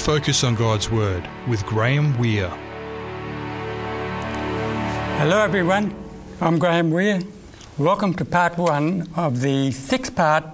Focus 0.00 0.42
on 0.44 0.54
God's 0.54 0.90
Word 0.90 1.28
with 1.46 1.64
Graham 1.66 2.18
Weir. 2.18 2.48
Hello, 5.18 5.42
everyone. 5.42 5.94
I'm 6.40 6.58
Graham 6.58 6.90
Weir. 6.90 7.20
Welcome 7.76 8.14
to 8.14 8.24
part 8.24 8.56
one 8.56 9.08
of 9.14 9.42
the 9.42 9.70
six 9.72 10.08
part 10.08 10.44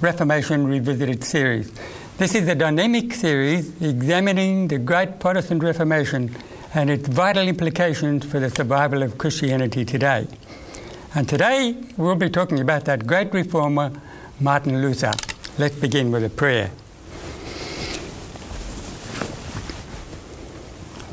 Reformation 0.00 0.66
Revisited 0.66 1.22
series. 1.22 1.72
This 2.18 2.34
is 2.34 2.48
a 2.48 2.56
dynamic 2.56 3.14
series 3.14 3.80
examining 3.80 4.66
the 4.66 4.78
great 4.78 5.20
Protestant 5.20 5.62
Reformation 5.62 6.34
and 6.74 6.90
its 6.90 7.08
vital 7.08 7.46
implications 7.46 8.26
for 8.26 8.40
the 8.40 8.50
survival 8.50 9.02
of 9.02 9.16
Christianity 9.16 9.84
today. 9.84 10.26
And 11.14 11.28
today 11.28 11.76
we'll 11.96 12.16
be 12.16 12.28
talking 12.28 12.58
about 12.60 12.84
that 12.86 13.06
great 13.06 13.32
reformer, 13.32 13.92
Martin 14.40 14.82
Luther. 14.82 15.12
Let's 15.56 15.76
begin 15.76 16.10
with 16.10 16.24
a 16.24 16.30
prayer. 16.30 16.72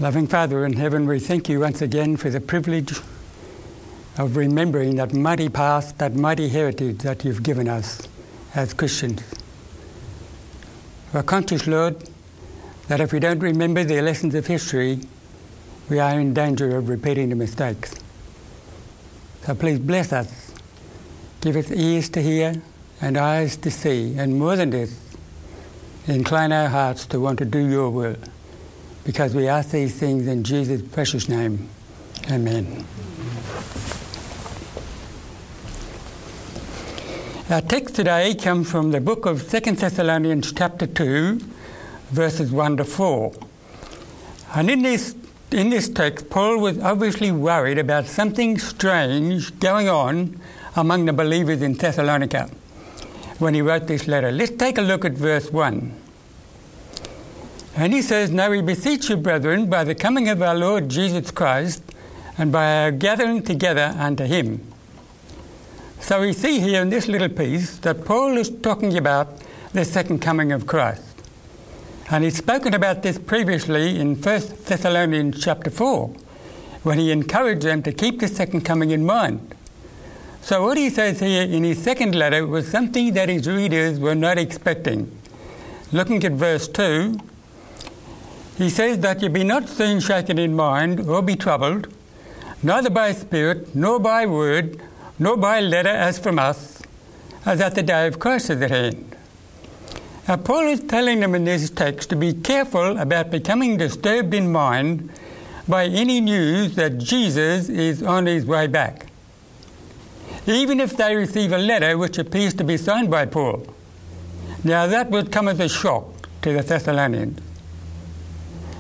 Loving 0.04 0.28
Father 0.28 0.66
in 0.66 0.74
heaven, 0.74 1.08
we 1.08 1.18
thank 1.18 1.48
you 1.48 1.62
once 1.62 1.82
again 1.82 2.18
for 2.18 2.30
the 2.30 2.42
privilege 2.42 2.92
of 4.18 4.36
remembering 4.36 4.98
that 4.98 5.14
mighty 5.14 5.48
past, 5.48 5.98
that 6.00 6.14
mighty 6.14 6.50
heritage 6.50 6.98
that 7.04 7.24
you've 7.24 7.42
given 7.42 7.70
us 7.70 8.06
as 8.54 8.74
Christians. 8.74 9.24
We're 11.14 11.24
conscious, 11.24 11.68
Lord, 11.68 11.96
that 12.90 13.00
if 13.00 13.14
we 13.14 13.22
don't 13.22 13.40
remember 13.40 13.86
the 13.86 14.02
lessons 14.02 14.36
of 14.36 14.46
history, 14.46 15.00
we 15.90 16.00
are 16.00 16.20
in 16.20 16.34
danger 16.34 16.76
of 16.76 16.90
repeating 16.90 17.30
the 17.30 17.36
mistakes. 17.36 17.96
So 19.46 19.56
please 19.56 19.80
bless 19.80 20.12
us. 20.12 20.54
Give 21.40 21.56
us 21.56 21.72
ears 21.72 22.10
to 22.10 22.22
hear 22.22 22.62
and 23.00 23.18
eyes 23.18 23.56
to 23.56 23.72
see, 23.72 24.18
and 24.18 24.38
more 24.38 24.58
than 24.58 24.72
this, 24.72 25.00
incline 26.08 26.52
our 26.52 26.68
hearts 26.68 27.06
to 27.06 27.22
want 27.22 27.40
to 27.40 27.46
do 27.46 27.60
your 27.60 27.90
will 27.90 28.18
because 29.06 29.36
we 29.36 29.48
ask 29.48 29.72
these 29.72 29.94
things 29.94 30.28
in 30.28 30.44
Jesus' 30.44 30.82
precious 30.82 31.28
name. 31.28 31.70
Amen. 32.32 32.86
Our 37.50 37.62
text 37.62 37.96
today 37.96 38.34
comes 38.36 38.72
from 38.72 38.92
the 38.92 39.02
book 39.02 39.26
of 39.26 39.50
2 39.50 39.60
Thessalonians, 39.60 40.54
chapter 40.54 40.88
2, 40.88 41.40
verses 42.12 42.52
1 42.52 42.78
to 42.78 42.86
4. 42.86 43.34
And 44.56 44.70
in 44.70 44.82
this, 44.82 45.16
in 45.52 45.70
this 45.70 45.90
text, 45.90 46.30
Paul 46.30 46.60
was 46.60 46.80
obviously 46.80 47.32
worried 47.32 47.78
about 47.78 48.06
something 48.08 48.58
strange 48.58 49.60
going 49.60 49.90
on 49.90 50.40
among 50.76 51.06
the 51.06 51.14
believers 51.14 51.62
in 51.62 51.74
Thessalonica 51.74 52.50
when 53.40 53.54
he 53.54 53.62
wrote 53.62 53.88
this 53.88 54.08
letter. 54.08 54.32
Let's 54.32 54.56
take 54.56 54.78
a 54.78 54.82
look 54.82 55.04
at 55.04 55.12
verse 55.14 55.52
1. 55.52 56.03
And 57.76 57.94
he 57.94 58.02
says, 58.02 58.30
Now 58.30 58.52
we 58.52 58.62
beseech 58.62 59.10
you, 59.10 59.18
brethren, 59.18 59.70
by 59.70 59.84
the 59.84 59.96
coming 59.96 60.30
of 60.30 60.42
our 60.42 60.56
Lord 60.56 60.90
Jesus 60.90 61.32
Christ, 61.32 61.84
and 62.38 62.52
by 62.52 62.84
our 62.84 62.92
gathering 62.92 63.42
together 63.44 63.96
unto 63.98 64.26
him. 64.26 64.66
So 66.00 66.22
we 66.22 66.34
see 66.34 66.60
here 66.60 66.82
in 66.82 66.90
this 66.90 67.08
little 67.08 67.30
piece 67.30 67.78
that 67.78 68.06
Paul 68.06 68.38
is 68.38 68.50
talking 68.50 68.98
about 68.98 69.40
the 69.72 69.86
second 69.86 70.20
coming 70.20 70.52
of 70.52 70.68
Christ. 70.68 71.02
And 72.12 72.24
he's 72.24 72.38
spoken 72.38 72.74
about 72.74 73.02
this 73.02 73.18
previously 73.18 74.00
in 74.00 74.16
1 74.16 74.22
Thessalonians 74.22 75.44
chapter 75.44 75.72
4, 75.72 76.10
when 76.84 77.00
he 77.00 77.12
encouraged 77.12 77.64
them 77.64 77.82
to 77.84 77.94
keep 77.94 78.20
the 78.20 78.28
second 78.28 78.62
coming 78.62 78.92
in 78.92 79.06
mind. 79.06 79.56
So 80.42 80.64
what 80.64 80.78
he 80.78 80.90
says 80.90 81.22
here 81.22 81.44
in 81.44 81.64
his 81.64 81.82
second 81.82 82.14
letter 82.14 82.46
was 82.46 82.68
something 82.68 83.14
that 83.14 83.30
his 83.30 83.48
readers 83.48 83.98
were 83.98 84.14
not 84.14 84.38
expecting. 84.38 85.10
Looking 85.94 86.24
at 86.26 86.34
verse 86.34 86.68
2, 86.68 87.18
he 88.58 88.70
says 88.70 89.00
that 89.00 89.22
you 89.22 89.30
be 89.30 89.44
not 89.44 89.68
soon 89.68 90.00
shaken 90.00 90.38
in 90.38 90.56
mind 90.56 91.00
or 91.02 91.22
be 91.22 91.36
troubled, 91.36 91.88
neither 92.62 92.90
by 92.90 93.12
spirit, 93.12 93.76
nor 93.76 94.00
by 94.00 94.26
word, 94.26 94.80
nor 95.18 95.38
by 95.38 95.60
letter 95.60 95.90
as 95.90 96.20
from 96.20 96.38
us, 96.38 96.82
as 97.46 97.60
at 97.60 97.76
the 97.76 97.84
day 97.84 98.08
of 98.08 98.20
Christ 98.20 98.50
is 98.52 98.62
at 98.62 98.70
hand. 98.70 99.16
Now, 100.28 100.38
Paul 100.38 100.68
is 100.68 100.80
telling 100.82 101.20
them 101.20 101.36
in 101.36 101.44
this 101.44 101.70
text 101.70 102.10
to 102.12 102.16
be 102.16 102.34
careful 102.34 102.98
about 102.98 103.32
becoming 103.32 103.78
disturbed 103.78 104.34
in 104.34 104.52
mind 104.52 105.10
by 105.68 105.86
any 105.86 106.22
news 106.22 106.76
that 106.76 106.98
Jesus 106.98 107.70
is 107.70 108.04
on 108.04 108.28
his 108.28 108.46
way 108.46 108.68
back, 108.68 109.08
even 110.46 110.80
if 110.80 110.96
they 110.96 111.16
receive 111.16 111.52
a 111.52 111.58
letter 111.58 111.98
which 111.98 112.18
appears 112.18 112.54
to 112.54 112.64
be 112.64 112.78
signed 112.78 113.10
by 113.10 113.26
Paul. 113.26 113.66
Now, 114.64 114.88
that 114.88 115.10
would 115.10 115.32
come 115.32 115.48
as 115.48 115.60
a 115.60 115.68
shock 115.68 116.30
to 116.44 116.54
the 116.54 116.62
Thessalonians 116.62 117.42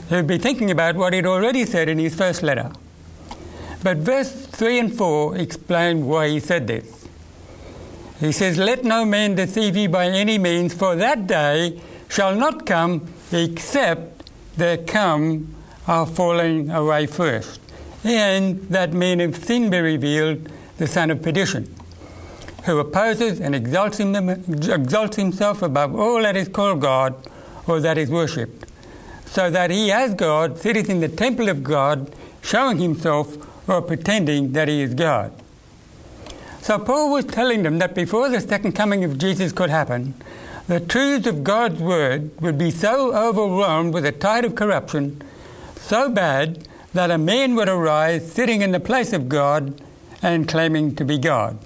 he 0.09 0.15
would 0.15 0.27
be 0.27 0.37
thinking 0.37 0.69
about 0.69 0.95
what 0.95 1.13
he'd 1.13 1.25
already 1.25 1.65
said 1.65 1.89
in 1.89 1.97
his 1.97 2.15
first 2.15 2.43
letter. 2.43 2.71
But 3.83 3.97
verse 3.97 4.31
3 4.31 4.79
and 4.79 4.93
4 4.97 5.37
explain 5.37 6.05
why 6.05 6.29
he 6.29 6.39
said 6.39 6.67
this. 6.67 7.07
He 8.19 8.31
says, 8.31 8.57
Let 8.57 8.83
no 8.83 9.05
man 9.05 9.35
deceive 9.35 9.75
you 9.75 9.89
by 9.89 10.07
any 10.07 10.37
means, 10.37 10.73
for 10.73 10.95
that 10.95 11.27
day 11.27 11.81
shall 12.09 12.35
not 12.35 12.65
come 12.65 13.07
except 13.31 14.31
there 14.55 14.77
come 14.77 15.53
our 15.87 16.05
falling 16.05 16.69
away 16.69 17.07
first, 17.07 17.59
and 18.03 18.61
that 18.69 18.93
man 18.93 19.19
of 19.19 19.35
sin 19.35 19.69
be 19.69 19.79
revealed, 19.79 20.47
the 20.77 20.87
son 20.87 21.11
of 21.11 21.21
perdition, 21.21 21.73
who 22.65 22.79
opposes 22.79 23.41
and 23.41 23.53
exalts, 23.53 23.99
him, 23.99 24.29
exalts 24.29 25.17
himself 25.17 25.61
above 25.61 25.93
all 25.93 26.21
that 26.21 26.37
is 26.37 26.47
called 26.47 26.79
God 26.79 27.15
or 27.67 27.81
that 27.81 27.97
is 27.97 28.09
worshipped 28.09 28.62
so 29.33 29.49
that 29.49 29.71
he, 29.71 29.91
as 29.91 30.13
God, 30.13 30.59
sitteth 30.59 30.91
in 30.91 30.99
the 30.99 31.09
temple 31.09 31.49
of 31.49 31.63
God, 31.63 32.15
showing 32.43 32.77
himself 32.77 33.35
or 33.67 33.81
pretending 33.81 34.51
that 34.51 34.67
he 34.67 34.83
is 34.83 34.93
God. 34.93 35.33
So 36.61 36.77
Paul 36.77 37.11
was 37.11 37.25
telling 37.25 37.63
them 37.63 37.79
that 37.79 37.95
before 37.95 38.29
the 38.29 38.39
second 38.39 38.73
coming 38.73 39.03
of 39.03 39.17
Jesus 39.17 39.51
could 39.51 39.71
happen, 39.71 40.13
the 40.67 40.79
truths 40.79 41.25
of 41.25 41.43
God's 41.43 41.81
word 41.81 42.29
would 42.41 42.59
be 42.59 42.69
so 42.69 43.11
overwhelmed 43.15 43.91
with 43.95 44.05
a 44.05 44.11
tide 44.11 44.45
of 44.45 44.53
corruption, 44.53 45.19
so 45.77 46.09
bad 46.09 46.67
that 46.93 47.09
a 47.09 47.17
man 47.17 47.55
would 47.55 47.67
arise 47.67 48.31
sitting 48.31 48.61
in 48.61 48.71
the 48.71 48.79
place 48.79 49.13
of 49.13 49.29
God 49.29 49.81
and 50.21 50.47
claiming 50.47 50.95
to 50.95 51.03
be 51.03 51.17
God. 51.17 51.57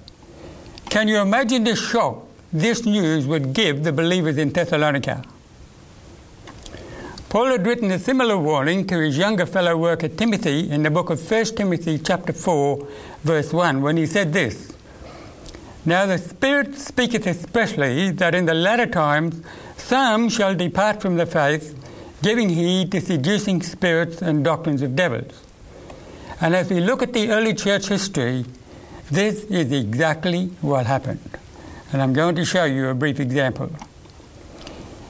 Can 0.88 1.06
you 1.06 1.18
imagine 1.18 1.64
the 1.64 1.76
shock 1.76 2.26
this 2.50 2.86
news 2.86 3.26
would 3.26 3.52
give 3.52 3.84
the 3.84 3.92
believers 3.92 4.38
in 4.38 4.52
Thessalonica? 4.54 5.22
Paul 7.28 7.48
had 7.48 7.66
written 7.66 7.90
a 7.90 7.98
similar 7.98 8.38
warning 8.38 8.86
to 8.86 9.00
his 9.00 9.18
younger 9.18 9.44
fellow 9.44 9.76
worker 9.76 10.08
Timothy 10.08 10.70
in 10.70 10.82
the 10.82 10.90
book 10.90 11.10
of 11.10 11.30
1 11.30 11.44
Timothy 11.56 11.98
chapter 11.98 12.32
4 12.32 12.88
verse 13.22 13.52
1 13.52 13.82
when 13.82 13.98
he 13.98 14.06
said 14.06 14.32
this 14.32 14.72
Now 15.84 16.06
the 16.06 16.16
Spirit 16.16 16.74
speaketh 16.78 17.26
expressly 17.26 18.12
that 18.12 18.34
in 18.34 18.46
the 18.46 18.54
latter 18.54 18.86
times 18.86 19.42
some 19.76 20.30
shall 20.30 20.54
depart 20.54 21.02
from 21.02 21.18
the 21.18 21.26
faith 21.26 21.78
giving 22.22 22.48
heed 22.48 22.92
to 22.92 23.00
seducing 23.02 23.60
spirits 23.60 24.22
and 24.22 24.42
doctrines 24.42 24.80
of 24.80 24.96
devils. 24.96 25.44
And 26.40 26.56
as 26.56 26.70
we 26.70 26.80
look 26.80 27.02
at 27.02 27.12
the 27.12 27.30
early 27.30 27.52
church 27.52 27.88
history, 27.88 28.46
this 29.10 29.44
is 29.44 29.70
exactly 29.70 30.46
what 30.62 30.86
happened. 30.86 31.36
And 31.92 32.00
I'm 32.00 32.14
going 32.14 32.36
to 32.36 32.46
show 32.46 32.64
you 32.64 32.88
a 32.88 32.94
brief 32.94 33.20
example. 33.20 33.70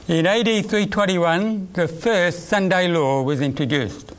In 0.09 0.25
AD 0.25 0.45
321, 0.45 1.69
the 1.73 1.87
first 1.87 2.49
Sunday 2.49 2.87
law 2.87 3.21
was 3.21 3.41
introduced. 3.41 4.11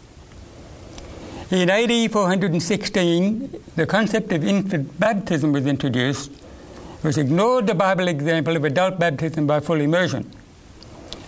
In 1.51 1.69
AD 1.69 2.13
416, 2.13 3.61
the 3.75 3.87
concept 3.89 4.31
of 4.31 4.45
infant 4.45 5.01
baptism 5.01 5.51
was 5.51 5.67
introduced, 5.67 6.31
which 7.03 7.19
ignored 7.19 7.67
the 7.67 7.75
Bible 7.75 8.07
example 8.07 8.55
of 8.55 8.63
adult 8.63 9.01
baptism 9.01 9.49
by 9.49 9.59
full 9.59 9.81
immersion. 9.81 10.31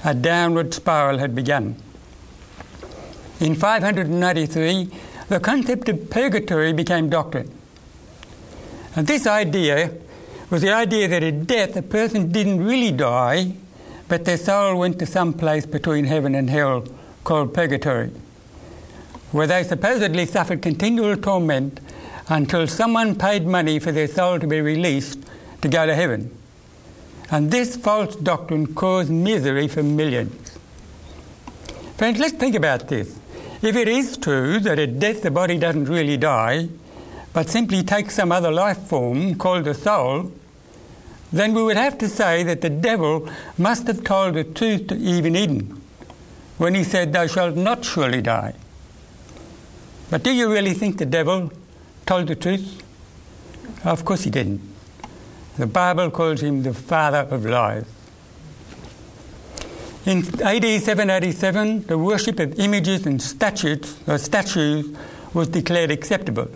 A 0.04 0.14
downward 0.14 0.72
spiral 0.72 1.18
had 1.18 1.34
begun. 1.34 1.74
In 3.40 3.56
593, 3.56 4.90
the 5.28 5.40
concept 5.40 5.88
of 5.88 6.08
purgatory 6.08 6.72
became 6.72 7.08
doctrine. 7.08 7.50
And 8.94 9.08
this 9.08 9.26
idea 9.26 9.92
was 10.50 10.62
the 10.62 10.72
idea 10.72 11.08
that 11.08 11.24
at 11.24 11.48
death 11.48 11.74
a 11.74 11.82
person 11.82 12.30
didn't 12.30 12.64
really 12.64 12.92
die, 12.92 13.54
but 14.12 14.26
their 14.26 14.36
soul 14.36 14.78
went 14.78 14.98
to 14.98 15.06
some 15.06 15.32
place 15.32 15.64
between 15.64 16.04
heaven 16.04 16.34
and 16.34 16.50
hell 16.50 16.84
called 17.24 17.54
purgatory, 17.54 18.10
where 19.30 19.46
they 19.46 19.64
supposedly 19.64 20.26
suffered 20.26 20.60
continual 20.60 21.16
torment 21.16 21.80
until 22.28 22.66
someone 22.66 23.14
paid 23.14 23.46
money 23.46 23.78
for 23.78 23.90
their 23.90 24.06
soul 24.06 24.38
to 24.38 24.46
be 24.46 24.60
released 24.60 25.18
to 25.62 25.68
go 25.68 25.86
to 25.86 25.94
heaven. 25.94 26.30
And 27.30 27.50
this 27.50 27.74
false 27.74 28.14
doctrine 28.14 28.74
caused 28.74 29.10
misery 29.10 29.66
for 29.66 29.82
millions. 29.82 30.58
Friends, 31.96 32.18
let's 32.18 32.34
think 32.34 32.54
about 32.54 32.88
this. 32.88 33.18
If 33.62 33.76
it 33.76 33.88
is 33.88 34.18
true 34.18 34.60
that 34.60 34.78
at 34.78 34.98
death 34.98 35.22
the 35.22 35.30
body 35.30 35.56
doesn't 35.56 35.86
really 35.86 36.18
die, 36.18 36.68
but 37.32 37.48
simply 37.48 37.82
takes 37.82 38.16
some 38.16 38.30
other 38.30 38.52
life 38.52 38.76
form 38.76 39.36
called 39.36 39.64
the 39.64 39.72
soul, 39.72 40.30
then 41.32 41.54
we 41.54 41.62
would 41.62 41.76
have 41.76 41.96
to 41.98 42.08
say 42.08 42.42
that 42.42 42.60
the 42.60 42.70
devil 42.70 43.28
must 43.56 43.86
have 43.86 44.04
told 44.04 44.34
the 44.34 44.44
truth 44.44 44.86
to 44.88 44.96
Eve 44.96 45.26
in 45.26 45.36
Eden 45.36 45.82
when 46.58 46.74
he 46.74 46.84
said, 46.84 47.12
Thou 47.12 47.26
shalt 47.26 47.56
not 47.56 47.84
surely 47.84 48.20
die. 48.20 48.54
But 50.10 50.22
do 50.22 50.30
you 50.30 50.52
really 50.52 50.74
think 50.74 50.98
the 50.98 51.06
devil 51.06 51.50
told 52.04 52.28
the 52.28 52.36
truth? 52.36 52.82
Of 53.84 54.04
course 54.04 54.24
he 54.24 54.30
didn't. 54.30 54.60
The 55.56 55.66
Bible 55.66 56.10
calls 56.10 56.42
him 56.42 56.62
the 56.62 56.74
father 56.74 57.26
of 57.30 57.46
lies. 57.46 57.86
In 60.04 60.18
AD 60.42 60.64
787, 60.64 61.86
the 61.86 61.96
worship 61.96 62.40
of 62.40 62.58
images 62.58 63.06
and 63.06 63.22
statues, 63.22 63.98
or 64.06 64.18
statues 64.18 64.94
was 65.32 65.48
declared 65.48 65.90
acceptable, 65.90 66.48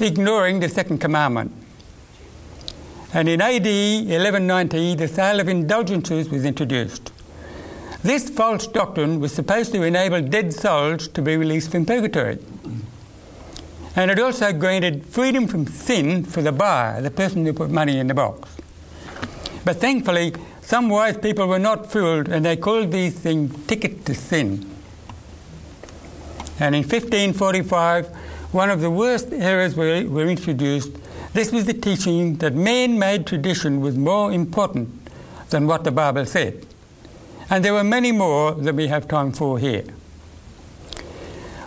ignoring 0.00 0.60
the 0.60 0.68
second 0.68 0.98
commandment. 0.98 1.52
And 3.12 3.28
in 3.28 3.40
AD 3.40 3.64
1190, 3.64 4.94
the 4.94 5.08
sale 5.08 5.40
of 5.40 5.48
indulgences 5.48 6.28
was 6.28 6.44
introduced. 6.44 7.12
This 8.02 8.30
false 8.30 8.66
doctrine 8.66 9.20
was 9.20 9.32
supposed 9.32 9.72
to 9.72 9.82
enable 9.82 10.22
dead 10.22 10.54
souls 10.54 11.08
to 11.08 11.20
be 11.20 11.36
released 11.36 11.70
from 11.72 11.84
purgatory. 11.84 12.38
And 13.96 14.10
it 14.10 14.18
also 14.20 14.52
granted 14.52 15.04
freedom 15.04 15.48
from 15.48 15.66
sin 15.66 16.24
for 16.24 16.40
the 16.40 16.52
buyer, 16.52 17.02
the 17.02 17.10
person 17.10 17.44
who 17.44 17.52
put 17.52 17.70
money 17.70 17.98
in 17.98 18.06
the 18.06 18.14
box. 18.14 18.48
But 19.64 19.76
thankfully, 19.76 20.32
some 20.62 20.88
wise 20.88 21.16
people 21.16 21.48
were 21.48 21.58
not 21.58 21.90
fooled 21.90 22.28
and 22.28 22.44
they 22.44 22.56
called 22.56 22.92
these 22.92 23.18
things 23.18 23.66
tickets 23.66 24.04
to 24.04 24.14
sin. 24.14 24.64
And 26.60 26.74
in 26.74 26.82
1545, 26.82 28.06
one 28.52 28.70
of 28.70 28.80
the 28.80 28.90
worst 28.90 29.32
errors 29.32 29.74
were, 29.74 30.04
were 30.06 30.26
introduced. 30.26 30.92
This 31.32 31.52
was 31.52 31.66
the 31.66 31.74
teaching 31.74 32.36
that 32.36 32.54
man 32.54 32.98
made 32.98 33.26
tradition 33.26 33.80
was 33.80 33.96
more 33.96 34.32
important 34.32 34.88
than 35.50 35.66
what 35.66 35.84
the 35.84 35.92
Bible 35.92 36.26
said. 36.26 36.66
And 37.48 37.64
there 37.64 37.74
were 37.74 37.84
many 37.84 38.10
more 38.10 38.52
that 38.52 38.74
we 38.74 38.88
have 38.88 39.06
time 39.06 39.32
for 39.32 39.58
here. 39.58 39.84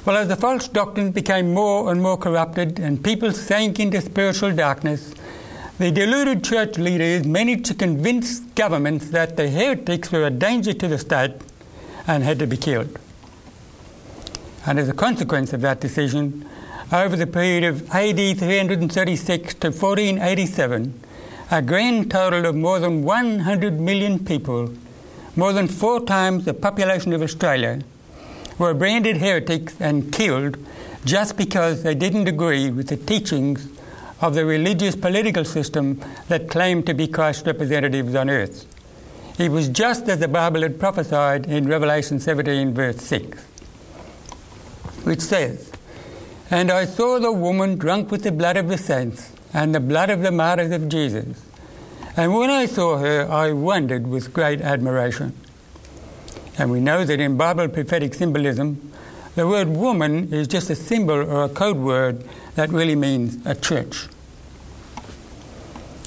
Well, 0.06 0.18
as 0.18 0.28
the 0.28 0.36
false 0.36 0.68
doctrine 0.68 1.12
became 1.12 1.54
more 1.54 1.90
and 1.90 2.02
more 2.02 2.18
corrupted 2.18 2.78
and 2.78 3.02
people 3.02 3.32
sank 3.32 3.80
into 3.80 4.02
spiritual 4.02 4.52
darkness, 4.54 5.14
the 5.78 5.92
deluded 5.92 6.44
church 6.44 6.78
leaders 6.78 7.26
managed 7.26 7.66
to 7.66 7.74
convince 7.74 8.40
governments 8.40 9.10
that 9.12 9.38
the 9.38 9.50
heretics 9.50 10.12
were 10.12 10.26
a 10.26 10.30
danger 10.30 10.74
to 10.74 10.88
the 10.90 10.98
state 10.98 11.32
and 12.06 12.24
had 12.24 12.40
to 12.40 12.48
be 12.48 12.58
killed. 12.58 13.00
And 14.66 14.78
as 14.78 14.90
a 14.90 14.94
consequence 14.94 15.54
of 15.54 15.62
that 15.62 15.80
decision, 15.80 16.48
over 16.92 17.16
the 17.16 17.28
period 17.28 17.64
of 17.64 17.90
AD 17.92 18.38
336 18.38 19.54
to 19.56 19.68
1487, 19.68 21.00
a 21.52 21.62
grand 21.62 22.12
total 22.12 22.46
of 22.46 22.56
more 22.56 22.80
than 22.80 23.04
100 23.04 23.80
million 23.80 24.24
people 24.24 24.72
more 25.36 25.54
than 25.54 25.68
four 25.68 26.06
times 26.06 26.46
the 26.46 26.54
population 26.54 27.14
of 27.14 27.22
Australia, 27.22 27.82
were 28.60 28.74
branded 28.74 29.18
heretics 29.18 29.76
and 29.80 30.14
killed 30.14 30.58
just 31.06 31.38
because 31.38 31.84
they 31.84 31.96
didn't 31.96 32.28
agree 32.28 32.70
with 32.70 32.88
the 32.88 32.98
teachings 32.98 33.68
of 34.22 34.36
the 34.36 34.46
religious 34.46 34.96
political 34.96 35.44
system 35.44 36.00
that 36.28 36.48
claimed 36.50 36.86
to 36.86 36.94
be 36.94 37.08
Christ's 37.08 37.46
representatives 37.48 38.16
on 38.16 38.30
earth. 38.30 38.66
It 39.40 39.50
was 39.50 39.68
just 39.68 40.08
as 40.08 40.20
the 40.20 40.28
Bible 40.28 40.62
had 40.62 40.80
prophesied 40.80 41.48
in 41.48 41.68
Revelation 41.68 42.20
17, 42.20 42.74
verse 42.74 42.98
6, 42.98 43.42
which 45.04 45.20
says, 45.20 45.73
And 46.54 46.70
I 46.70 46.86
saw 46.86 47.18
the 47.18 47.32
woman 47.32 47.80
drunk 47.80 48.12
with 48.12 48.22
the 48.22 48.32
blood 48.32 48.58
of 48.58 48.70
the 48.70 48.78
saints 48.78 49.32
and 49.56 49.74
the 49.74 49.80
blood 49.80 50.12
of 50.12 50.22
the 50.22 50.32
martyrs 50.32 50.72
of 50.72 50.88
Jesus. 50.88 51.44
And 52.16 52.36
when 52.36 52.52
I 52.52 52.68
saw 52.68 52.98
her, 52.98 53.28
I 53.28 53.54
wondered 53.54 54.06
with 54.06 54.32
great 54.34 54.62
admiration. 54.62 55.34
And 56.60 56.70
we 56.70 56.80
know 56.80 57.06
that 57.06 57.20
in 57.20 57.38
Bible 57.38 57.70
prophetic 57.70 58.14
symbolism, 58.14 58.92
the 59.34 59.48
word 59.48 59.68
woman 59.68 60.32
is 60.32 60.48
just 60.48 60.70
a 60.70 60.76
symbol 60.76 61.16
or 61.16 61.46
a 61.46 61.50
code 61.50 61.78
word 61.78 62.24
that 62.54 62.70
really 62.70 62.96
means 62.96 63.44
a 63.48 63.56
church. 63.56 64.08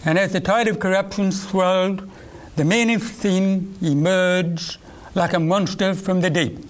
And 0.05 0.17
as 0.17 0.33
the 0.33 0.41
tide 0.41 0.69
of 0.69 0.79
corruption 0.79 1.33
swelled, 1.33 2.09
the 2.55 2.65
man 2.65 2.91
of 2.91 3.03
sin 3.03 3.77
emerged 3.83 4.77
like 5.17 5.33
a 5.33 5.41
monster 5.41 5.93
from 5.93 6.21
the 6.21 6.31
deep, 6.31 6.65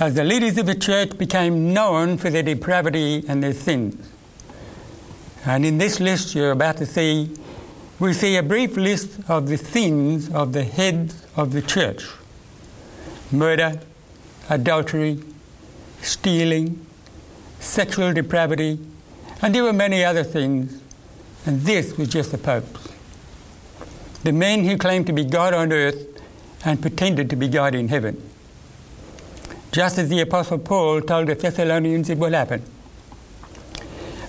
as 0.00 0.14
the 0.14 0.24
leaders 0.24 0.58
of 0.58 0.66
the 0.66 0.74
church 0.74 1.16
became 1.18 1.72
known 1.72 2.18
for 2.18 2.30
their 2.30 2.42
depravity 2.42 3.24
and 3.28 3.42
their 3.42 3.52
sins. 3.52 4.10
And 5.44 5.64
in 5.64 5.78
this 5.78 6.00
list 6.00 6.34
you're 6.34 6.52
about 6.52 6.78
to 6.78 6.86
see, 6.86 7.30
we 7.98 8.12
see 8.12 8.36
a 8.36 8.42
brief 8.42 8.76
list 8.76 9.20
of 9.28 9.48
the 9.48 9.58
sins 9.58 10.28
of 10.30 10.52
the 10.52 10.64
heads 10.64 11.26
of 11.36 11.52
the 11.52 11.62
church 11.62 12.04
murder, 13.30 13.80
adultery, 14.50 15.18
stealing, 16.02 16.84
sexual 17.60 18.12
depravity, 18.12 18.78
and 19.40 19.54
there 19.54 19.62
were 19.62 19.72
many 19.72 20.04
other 20.04 20.22
things. 20.22 20.80
And 21.46 21.62
this 21.62 21.96
was 21.96 22.08
just 22.08 22.30
the 22.30 22.38
Pope's. 22.38 22.88
The 24.22 24.32
men 24.32 24.64
who 24.64 24.76
claimed 24.76 25.06
to 25.06 25.12
be 25.12 25.24
God 25.24 25.54
on 25.54 25.72
earth 25.72 26.06
and 26.64 26.80
pretended 26.80 27.30
to 27.30 27.36
be 27.36 27.48
God 27.48 27.74
in 27.74 27.88
heaven. 27.88 28.30
Just 29.72 29.96
as 29.96 30.10
the 30.10 30.20
Apostle 30.20 30.58
Paul 30.58 31.00
told 31.00 31.28
the 31.28 31.34
Thessalonians 31.34 32.10
it 32.10 32.18
will 32.18 32.32
happen. 32.32 32.62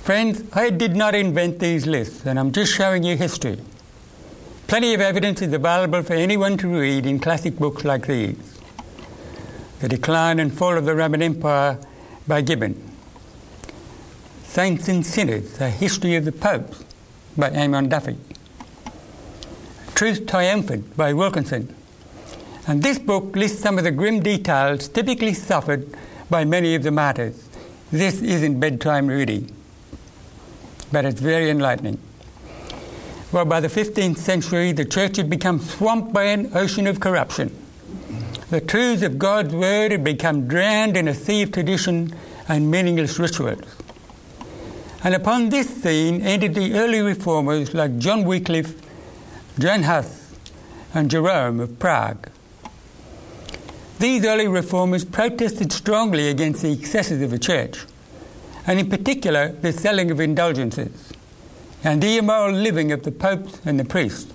Friends, 0.02 0.42
I 0.54 0.70
did 0.70 0.96
not 0.96 1.16
invent 1.16 1.60
these 1.60 1.86
lists, 1.86 2.26
and 2.26 2.40
I'm 2.40 2.54
just 2.54 2.74
showing 2.74 3.04
you 3.04 3.18
history. 3.18 3.60
Plenty 4.68 4.94
of 4.94 5.02
evidence 5.02 5.42
is 5.42 5.52
available 5.52 6.02
for 6.02 6.14
anyone 6.14 6.58
to 6.58 6.68
read 6.70 7.06
in 7.06 7.20
classic 7.20 7.58
books 7.58 7.84
like 7.84 8.08
these 8.08 8.38
The 9.82 9.90
Decline 9.90 10.40
and 10.40 10.54
Fall 10.54 10.78
of 10.78 10.86
the 10.86 10.96
Roman 10.96 11.22
Empire 11.22 11.78
by 12.26 12.42
Gibbon, 12.42 12.82
Saints 14.46 14.88
and 14.88 15.06
Sinners, 15.06 15.60
A 15.60 15.70
History 15.70 16.16
of 16.16 16.24
the 16.24 16.32
Popes 16.32 16.86
by 17.38 17.50
Eamon 17.50 17.90
Duffy, 17.90 18.18
Truth 19.94 20.26
Triumphant 20.26 20.96
by 20.96 21.12
Wilkinson. 21.12 21.76
And 22.66 22.82
this 22.82 22.98
book 22.98 23.36
lists 23.36 23.62
some 23.62 23.78
of 23.78 23.84
the 23.84 23.92
grim 23.92 24.22
details 24.22 24.88
typically 24.88 25.34
suffered 25.34 25.88
by 26.30 26.46
many 26.46 26.76
of 26.76 26.84
the 26.84 26.92
martyrs. 26.92 27.50
This 27.92 28.22
isn't 28.22 28.60
bedtime 28.60 29.08
reading, 29.08 29.52
but 30.92 31.06
it's 31.06 31.20
very 31.20 31.50
enlightening. 31.50 32.00
Well, 33.32 33.46
by 33.46 33.60
the 33.60 33.68
15th 33.68 34.18
century, 34.18 34.72
the 34.72 34.86
church 34.86 35.18
had 35.18 35.30
become 35.30 35.60
swamped 35.60 36.14
by 36.14 36.24
an 36.24 36.52
ocean 36.56 36.88
of 36.88 37.00
corruption. 37.00 37.52
The 38.50 38.62
truths 38.62 39.02
of 39.02 39.18
God's 39.18 39.54
word 39.54 39.92
had 39.92 40.04
become 40.04 40.48
drowned 40.48 40.96
in 40.96 41.08
a 41.08 41.14
sea 41.14 41.42
of 41.42 41.52
tradition 41.52 42.16
and 42.48 42.70
meaningless 42.70 43.20
rituals. 43.20 43.76
And 45.04 45.16
upon 45.16 45.50
this 45.50 45.68
scene 45.68 46.22
entered 46.22 46.54
the 46.54 46.76
early 46.76 47.02
reformers 47.02 47.74
like 47.74 47.98
John 47.98 48.24
Wycliffe, 48.24 48.80
John 49.60 49.84
Huss, 49.84 50.34
and 50.94 51.12
Jerome 51.12 51.60
of 51.60 51.78
Prague. 51.80 52.30
These 54.04 54.26
early 54.26 54.50
reformers 54.50 55.06
protested 55.06 55.72
strongly 55.72 56.28
against 56.28 56.62
the 56.62 56.74
excesses 56.74 57.22
of 57.22 57.32
the 57.32 57.40
church, 57.40 57.86
and 58.68 58.78
in 58.78 58.90
particular 58.90 59.54
the 59.54 59.72
selling 59.72 60.12
of 60.12 60.20
indulgences, 60.20 61.14
and 61.86 62.04
the 62.04 62.18
immoral 62.18 62.54
living 62.54 62.92
of 62.92 63.04
the 63.04 63.14
popes 63.14 63.62
and 63.64 63.80
the 63.80 63.86
priests, 63.86 64.30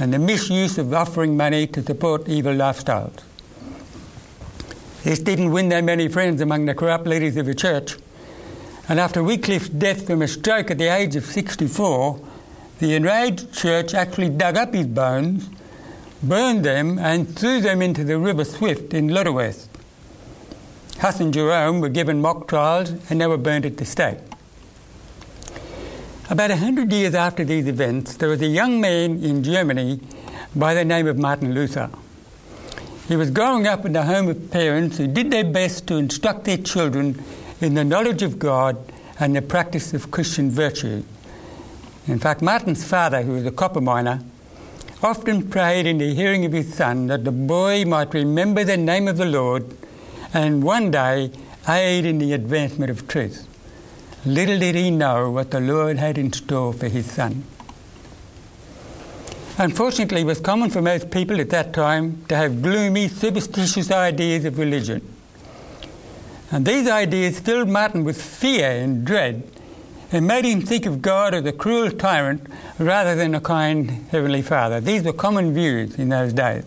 and 0.00 0.12
the 0.12 0.18
misuse 0.18 0.78
of 0.78 0.92
offering 0.92 1.36
money 1.36 1.68
to 1.68 1.80
support 1.80 2.28
evil 2.28 2.54
lifestyles. 2.54 3.20
This 5.04 5.20
didn't 5.20 5.52
win 5.52 5.68
them 5.68 5.84
many 5.84 6.08
friends 6.08 6.40
among 6.40 6.64
the 6.64 6.74
corrupt 6.74 7.06
leaders 7.06 7.36
of 7.36 7.46
the 7.46 7.54
church, 7.54 7.94
and 8.88 8.98
after 8.98 9.22
Wycliffe's 9.22 9.68
death 9.68 10.08
from 10.08 10.22
a 10.22 10.26
stroke 10.26 10.72
at 10.72 10.78
the 10.78 10.92
age 10.92 11.14
of 11.14 11.24
64, 11.24 12.20
the 12.80 12.96
enraged 12.96 13.52
church 13.52 13.94
actually 13.94 14.30
dug 14.30 14.56
up 14.56 14.74
his 14.74 14.88
bones, 14.88 15.50
burned 16.22 16.64
them, 16.64 16.98
and 16.98 17.38
threw 17.38 17.60
them 17.60 17.82
into 17.82 18.04
the 18.04 18.18
River 18.18 18.44
Swift 18.44 18.94
in 18.94 19.08
Lutterworth. 19.08 19.68
Huss 20.98 21.20
and 21.20 21.32
Jerome 21.32 21.80
were 21.80 21.90
given 21.90 22.22
mock 22.22 22.48
trials 22.48 22.90
and 23.10 23.20
they 23.20 23.26
were 23.26 23.36
burned 23.36 23.66
at 23.66 23.76
the 23.76 23.84
stake. 23.84 24.18
About 26.30 26.50
a 26.50 26.56
hundred 26.56 26.90
years 26.90 27.14
after 27.14 27.44
these 27.44 27.66
events, 27.66 28.16
there 28.16 28.30
was 28.30 28.40
a 28.40 28.46
young 28.46 28.80
man 28.80 29.22
in 29.22 29.44
Germany 29.44 30.00
by 30.56 30.72
the 30.72 30.84
name 30.84 31.06
of 31.06 31.18
Martin 31.18 31.54
Luther. 31.54 31.90
He 33.08 33.14
was 33.14 33.30
growing 33.30 33.66
up 33.66 33.84
in 33.84 33.92
the 33.92 34.04
home 34.04 34.28
of 34.28 34.50
parents 34.50 34.96
who 34.96 35.06
did 35.06 35.30
their 35.30 35.44
best 35.44 35.86
to 35.88 35.96
instruct 35.96 36.44
their 36.44 36.56
children 36.56 37.22
in 37.60 37.74
the 37.74 37.84
knowledge 37.84 38.22
of 38.22 38.38
God 38.38 38.76
and 39.20 39.36
the 39.36 39.42
practice 39.42 39.94
of 39.94 40.10
Christian 40.10 40.50
virtue. 40.50 41.04
In 42.08 42.18
fact, 42.18 42.42
Martin's 42.42 42.84
father, 42.84 43.22
who 43.22 43.32
was 43.32 43.46
a 43.46 43.52
copper 43.52 43.80
miner, 43.80 44.20
often 45.02 45.48
prayed 45.48 45.86
in 45.86 45.98
the 45.98 46.14
hearing 46.14 46.44
of 46.44 46.52
his 46.52 46.74
son 46.74 47.06
that 47.08 47.24
the 47.24 47.32
boy 47.32 47.84
might 47.84 48.14
remember 48.14 48.64
the 48.64 48.76
name 48.76 49.08
of 49.08 49.16
the 49.16 49.26
Lord 49.26 49.76
and 50.32 50.62
one 50.62 50.90
day 50.90 51.30
aid 51.68 52.04
in 52.04 52.18
the 52.18 52.32
advancement 52.32 52.90
of 52.90 53.06
truth. 53.08 53.46
Little 54.24 54.58
did 54.58 54.74
he 54.74 54.90
know 54.90 55.30
what 55.30 55.50
the 55.50 55.60
Lord 55.60 55.98
had 55.98 56.18
in 56.18 56.32
store 56.32 56.72
for 56.72 56.88
his 56.88 57.10
son. 57.10 57.44
Unfortunately, 59.58 60.20
it 60.20 60.24
was 60.24 60.40
common 60.40 60.68
for 60.68 60.82
most 60.82 61.10
people 61.10 61.40
at 61.40 61.50
that 61.50 61.72
time 61.72 62.24
to 62.28 62.36
have 62.36 62.60
gloomy, 62.60 63.08
superstitious 63.08 63.90
ideas 63.90 64.44
of 64.44 64.58
religion. 64.58 65.00
And 66.50 66.66
these 66.66 66.88
ideas 66.88 67.40
filled 67.40 67.68
Martin 67.68 68.04
with 68.04 68.20
fear 68.20 68.70
and 68.70 69.04
dread 69.04 69.50
and 70.12 70.26
made 70.26 70.44
him 70.44 70.62
think 70.62 70.86
of 70.86 71.02
God 71.02 71.34
as 71.34 71.44
a 71.44 71.52
cruel 71.52 71.90
tyrant 71.90 72.46
rather 72.78 73.14
than 73.14 73.34
a 73.34 73.40
kind 73.40 73.90
Heavenly 74.10 74.42
Father. 74.42 74.80
These 74.80 75.02
were 75.02 75.12
common 75.12 75.52
views 75.52 75.98
in 75.98 76.08
those 76.08 76.32
days. 76.32 76.64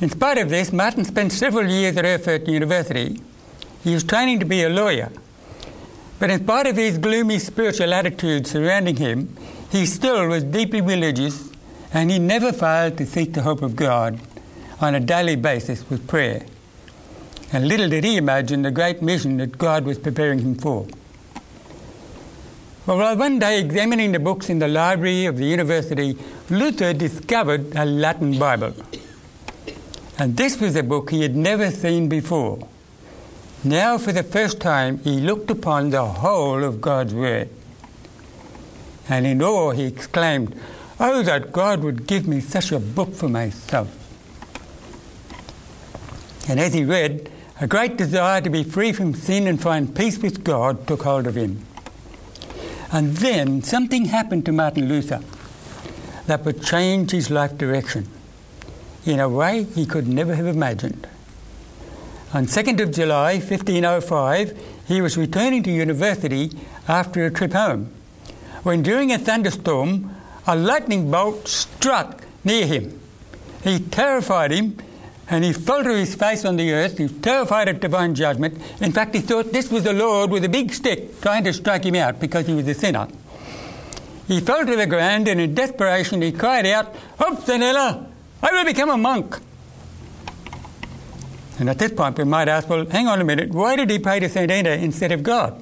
In 0.00 0.10
spite 0.10 0.38
of 0.38 0.50
this, 0.50 0.72
Martin 0.72 1.04
spent 1.04 1.32
several 1.32 1.68
years 1.68 1.96
at 1.96 2.04
Erfurt 2.04 2.46
University. 2.46 3.20
He 3.82 3.94
was 3.94 4.04
training 4.04 4.40
to 4.40 4.46
be 4.46 4.62
a 4.62 4.68
lawyer. 4.68 5.10
But 6.18 6.30
in 6.30 6.42
spite 6.42 6.66
of 6.66 6.76
these 6.76 6.98
gloomy 6.98 7.38
spiritual 7.38 7.92
attitudes 7.92 8.50
surrounding 8.50 8.96
him, 8.96 9.34
he 9.70 9.86
still 9.86 10.28
was 10.28 10.44
deeply 10.44 10.80
religious 10.80 11.50
and 11.92 12.10
he 12.10 12.18
never 12.18 12.52
failed 12.52 12.98
to 12.98 13.06
seek 13.06 13.32
the 13.32 13.42
hope 13.42 13.62
of 13.62 13.74
God 13.74 14.20
on 14.80 14.94
a 14.94 15.00
daily 15.00 15.36
basis 15.36 15.88
with 15.88 16.06
prayer. 16.06 16.44
And 17.52 17.68
little 17.68 17.88
did 17.88 18.04
he 18.04 18.16
imagine 18.16 18.62
the 18.62 18.70
great 18.70 19.02
mission 19.02 19.38
that 19.38 19.56
God 19.56 19.84
was 19.84 19.98
preparing 19.98 20.40
him 20.40 20.56
for. 20.56 20.86
Well, 22.86 23.16
one 23.16 23.40
day 23.40 23.58
examining 23.58 24.12
the 24.12 24.20
books 24.20 24.48
in 24.48 24.60
the 24.60 24.68
library 24.68 25.26
of 25.26 25.38
the 25.38 25.44
university, 25.44 26.16
Luther 26.48 26.92
discovered 26.92 27.74
a 27.74 27.84
Latin 27.84 28.38
Bible. 28.38 28.74
And 30.16 30.36
this 30.36 30.60
was 30.60 30.76
a 30.76 30.84
book 30.84 31.10
he 31.10 31.22
had 31.22 31.34
never 31.34 31.72
seen 31.72 32.08
before. 32.08 32.68
Now, 33.64 33.98
for 33.98 34.12
the 34.12 34.22
first 34.22 34.60
time, 34.60 34.98
he 34.98 35.18
looked 35.18 35.50
upon 35.50 35.90
the 35.90 36.04
whole 36.04 36.62
of 36.62 36.80
God's 36.80 37.12
Word. 37.12 37.48
And 39.08 39.26
in 39.26 39.42
awe, 39.42 39.72
he 39.72 39.86
exclaimed, 39.86 40.54
Oh, 41.00 41.24
that 41.24 41.50
God 41.50 41.82
would 41.82 42.06
give 42.06 42.28
me 42.28 42.38
such 42.38 42.70
a 42.70 42.78
book 42.78 43.14
for 43.14 43.28
myself. 43.28 43.88
And 46.48 46.60
as 46.60 46.72
he 46.72 46.84
read, 46.84 47.32
a 47.60 47.66
great 47.66 47.96
desire 47.96 48.40
to 48.42 48.48
be 48.48 48.62
free 48.62 48.92
from 48.92 49.12
sin 49.12 49.48
and 49.48 49.60
find 49.60 49.96
peace 49.96 50.18
with 50.18 50.44
God 50.44 50.86
took 50.86 51.02
hold 51.02 51.26
of 51.26 51.34
him. 51.34 51.66
And 52.92 53.16
then 53.16 53.62
something 53.62 54.06
happened 54.06 54.44
to 54.46 54.52
Martin 54.52 54.88
Luther 54.88 55.20
that 56.26 56.44
would 56.44 56.62
change 56.62 57.10
his 57.10 57.30
life 57.30 57.56
direction 57.56 58.08
in 59.04 59.20
a 59.20 59.28
way 59.28 59.64
he 59.64 59.86
could 59.86 60.08
never 60.08 60.34
have 60.34 60.46
imagined. 60.46 61.06
On 62.34 62.44
2nd 62.44 62.80
of 62.80 62.92
July 62.92 63.34
1505, 63.34 64.58
he 64.86 65.00
was 65.00 65.16
returning 65.16 65.62
to 65.62 65.70
university 65.70 66.50
after 66.88 67.24
a 67.24 67.30
trip 67.30 67.52
home 67.52 67.92
when 68.62 68.82
during 68.82 69.12
a 69.12 69.18
thunderstorm 69.18 70.10
a 70.46 70.56
lightning 70.56 71.10
bolt 71.10 71.46
struck 71.46 72.22
near 72.44 72.66
him. 72.66 73.00
He 73.62 73.78
terrified 73.78 74.50
him 74.50 74.76
and 75.28 75.44
he 75.44 75.52
fell 75.52 75.82
to 75.82 75.94
his 75.94 76.14
face 76.14 76.44
on 76.44 76.56
the 76.56 76.72
earth. 76.72 76.98
He 76.98 77.04
was 77.04 77.12
terrified 77.14 77.68
at 77.68 77.80
divine 77.80 78.14
judgment. 78.14 78.60
In 78.80 78.92
fact, 78.92 79.14
he 79.14 79.20
thought 79.20 79.52
this 79.52 79.70
was 79.70 79.84
the 79.84 79.92
Lord 79.92 80.30
with 80.30 80.44
a 80.44 80.48
big 80.48 80.72
stick 80.72 81.20
trying 81.20 81.44
to 81.44 81.52
strike 81.52 81.84
him 81.84 81.96
out 81.96 82.20
because 82.20 82.46
he 82.46 82.54
was 82.54 82.66
a 82.68 82.74
sinner. 82.74 83.08
He 84.28 84.40
fell 84.40 84.64
to 84.64 84.76
the 84.76 84.86
ground 84.86 85.28
and 85.28 85.40
in 85.40 85.54
desperation 85.54 86.22
he 86.22 86.32
cried 86.32 86.66
out, 86.66 86.94
Obstinella, 87.18 88.06
I 88.42 88.52
will 88.52 88.64
become 88.64 88.90
a 88.90 88.96
monk. 88.96 89.38
And 91.58 91.70
at 91.70 91.78
this 91.78 91.92
point 91.92 92.18
we 92.18 92.24
might 92.24 92.48
ask, 92.48 92.68
well, 92.68 92.86
hang 92.86 93.08
on 93.08 93.20
a 93.20 93.24
minute, 93.24 93.50
why 93.50 93.76
did 93.76 93.90
he 93.90 93.98
pray 93.98 94.20
to 94.20 94.28
St. 94.28 94.50
Anna 94.50 94.70
instead 94.70 95.10
of 95.10 95.22
God? 95.22 95.60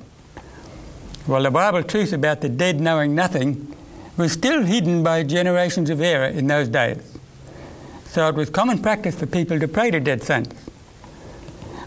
Well, 1.27 1.43
the 1.43 1.51
Bible 1.51 1.83
truth 1.83 2.13
about 2.13 2.43
the 2.43 2.51
dead 2.51 2.81
knowing 2.81 3.15
nothing 3.15 3.75
was 4.19 4.33
still 4.33 4.65
hidden 4.65 5.03
by 5.03 5.23
generations 5.23 5.89
of 5.89 6.03
error 6.03 6.27
in 6.27 6.49
those 6.49 6.69
days 6.69 7.14
so 8.15 8.29
it 8.29 8.37
was 8.37 8.49
common 8.49 8.79
practice 8.79 9.17
for 9.17 9.27
people 9.27 9.59
to 9.59 9.67
pray 9.67 9.91
to 9.91 9.99
dead 9.99 10.23
saints. 10.23 10.55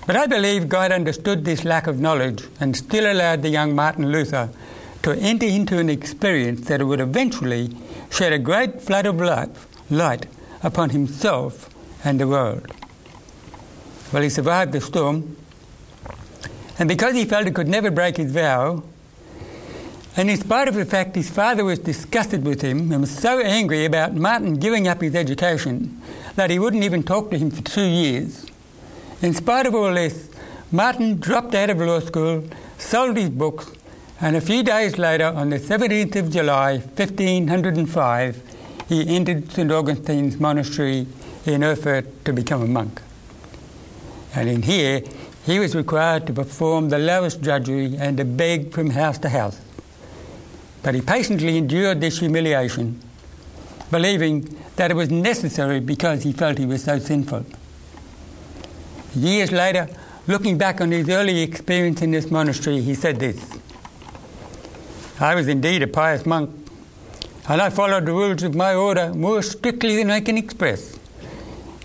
But 0.05 0.17
I 0.17 0.27
believe 0.27 0.67
God 0.67 0.91
understood 0.91 1.45
this 1.45 1.63
lack 1.63 1.87
of 1.87 2.01
knowledge 2.01 2.43
and 2.59 2.75
still 2.75 3.09
allowed 3.09 3.43
the 3.43 3.49
young 3.49 3.73
Martin 3.73 4.11
Luther 4.11 4.49
to 5.03 5.13
enter 5.13 5.45
into 5.45 5.79
an 5.79 5.89
experience 5.89 6.67
that 6.67 6.85
would 6.85 6.99
eventually 6.99 7.77
shed 8.09 8.33
a 8.33 8.39
great 8.39 8.81
flood 8.81 9.05
of 9.05 9.21
light, 9.21 9.51
light 9.89 10.25
upon 10.63 10.89
himself 10.89 11.69
and 12.03 12.19
the 12.19 12.27
world. 12.27 12.73
Well, 14.11 14.23
he 14.23 14.29
survived 14.29 14.73
the 14.73 14.81
storm, 14.81 15.37
and 16.77 16.89
because 16.89 17.15
he 17.15 17.23
felt 17.23 17.45
he 17.45 17.53
could 17.53 17.69
never 17.69 17.89
break 17.89 18.17
his 18.17 18.33
vow, 18.33 18.83
and 20.17 20.31
in 20.31 20.37
spite 20.37 20.67
of 20.67 20.73
the 20.73 20.83
fact 20.83 21.15
his 21.15 21.29
father 21.29 21.63
was 21.63 21.77
disgusted 21.77 22.43
with 22.43 22.61
him 22.61 22.91
and 22.91 23.01
was 23.01 23.11
so 23.15 23.39
angry 23.39 23.85
about 23.85 24.15
Martin 24.15 24.55
giving 24.55 24.87
up 24.87 24.99
his 24.99 25.13
education 25.13 26.01
that 26.35 26.49
he 26.49 26.57
wouldn't 26.57 26.83
even 26.83 27.03
talk 27.03 27.29
to 27.29 27.37
him 27.37 27.51
for 27.51 27.61
two 27.61 27.85
years. 27.85 28.47
In 29.21 29.35
spite 29.35 29.67
of 29.67 29.75
all 29.75 29.93
this, 29.93 30.29
Martin 30.71 31.19
dropped 31.19 31.53
out 31.53 31.69
of 31.69 31.79
law 31.79 31.99
school, 31.99 32.43
sold 32.79 33.15
his 33.15 33.29
books, 33.29 33.71
and 34.19 34.35
a 34.35 34.41
few 34.41 34.63
days 34.63 34.97
later, 34.97 35.27
on 35.27 35.51
the 35.51 35.59
17th 35.59 36.15
of 36.15 36.31
July, 36.31 36.77
1505, 36.77 38.41
he 38.89 39.15
entered 39.15 39.51
St. 39.51 39.71
Augustine's 39.71 40.39
monastery 40.39 41.05
in 41.45 41.63
Erfurt 41.63 42.25
to 42.25 42.33
become 42.33 42.63
a 42.63 42.67
monk. 42.67 43.03
And 44.33 44.49
in 44.49 44.63
here, 44.63 45.03
he 45.45 45.59
was 45.59 45.75
required 45.75 46.25
to 46.25 46.33
perform 46.33 46.89
the 46.89 46.97
lowest 46.97 47.41
drudgery 47.41 47.95
and 47.97 48.17
to 48.17 48.25
beg 48.25 48.73
from 48.73 48.89
house 48.89 49.19
to 49.19 49.29
house. 49.29 49.61
But 50.87 50.95
he 50.95 51.01
patiently 51.01 51.57
endured 51.57 51.99
this 51.99 52.19
humiliation, 52.19 53.01
believing 53.91 54.55
that 54.77 54.89
it 54.89 54.93
was 54.93 55.11
necessary 55.11 55.81
because 55.81 56.23
he 56.23 56.31
felt 56.31 56.57
he 56.57 56.65
was 56.65 56.85
so 56.85 56.97
sinful. 56.97 57.45
Years 59.13 59.51
later, 59.51 59.89
looking 60.27 60.57
back 60.57 60.79
on 60.79 60.93
his 60.93 61.09
early 61.09 61.41
experience 61.41 62.01
in 62.01 62.11
this 62.11 62.31
monastery, 62.31 62.79
he 62.79 62.95
said 62.95 63.19
this 63.19 63.59
I 65.19 65.35
was 65.35 65.49
indeed 65.49 65.83
a 65.83 65.87
pious 65.87 66.25
monk, 66.25 66.51
and 67.49 67.61
I 67.61 67.69
followed 67.69 68.05
the 68.05 68.13
rules 68.13 68.43
of 68.43 68.55
my 68.55 68.73
order 68.73 69.13
more 69.13 69.41
strictly 69.41 69.97
than 69.97 70.09
I 70.09 70.21
can 70.21 70.37
express. 70.37 70.97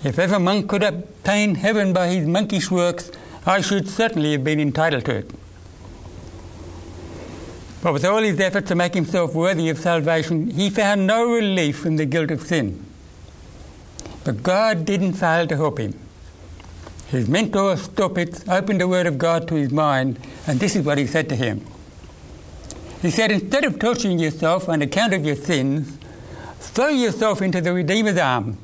If 0.04 0.16
ever 0.20 0.38
monk 0.38 0.68
could 0.68 0.84
obtain 0.84 1.56
heaven 1.56 1.92
by 1.92 2.06
his 2.06 2.24
monkish 2.24 2.70
works, 2.70 3.10
I 3.44 3.62
should 3.62 3.88
certainly 3.88 4.30
have 4.30 4.44
been 4.44 4.60
entitled 4.60 5.06
to 5.06 5.16
it. 5.16 5.41
But 7.82 7.92
with 7.92 8.04
all 8.04 8.22
his 8.22 8.40
efforts 8.40 8.68
to 8.68 8.74
make 8.74 8.94
himself 8.94 9.34
worthy 9.34 9.68
of 9.68 9.78
salvation, 9.78 10.50
he 10.50 10.70
found 10.70 11.06
no 11.06 11.24
relief 11.24 11.78
from 11.78 11.96
the 11.96 12.06
guilt 12.06 12.30
of 12.30 12.42
sin. 12.42 12.84
But 14.24 14.42
God 14.42 14.84
didn't 14.84 15.14
fail 15.14 15.46
to 15.48 15.56
help 15.56 15.78
him. 15.78 15.98
His 17.08 17.28
mentor, 17.28 17.76
Staupitz, 17.76 18.48
opened 18.48 18.80
the 18.80 18.88
Word 18.88 19.06
of 19.06 19.18
God 19.18 19.48
to 19.48 19.56
his 19.56 19.70
mind, 19.70 20.18
and 20.46 20.60
this 20.60 20.76
is 20.76 20.86
what 20.86 20.96
he 20.96 21.06
said 21.06 21.28
to 21.28 21.36
him. 21.36 21.66
He 23.02 23.10
said, 23.10 23.32
Instead 23.32 23.64
of 23.64 23.80
torturing 23.80 24.20
yourself 24.20 24.68
on 24.68 24.80
account 24.80 25.12
of 25.12 25.26
your 25.26 25.34
sins, 25.34 25.98
throw 26.60 26.88
yourself 26.88 27.42
into 27.42 27.60
the 27.60 27.72
Redeemer's 27.72 28.16
arms. 28.16 28.56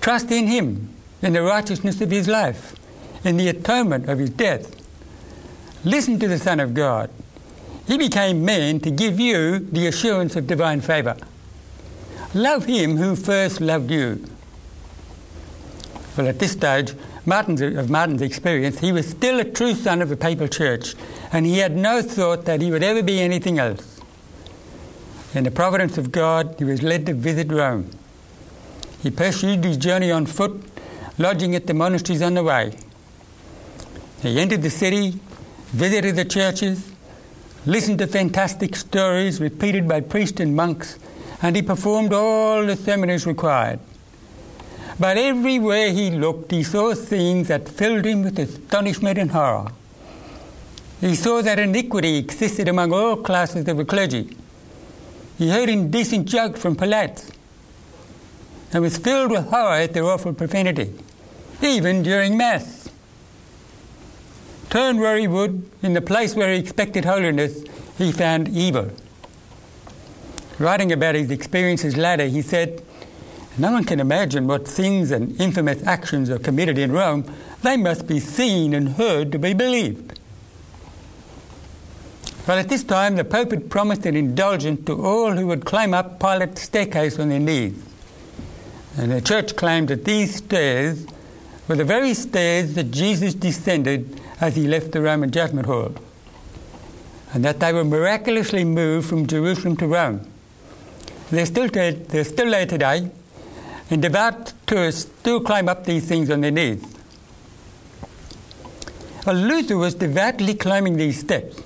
Trust 0.00 0.30
in 0.32 0.48
Him, 0.48 0.92
in 1.22 1.32
the 1.32 1.42
righteousness 1.42 2.00
of 2.00 2.10
His 2.10 2.28
life, 2.28 2.74
in 3.24 3.36
the 3.36 3.48
atonement 3.48 4.08
of 4.08 4.18
His 4.18 4.28
death. 4.28 4.74
Listen 5.84 6.18
to 6.18 6.28
the 6.28 6.38
Son 6.38 6.58
of 6.60 6.74
God. 6.74 7.10
He 7.86 7.98
became 7.98 8.44
man 8.44 8.80
to 8.80 8.90
give 8.90 9.20
you 9.20 9.58
the 9.58 9.86
assurance 9.86 10.36
of 10.36 10.46
divine 10.46 10.80
favour. 10.80 11.16
Love 12.32 12.64
him 12.64 12.96
who 12.96 13.14
first 13.14 13.60
loved 13.60 13.90
you. 13.90 14.24
Well, 16.16 16.28
at 16.28 16.38
this 16.38 16.52
stage 16.52 16.94
Martin's, 17.26 17.60
of 17.60 17.90
Martin's 17.90 18.22
experience, 18.22 18.80
he 18.80 18.92
was 18.92 19.08
still 19.08 19.40
a 19.40 19.44
true 19.44 19.74
son 19.74 20.02
of 20.02 20.08
the 20.08 20.16
papal 20.16 20.48
church, 20.48 20.94
and 21.32 21.46
he 21.46 21.58
had 21.58 21.76
no 21.76 22.02
thought 22.02 22.44
that 22.44 22.60
he 22.60 22.70
would 22.70 22.82
ever 22.82 23.02
be 23.02 23.20
anything 23.20 23.58
else. 23.58 24.00
In 25.34 25.44
the 25.44 25.50
providence 25.50 25.98
of 25.98 26.12
God, 26.12 26.54
he 26.58 26.64
was 26.64 26.82
led 26.82 27.06
to 27.06 27.14
visit 27.14 27.50
Rome. 27.50 27.90
He 29.02 29.10
pursued 29.10 29.64
his 29.64 29.76
journey 29.76 30.10
on 30.10 30.26
foot, 30.26 30.62
lodging 31.18 31.54
at 31.54 31.66
the 31.66 31.74
monasteries 31.74 32.22
on 32.22 32.34
the 32.34 32.42
way. 32.42 32.76
He 34.22 34.40
entered 34.40 34.62
the 34.62 34.70
city, 34.70 35.18
visited 35.72 36.16
the 36.16 36.24
churches, 36.24 36.93
listened 37.66 37.98
to 37.98 38.06
fantastic 38.06 38.76
stories 38.76 39.40
repeated 39.40 39.88
by 39.88 40.00
priests 40.00 40.40
and 40.40 40.54
monks, 40.54 40.98
and 41.42 41.56
he 41.56 41.62
performed 41.62 42.12
all 42.12 42.64
the 42.64 42.76
ceremonies 42.76 43.26
required. 43.26 43.80
But 44.98 45.16
everywhere 45.16 45.90
he 45.90 46.10
looked, 46.10 46.50
he 46.50 46.62
saw 46.62 46.94
scenes 46.94 47.48
that 47.48 47.68
filled 47.68 48.04
him 48.04 48.22
with 48.22 48.38
astonishment 48.38 49.18
and 49.18 49.30
horror. 49.30 49.72
He 51.00 51.14
saw 51.14 51.42
that 51.42 51.58
iniquity 51.58 52.16
existed 52.18 52.68
among 52.68 52.92
all 52.92 53.16
classes 53.16 53.66
of 53.66 53.76
the 53.76 53.84
clergy. 53.84 54.36
He 55.36 55.50
heard 55.50 55.68
indecent 55.68 56.26
jokes 56.28 56.60
from 56.60 56.76
prelates 56.76 57.30
and 58.72 58.82
was 58.82 58.98
filled 58.98 59.30
with 59.30 59.48
horror 59.48 59.76
at 59.76 59.92
their 59.94 60.04
awful 60.04 60.32
profanity, 60.32 60.92
even 61.62 62.02
during 62.02 62.36
Mass. 62.36 62.83
Turn 64.74 64.98
where 64.98 65.16
he 65.16 65.28
would, 65.28 65.70
in 65.84 65.92
the 65.92 66.00
place 66.00 66.34
where 66.34 66.52
he 66.52 66.58
expected 66.58 67.04
holiness, 67.04 67.62
he 67.96 68.10
found 68.10 68.48
evil. 68.48 68.90
Writing 70.58 70.90
about 70.90 71.14
his 71.14 71.30
experiences 71.30 71.96
later, 71.96 72.26
he 72.26 72.42
said, 72.42 72.82
No 73.56 73.70
one 73.70 73.84
can 73.84 74.00
imagine 74.00 74.48
what 74.48 74.66
sins 74.66 75.12
and 75.12 75.40
infamous 75.40 75.80
actions 75.86 76.28
are 76.28 76.40
committed 76.40 76.76
in 76.76 76.90
Rome. 76.90 77.24
They 77.62 77.76
must 77.76 78.08
be 78.08 78.18
seen 78.18 78.74
and 78.74 78.88
heard 78.88 79.30
to 79.30 79.38
be 79.38 79.54
believed. 79.54 80.18
Well, 82.48 82.58
at 82.58 82.68
this 82.68 82.82
time, 82.82 83.14
the 83.14 83.24
Pope 83.24 83.52
had 83.52 83.70
promised 83.70 84.04
an 84.06 84.16
indulgence 84.16 84.84
to 84.86 85.00
all 85.00 85.36
who 85.36 85.46
would 85.46 85.64
climb 85.64 85.94
up 85.94 86.18
Pilate's 86.18 86.62
staircase 86.62 87.16
on 87.20 87.28
their 87.28 87.38
knees. 87.38 87.80
And 88.96 89.12
the 89.12 89.20
church 89.20 89.54
claimed 89.54 89.86
that 89.86 90.04
these 90.04 90.34
stairs 90.34 91.06
were 91.68 91.76
the 91.76 91.84
very 91.84 92.12
stairs 92.12 92.74
that 92.74 92.90
Jesus 92.90 93.34
descended 93.34 94.20
as 94.44 94.56
he 94.56 94.68
left 94.68 94.92
the 94.92 95.00
Roman 95.00 95.30
judgment 95.30 95.64
hall, 95.66 95.94
and 97.32 97.42
that 97.46 97.60
they 97.60 97.72
were 97.72 97.82
miraculously 97.82 98.62
moved 98.62 99.08
from 99.08 99.26
Jerusalem 99.26 99.74
to 99.78 99.86
Rome. 99.86 100.30
They're 101.30 101.46
still, 101.46 101.68
they're 101.68 102.24
still 102.24 102.50
there 102.50 102.66
today, 102.66 103.10
and 103.88 104.02
devout 104.02 104.52
tourists 104.66 105.10
still 105.20 105.40
climb 105.40 105.66
up 105.66 105.86
these 105.86 106.06
things 106.06 106.28
on 106.28 106.42
their 106.42 106.50
knees. 106.50 106.84
Well, 109.26 109.36
Luther 109.36 109.78
was 109.78 109.94
devoutly 109.94 110.54
climbing 110.54 110.98
these 110.98 111.20
steps 111.20 111.62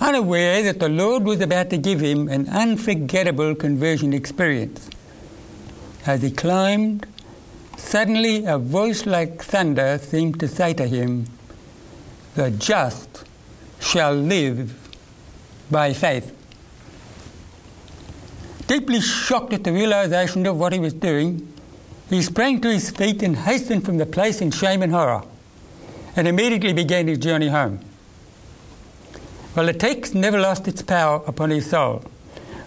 unaware 0.00 0.62
that 0.62 0.78
the 0.78 0.88
Lord 0.88 1.24
was 1.24 1.40
about 1.40 1.68
to 1.70 1.76
give 1.76 2.00
him 2.00 2.28
an 2.28 2.48
unforgettable 2.48 3.54
conversion 3.54 4.14
experience. 4.14 4.88
As 6.06 6.22
he 6.22 6.30
climbed, 6.30 7.06
suddenly 7.76 8.46
a 8.46 8.58
voice 8.58 9.04
like 9.06 9.42
thunder 9.42 9.98
seemed 9.98 10.40
to 10.40 10.48
say 10.48 10.72
to 10.74 10.86
him, 10.86 11.26
The 12.38 12.52
just 12.52 13.24
shall 13.80 14.14
live 14.14 14.72
by 15.72 15.92
faith. 15.92 16.32
Deeply 18.68 19.00
shocked 19.00 19.54
at 19.54 19.64
the 19.64 19.72
realization 19.72 20.46
of 20.46 20.56
what 20.56 20.72
he 20.72 20.78
was 20.78 20.92
doing, 20.92 21.52
he 22.08 22.22
sprang 22.22 22.60
to 22.60 22.72
his 22.72 22.90
feet 22.90 23.24
and 23.24 23.34
hastened 23.34 23.84
from 23.84 23.98
the 23.98 24.06
place 24.06 24.40
in 24.40 24.52
shame 24.52 24.84
and 24.84 24.92
horror, 24.92 25.24
and 26.14 26.28
immediately 26.28 26.72
began 26.72 27.08
his 27.08 27.18
journey 27.18 27.48
home. 27.48 27.80
Well, 29.56 29.66
the 29.66 29.72
text 29.72 30.14
never 30.14 30.38
lost 30.38 30.68
its 30.68 30.82
power 30.82 31.20
upon 31.26 31.50
his 31.50 31.68
soul. 31.68 32.04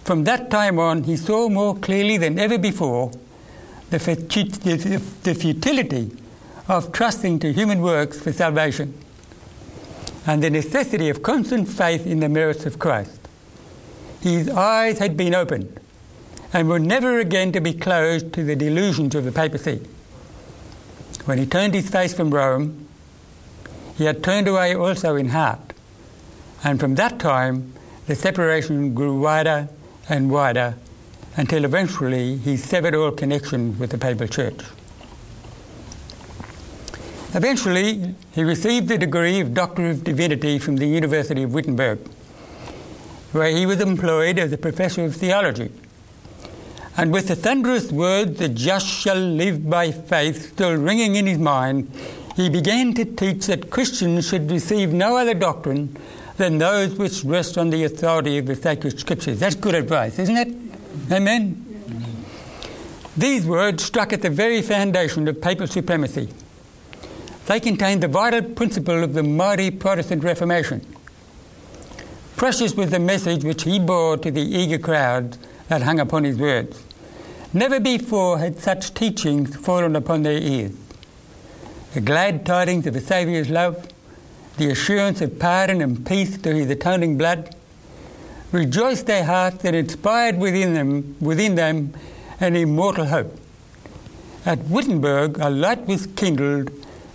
From 0.04 0.26
that 0.26 0.52
time 0.52 0.80
on, 0.80 1.04
he 1.04 1.16
saw 1.16 1.48
more 1.48 1.78
clearly 1.78 2.18
than 2.18 2.38
ever 2.40 2.58
before 2.58 3.14
the, 3.90 4.00
the 5.24 5.34
futility 5.34 6.12
of 6.68 6.92
trusting 6.92 7.40
to 7.40 7.54
human 7.54 7.82
works 7.82 8.20
for 8.20 8.34
salvation 8.34 9.02
and 10.26 10.44
the 10.44 10.50
necessity 10.50 11.10
of 11.10 11.24
constant 11.24 11.68
faith 11.68 12.06
in 12.06 12.20
the 12.20 12.30
merits 12.30 12.66
of 12.66 12.80
Christ. 12.80 13.20
His 14.22 14.50
eyes 14.50 15.00
had 15.00 15.18
been 15.18 15.34
opened 15.34 15.80
and 16.54 16.70
were 16.70 16.80
never 16.80 17.20
again 17.20 17.52
to 17.54 17.62
be 17.62 17.74
closed 17.74 18.34
to 18.34 18.44
the 18.44 18.56
delusions 18.56 19.16
of 19.16 19.26
the 19.26 19.32
papacy. 19.32 19.82
When 21.26 21.38
he 21.38 21.46
turned 21.46 21.74
his 21.74 21.90
face 21.90 22.14
from 22.14 22.32
Rome, 22.32 22.88
he 23.98 24.06
had 24.06 24.24
turned 24.24 24.48
away 24.48 24.76
also 24.76 25.16
in 25.16 25.30
heart 25.30 25.72
and 26.64 26.80
from 26.80 26.96
that 26.96 27.20
time, 27.20 27.74
the 28.08 28.16
separation 28.16 28.94
grew 28.94 29.20
wider 29.20 29.70
and 30.10 30.30
wider 30.30 30.76
until 31.36 31.66
eventually 31.66 32.38
he 32.38 32.58
severed 32.58 32.94
all 32.94 33.12
connection 33.12 33.78
with 33.80 33.92
the 33.92 33.98
papal 33.98 34.28
church. 34.28 34.60
Eventually, 37.34 38.14
he 38.34 38.44
received 38.44 38.90
the 38.90 38.98
degree 38.98 39.40
of 39.40 39.54
Doctor 39.54 39.90
of 39.90 40.04
Divinity 40.04 40.60
from 40.60 40.76
the 40.76 40.86
University 40.86 41.44
of 41.44 41.54
Wittenberg, 41.54 42.00
where 43.32 43.50
he 43.50 43.66
was 43.66 43.80
employed 43.80 44.38
as 44.38 44.52
a 44.52 44.58
professor 44.58 45.06
of 45.06 45.16
theology. 45.16 45.72
And 46.98 47.14
with 47.14 47.30
the 47.30 47.38
thunderous 47.38 47.90
words, 47.90 48.38
the 48.38 48.50
just 48.50 48.86
shall 48.86 49.16
live 49.16 49.70
by 49.70 49.92
faith, 49.92 50.52
still 50.52 50.76
ringing 50.76 51.16
in 51.16 51.26
his 51.26 51.38
mind, 51.38 51.90
he 52.36 52.50
began 52.50 52.94
to 52.96 53.06
teach 53.06 53.48
that 53.48 53.70
Christians 53.70 54.28
should 54.28 54.52
receive 54.52 54.92
no 54.92 55.16
other 55.16 55.34
doctrine 55.34 55.96
than 56.36 56.58
those 56.58 56.96
which 56.96 57.24
rest 57.24 57.58
on 57.58 57.70
the 57.70 57.86
authority 57.86 58.38
of 58.40 58.46
the 58.46 58.56
sacred 58.56 59.00
scriptures. 59.00 59.40
That's 59.40 59.56
good 59.56 59.76
advice, 59.76 60.20
isn't 60.20 60.36
it? 60.36 60.54
Amen? 61.12 61.66
These 63.16 63.46
words 63.46 63.84
struck 63.84 64.12
at 64.12 64.22
the 64.22 64.30
very 64.30 64.62
foundation 64.62 65.28
of 65.30 65.42
papal 65.42 65.68
supremacy. 65.68 66.30
They 67.48 67.60
contain 67.60 68.00
the 68.00 68.08
vital 68.08 68.42
principle 68.42 69.04
of 69.04 69.14
the 69.14 69.24
mighty 69.24 69.72
Protestant 69.72 70.24
Reformation. 70.24 70.86
Precious 72.38 72.76
was 72.76 72.92
the 72.92 73.00
message 73.00 73.44
which 73.44 73.64
he 73.64 73.80
bore 73.80 74.18
to 74.18 74.32
the 74.32 74.42
eager 74.42 74.78
crowd 74.78 75.38
that 75.68 75.82
hung 75.82 76.00
upon 76.00 76.24
his 76.24 76.38
words. 76.38 76.84
Never 77.54 77.80
before 77.80 78.40
had 78.40 78.60
such 78.60 78.94
teachings 78.94 79.56
fallen 79.56 79.96
upon 79.96 80.24
their 80.24 80.38
ears. 80.38 80.72
The 81.94 82.02
glad 82.02 82.46
tidings 82.46 82.88
of 82.88 82.94
the 82.94 83.02
Saviour's 83.02 83.50
love, 83.50 83.88
the 84.58 84.70
assurance 84.72 85.22
of 85.22 85.38
pardon 85.38 85.82
and 85.82 86.06
peace 86.06 86.38
through 86.38 86.56
his 86.56 86.70
atoning 86.70 87.18
blood, 87.18 87.56
rejoiced 88.52 89.06
their 89.06 89.26
hearts 89.26 89.66
and 89.66 89.76
inspired 89.76 90.38
within 90.38 90.74
them, 90.74 91.16
within 91.20 91.56
them 91.56 91.94
an 92.40 92.56
immortal 92.56 93.06
hope. 93.06 93.38
At 94.46 94.60
Wittenberg, 94.66 95.38
a 95.40 95.50
light 95.50 95.86
was 95.86 96.08
kindled 96.08 96.72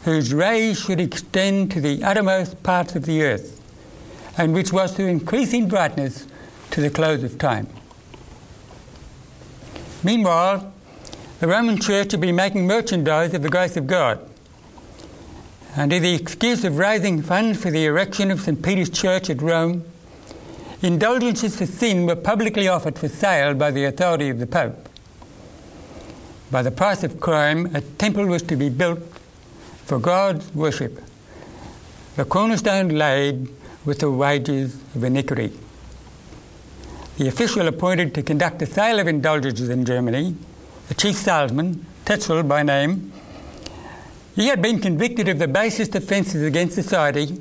whose 0.06 0.32
rays 0.32 0.78
should 0.78 1.00
extend 1.00 1.68
to 1.68 1.80
the 1.80 2.00
uttermost 2.04 2.62
parts 2.62 2.94
of 2.94 3.06
the 3.06 3.24
earth, 3.24 3.60
and 4.38 4.54
which 4.54 4.72
was 4.72 4.94
to 4.94 5.04
increase 5.04 5.52
in 5.52 5.66
brightness 5.66 6.28
to 6.70 6.80
the 6.80 6.88
close 6.88 7.24
of 7.24 7.36
time. 7.38 7.66
Meanwhile, 10.04 10.72
the 11.40 11.48
Roman 11.48 11.80
Church 11.80 12.12
had 12.12 12.20
been 12.20 12.36
making 12.36 12.68
merchandise 12.68 13.34
of 13.34 13.42
the 13.42 13.48
grace 13.48 13.76
of 13.76 13.88
God 13.88 14.20
under 15.76 15.98
the 15.98 16.14
excuse 16.14 16.62
of 16.62 16.78
raising 16.78 17.20
funds 17.20 17.60
for 17.60 17.72
the 17.72 17.84
erection 17.84 18.30
of 18.30 18.40
St. 18.40 18.62
Peter's 18.62 18.88
Church 18.88 19.28
at 19.28 19.42
Rome, 19.42 19.84
indulgences 20.82 21.56
for 21.56 21.66
sin 21.66 22.06
were 22.06 22.14
publicly 22.14 22.68
offered 22.68 22.96
for 22.96 23.08
sale 23.08 23.54
by 23.54 23.72
the 23.72 23.84
authority 23.84 24.28
of 24.28 24.38
the 24.38 24.46
Pope. 24.46 24.88
By 26.52 26.62
the 26.62 26.70
price 26.70 27.02
of 27.02 27.18
crime, 27.18 27.74
a 27.74 27.80
temple 27.80 28.26
was 28.26 28.42
to 28.42 28.54
be 28.54 28.68
built 28.68 29.00
for 29.86 30.00
God's 30.00 30.52
worship, 30.52 31.00
the 32.16 32.24
cornerstone 32.24 32.88
laid 32.88 33.48
with 33.84 34.00
the 34.00 34.10
wages 34.10 34.74
of 34.96 35.04
iniquity. 35.04 35.52
The 37.18 37.28
official 37.28 37.68
appointed 37.68 38.12
to 38.16 38.22
conduct 38.24 38.58
the 38.58 38.66
sale 38.66 38.98
of 38.98 39.06
indulgences 39.06 39.68
in 39.68 39.84
Germany, 39.84 40.34
the 40.88 40.94
chief 40.94 41.14
salesman, 41.14 41.86
Tetzel 42.04 42.42
by 42.42 42.64
name, 42.64 43.12
he 44.34 44.48
had 44.48 44.60
been 44.60 44.80
convicted 44.80 45.28
of 45.28 45.38
the 45.38 45.48
basest 45.48 45.94
offences 45.94 46.42
against 46.42 46.74
society 46.74 47.40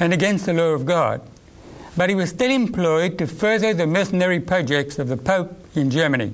and 0.00 0.12
against 0.12 0.44
the 0.46 0.52
law 0.52 0.74
of 0.74 0.86
God, 0.86 1.22
but 1.96 2.10
he 2.10 2.16
was 2.16 2.30
still 2.30 2.50
employed 2.50 3.16
to 3.18 3.28
further 3.28 3.72
the 3.72 3.86
mercenary 3.86 4.40
projects 4.40 4.98
of 4.98 5.06
the 5.06 5.16
Pope 5.16 5.56
in 5.76 5.88
Germany. 5.88 6.32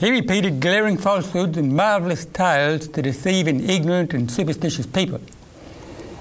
He 0.00 0.10
repeated 0.10 0.60
glaring 0.60 0.96
falsehoods 0.96 1.58
and 1.58 1.76
marvellous 1.76 2.24
tales 2.24 2.88
to 2.88 3.02
deceive 3.02 3.46
an 3.46 3.68
ignorant 3.68 4.14
and 4.14 4.30
superstitious 4.30 4.86
people. 4.86 5.20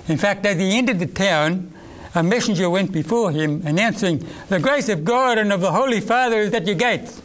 In 0.10 0.18
fact, 0.18 0.46
as 0.46 0.58
he 0.58 0.78
entered 0.78 1.00
the 1.00 1.08
town, 1.08 1.72
a 2.14 2.22
messenger 2.22 2.70
went 2.70 2.92
before 2.92 3.32
him 3.32 3.62
announcing, 3.66 4.28
The 4.50 4.60
grace 4.60 4.90
of 4.90 5.06
God 5.06 5.38
and 5.38 5.54
of 5.54 5.62
the 5.62 5.72
Holy 5.72 6.02
Father 6.02 6.42
is 6.42 6.54
at 6.54 6.66
your 6.66 6.76
gates. 6.76 7.22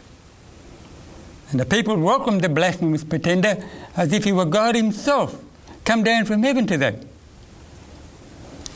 And 1.51 1.59
the 1.59 1.65
people 1.65 1.97
welcomed 1.97 2.41
the 2.41 2.47
blasphemous 2.47 3.03
pretender 3.03 3.61
as 3.97 4.13
if 4.13 4.23
he 4.23 4.31
were 4.31 4.45
God 4.45 4.75
himself, 4.75 5.43
come 5.83 6.03
down 6.03 6.23
from 6.23 6.41
heaven 6.43 6.67
to 6.67 6.77
them. 6.77 7.01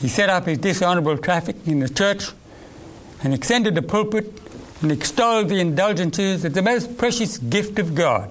He 0.00 0.08
set 0.08 0.28
up 0.28 0.44
his 0.44 0.58
dishonourable 0.58 1.16
traffic 1.16 1.56
in 1.66 1.80
the 1.80 1.88
church 1.88 2.32
and 3.22 3.32
extended 3.32 3.74
the 3.74 3.82
pulpit 3.82 4.39
and 4.80 4.90
extolled 4.90 5.48
the 5.48 5.60
indulgences 5.60 6.44
as 6.44 6.52
the 6.52 6.62
most 6.62 6.96
precious 6.96 7.38
gift 7.38 7.78
of 7.78 7.94
God. 7.94 8.30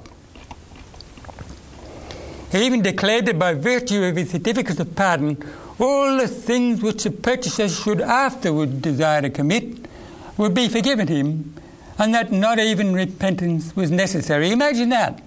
He 2.51 2.65
even 2.65 2.81
declared 2.81 3.27
that 3.27 3.37
by 3.37 3.53
virtue 3.53 4.03
of 4.03 4.15
his 4.15 4.31
certificates 4.31 4.79
of 4.79 4.95
pardon, 4.95 5.37
all 5.79 6.17
the 6.17 6.27
sins 6.27 6.81
which 6.81 7.03
the 7.03 7.11
purchaser 7.11 7.69
should 7.69 8.01
afterward 8.01 8.81
desire 8.81 9.21
to 9.21 9.29
commit 9.29 9.85
would 10.37 10.53
be 10.53 10.67
forgiven 10.67 11.07
him 11.07 11.53
and 11.99 12.13
that 12.13 12.31
not 12.31 12.59
even 12.59 12.93
repentance 12.93 13.75
was 13.75 13.91
necessary. 13.91 14.51
Imagine 14.51 14.89
that. 14.89 15.21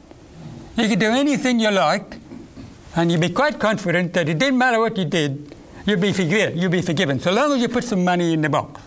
You 0.76 0.88
could 0.88 0.98
do 0.98 1.10
anything 1.10 1.60
you 1.60 1.70
liked, 1.70 2.16
and 2.96 3.12
you'd 3.12 3.20
be 3.20 3.28
quite 3.28 3.60
confident 3.60 4.14
that 4.14 4.28
it 4.28 4.38
didn't 4.38 4.56
matter 4.56 4.80
what 4.80 4.96
you 4.96 5.04
did, 5.04 5.54
you'd 5.84 6.00
be 6.00 6.14
forgiven. 6.14 6.56
You'd 6.56 6.72
be 6.72 6.80
forgiven, 6.80 7.20
so 7.20 7.30
long 7.30 7.52
as 7.52 7.60
you 7.60 7.68
put 7.68 7.84
some 7.84 8.04
money 8.04 8.32
in 8.32 8.40
the 8.40 8.48
box. 8.48 8.80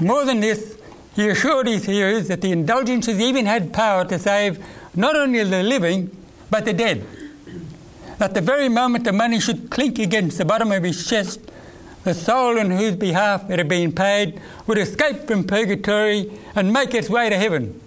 More 0.00 0.24
than 0.24 0.40
this, 0.40 0.78
he 1.16 1.28
assured 1.28 1.66
his 1.66 1.84
hearers 1.84 2.28
that 2.28 2.40
the 2.40 2.52
indulgences 2.52 3.20
even 3.20 3.46
had 3.46 3.72
power 3.72 4.04
to 4.04 4.18
save 4.18 4.64
not 4.94 5.16
only 5.16 5.42
the 5.42 5.62
living, 5.62 6.16
but 6.50 6.64
the 6.64 6.72
dead. 6.72 7.04
At 8.20 8.34
the 8.34 8.40
very 8.40 8.68
moment 8.68 9.04
the 9.04 9.12
money 9.12 9.40
should 9.40 9.70
clink 9.70 9.98
against 9.98 10.38
the 10.38 10.44
bottom 10.44 10.72
of 10.72 10.82
his 10.82 11.08
chest, 11.08 11.40
the 12.04 12.14
soul 12.14 12.58
on 12.58 12.70
whose 12.70 12.96
behalf 12.96 13.50
it 13.50 13.58
had 13.58 13.68
been 13.68 13.92
paid 13.92 14.40
would 14.66 14.78
escape 14.78 15.26
from 15.26 15.44
purgatory 15.44 16.32
and 16.54 16.72
make 16.72 16.94
its 16.94 17.10
way 17.10 17.28
to 17.28 17.36
heaven. 17.36 17.80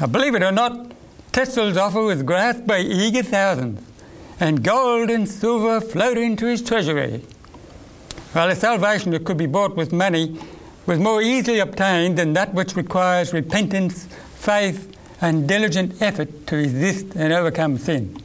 Now, 0.00 0.06
believe 0.06 0.34
it 0.34 0.42
or 0.42 0.52
not, 0.52 0.92
Tetzel's 1.32 1.76
offer 1.76 2.02
was 2.02 2.22
grasped 2.22 2.66
by 2.66 2.80
eager 2.80 3.22
thousands, 3.22 3.80
and 4.38 4.62
gold 4.62 5.10
and 5.10 5.28
silver 5.28 5.80
flowed 5.80 6.18
into 6.18 6.46
his 6.46 6.62
treasury. 6.62 7.22
While 8.32 8.48
the 8.48 8.56
salvation 8.56 9.10
that 9.12 9.24
could 9.24 9.36
be 9.36 9.46
bought 9.46 9.76
with 9.76 9.92
money 9.92 10.38
was 10.86 10.98
more 10.98 11.20
easily 11.20 11.58
obtained 11.58 12.16
than 12.16 12.32
that 12.32 12.54
which 12.54 12.76
requires 12.76 13.32
repentance, 13.32 14.06
faith, 14.36 14.96
and 15.20 15.46
diligent 15.46 16.00
effort 16.00 16.46
to 16.46 16.56
resist 16.56 17.14
and 17.14 17.32
overcome 17.32 17.78
sin. 17.78 18.16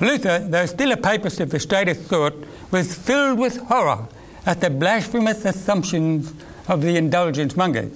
Luther, 0.00 0.38
though 0.40 0.66
still 0.66 0.92
a 0.92 0.96
papist 0.96 1.40
of 1.40 1.50
the 1.50 1.58
straightest 1.58 2.06
sort, 2.08 2.34
was 2.70 2.94
filled 2.94 3.38
with 3.38 3.56
horror 3.56 4.06
at 4.46 4.60
the 4.60 4.70
blasphemous 4.70 5.44
assumptions 5.44 6.32
of 6.68 6.82
the 6.82 6.96
indulgence 6.96 7.56
mongers. 7.56 7.92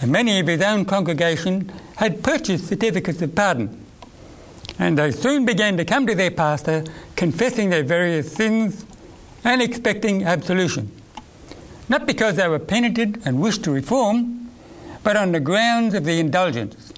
And 0.00 0.10
many 0.10 0.40
of 0.40 0.46
his 0.46 0.62
own 0.62 0.84
congregation 0.84 1.72
had 1.96 2.22
purchased 2.22 2.68
certificates 2.68 3.22
of 3.22 3.34
pardon. 3.34 3.84
And 4.78 4.98
they 4.98 5.10
soon 5.10 5.44
began 5.44 5.76
to 5.76 5.84
come 5.84 6.06
to 6.06 6.14
their 6.14 6.30
pastor, 6.30 6.84
confessing 7.16 7.70
their 7.70 7.82
various 7.82 8.32
sins 8.32 8.84
and 9.44 9.62
expecting 9.62 10.24
absolution. 10.24 10.90
Not 11.88 12.06
because 12.06 12.36
they 12.36 12.48
were 12.48 12.58
penitent 12.58 13.24
and 13.24 13.40
wished 13.40 13.64
to 13.64 13.70
reform, 13.70 14.50
but 15.02 15.16
on 15.16 15.32
the 15.32 15.40
grounds 15.40 15.94
of 15.94 16.04
the 16.04 16.20
indulgence. 16.20 16.92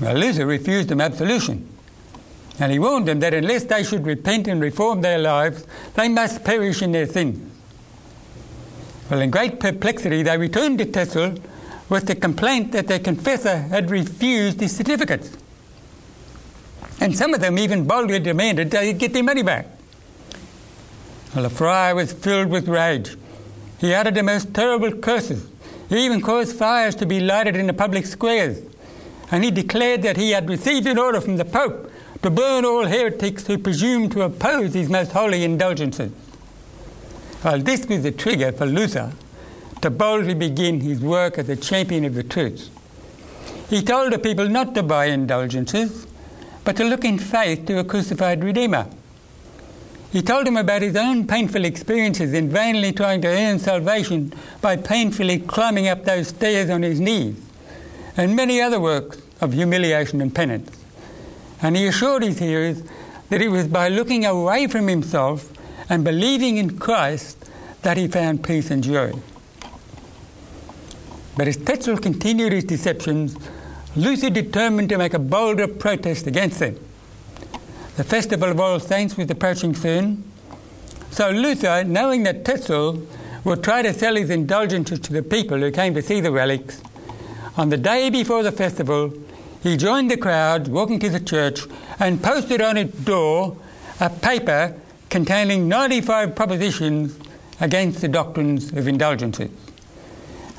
Well, 0.00 0.14
Luther 0.14 0.46
refused 0.46 0.88
them 0.88 1.00
absolution. 1.00 1.68
And 2.58 2.72
he 2.72 2.78
warned 2.78 3.06
them 3.08 3.20
that 3.20 3.34
unless 3.34 3.64
they 3.64 3.82
should 3.82 4.06
repent 4.06 4.48
and 4.48 4.60
reform 4.60 5.00
their 5.00 5.18
lives, 5.18 5.66
they 5.94 6.08
must 6.08 6.44
perish 6.44 6.80
in 6.80 6.92
their 6.92 7.06
sins. 7.06 7.52
Well, 9.10 9.20
in 9.20 9.30
great 9.30 9.60
perplexity, 9.60 10.22
they 10.22 10.36
returned 10.36 10.78
to 10.78 10.86
Tetzel 10.86 11.34
with 11.88 12.06
the 12.06 12.14
complaint 12.14 12.72
that 12.72 12.88
their 12.88 12.98
confessor 12.98 13.58
had 13.58 13.90
refused 13.90 14.60
his 14.60 14.74
certificates. 14.74 15.36
And 17.00 17.16
some 17.16 17.34
of 17.34 17.40
them 17.40 17.58
even 17.58 17.86
boldly 17.86 18.18
demanded 18.18 18.70
they 18.70 18.92
get 18.94 19.12
their 19.12 19.22
money 19.22 19.42
back. 19.42 19.66
The 21.42 21.50
friar 21.50 21.94
was 21.94 22.14
filled 22.14 22.48
with 22.48 22.66
rage. 22.66 23.14
He 23.78 23.92
uttered 23.92 24.14
the 24.14 24.22
most 24.22 24.54
terrible 24.54 24.90
curses. 24.92 25.46
He 25.90 26.04
even 26.04 26.22
caused 26.22 26.56
fires 26.56 26.94
to 26.96 27.04
be 27.04 27.20
lighted 27.20 27.56
in 27.56 27.66
the 27.66 27.74
public 27.74 28.06
squares. 28.06 28.62
And 29.30 29.44
he 29.44 29.50
declared 29.50 30.02
that 30.02 30.16
he 30.16 30.30
had 30.30 30.48
received 30.48 30.86
an 30.86 30.98
order 30.98 31.20
from 31.20 31.36
the 31.36 31.44
Pope 31.44 31.92
to 32.22 32.30
burn 32.30 32.64
all 32.64 32.86
heretics 32.86 33.46
who 33.46 33.58
presumed 33.58 34.12
to 34.12 34.22
oppose 34.22 34.72
his 34.72 34.88
most 34.88 35.12
holy 35.12 35.44
indulgences. 35.44 36.10
Well, 37.44 37.58
this 37.60 37.86
was 37.86 38.02
the 38.02 38.12
trigger 38.12 38.50
for 38.50 38.64
Luther 38.64 39.12
to 39.82 39.90
boldly 39.90 40.34
begin 40.34 40.80
his 40.80 41.00
work 41.00 41.36
as 41.38 41.50
a 41.50 41.56
champion 41.56 42.06
of 42.06 42.14
the 42.14 42.22
truth. 42.22 42.70
He 43.68 43.82
told 43.82 44.12
the 44.12 44.18
people 44.18 44.48
not 44.48 44.74
to 44.74 44.82
buy 44.82 45.06
indulgences, 45.06 46.06
but 46.64 46.76
to 46.76 46.84
look 46.84 47.04
in 47.04 47.18
faith 47.18 47.66
to 47.66 47.78
a 47.78 47.84
crucified 47.84 48.42
Redeemer. 48.42 48.86
He 50.16 50.22
told 50.22 50.48
him 50.48 50.56
about 50.56 50.80
his 50.80 50.96
own 50.96 51.26
painful 51.26 51.66
experiences 51.66 52.32
in 52.32 52.48
vainly 52.48 52.90
trying 52.90 53.20
to 53.20 53.28
earn 53.28 53.58
salvation 53.58 54.32
by 54.62 54.76
painfully 54.76 55.40
climbing 55.40 55.88
up 55.88 56.06
those 56.06 56.28
stairs 56.28 56.70
on 56.70 56.82
his 56.82 56.98
knees, 56.98 57.36
and 58.16 58.34
many 58.34 58.58
other 58.58 58.80
works 58.80 59.20
of 59.42 59.52
humiliation 59.52 60.22
and 60.22 60.34
penance. 60.34 60.70
And 61.60 61.76
he 61.76 61.86
assured 61.86 62.22
his 62.22 62.38
hearers 62.38 62.82
that 63.28 63.42
it 63.42 63.48
was 63.48 63.68
by 63.68 63.90
looking 63.90 64.24
away 64.24 64.68
from 64.68 64.88
himself 64.88 65.52
and 65.90 66.02
believing 66.02 66.56
in 66.56 66.78
Christ 66.78 67.50
that 67.82 67.98
he 67.98 68.08
found 68.08 68.42
peace 68.42 68.70
and 68.70 68.82
joy. 68.82 69.12
But 71.36 71.46
as 71.46 71.58
Tetzel 71.58 71.98
continued 71.98 72.54
his 72.54 72.64
deceptions, 72.64 73.36
Luther 73.94 74.30
determined 74.30 74.88
to 74.88 74.96
make 74.96 75.12
a 75.12 75.18
bolder 75.18 75.68
protest 75.68 76.26
against 76.26 76.60
them. 76.60 76.78
The 77.96 78.04
festival 78.04 78.50
of 78.50 78.60
All 78.60 78.78
Saints 78.78 79.16
was 79.16 79.30
approaching 79.30 79.74
soon, 79.74 80.22
so 81.10 81.30
Luther, 81.30 81.82
knowing 81.82 82.24
that 82.24 82.44
Tetzel 82.44 83.02
would 83.42 83.64
try 83.64 83.80
to 83.80 83.94
sell 83.94 84.16
his 84.16 84.28
indulgences 84.28 85.00
to 85.00 85.14
the 85.14 85.22
people 85.22 85.56
who 85.56 85.70
came 85.70 85.94
to 85.94 86.02
see 86.02 86.20
the 86.20 86.30
relics, 86.30 86.82
on 87.56 87.70
the 87.70 87.78
day 87.78 88.10
before 88.10 88.42
the 88.42 88.52
festival, 88.52 89.14
he 89.62 89.78
joined 89.78 90.10
the 90.10 90.18
crowd 90.18 90.68
walking 90.68 90.98
to 90.98 91.08
the 91.08 91.20
church 91.20 91.60
and 91.98 92.22
posted 92.22 92.60
on 92.60 92.76
its 92.76 92.94
door 92.98 93.56
a 93.98 94.10
paper 94.10 94.78
containing 95.08 95.66
95 95.66 96.36
propositions 96.36 97.18
against 97.62 98.02
the 98.02 98.08
doctrines 98.08 98.74
of 98.74 98.86
indulgences. 98.88 99.50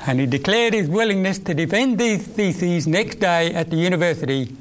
And 0.08 0.18
he 0.18 0.26
declared 0.26 0.74
his 0.74 0.88
willingness 0.88 1.38
to 1.38 1.54
defend 1.54 2.00
these 2.00 2.26
theses 2.26 2.88
next 2.88 3.20
day 3.20 3.54
at 3.54 3.70
the 3.70 3.76
university 3.76 4.56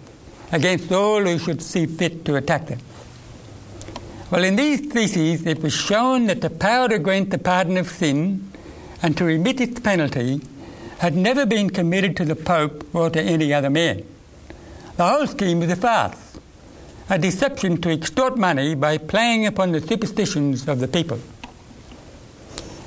against 0.52 0.92
all 0.92 1.22
who 1.22 1.38
should 1.38 1.62
see 1.62 1.86
fit 1.86 2.26
to 2.26 2.36
attack 2.36 2.68
them. 2.68 2.80
Well, 4.30 4.44
in 4.44 4.56
these 4.56 4.82
theses, 4.82 5.46
it 5.46 5.62
was 5.62 5.74
shown 5.74 6.28
that 6.28 6.42
the 6.42 6.50
power 6.50 6.90
to 6.90 7.00
grant 7.00 7.30
the 7.30 7.38
pardon 7.38 7.78
of 7.78 7.88
sin 7.90 8.52
and 9.02 9.16
to 9.18 9.24
remit 9.24 9.62
its 9.62 9.80
penalty 9.80 10.42
had 11.00 11.16
never 11.16 11.46
been 11.46 11.70
committed 11.70 12.18
to 12.18 12.26
the 12.26 12.36
Pope 12.36 12.84
or 12.94 13.10
to 13.10 13.22
any 13.22 13.54
other 13.54 13.70
man. 13.70 14.04
The 14.98 15.08
whole 15.08 15.28
scheme 15.28 15.60
was 15.60 15.70
a 15.70 15.76
farce, 15.76 16.40
a 17.10 17.20
deception 17.20 17.80
to 17.82 17.92
extort 17.92 18.38
money 18.38 18.76
by 18.76 18.98
playing 18.98 19.46
upon 19.46 19.72
the 19.72 19.80
superstitions 19.80 20.68
of 20.68 20.80
the 20.80 20.88
people. 20.88 21.20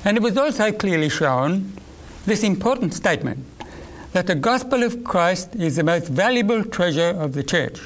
And 0.03 0.17
it 0.17 0.23
was 0.23 0.37
also 0.37 0.71
clearly 0.71 1.09
shown 1.09 1.73
this 2.25 2.43
important 2.43 2.93
statement 2.93 3.45
that 4.13 4.27
the 4.27 4.35
gospel 4.35 4.83
of 4.83 5.03
Christ 5.03 5.55
is 5.55 5.77
the 5.77 5.83
most 5.83 6.07
valuable 6.07 6.63
treasure 6.63 7.09
of 7.09 7.33
the 7.33 7.43
church, 7.43 7.79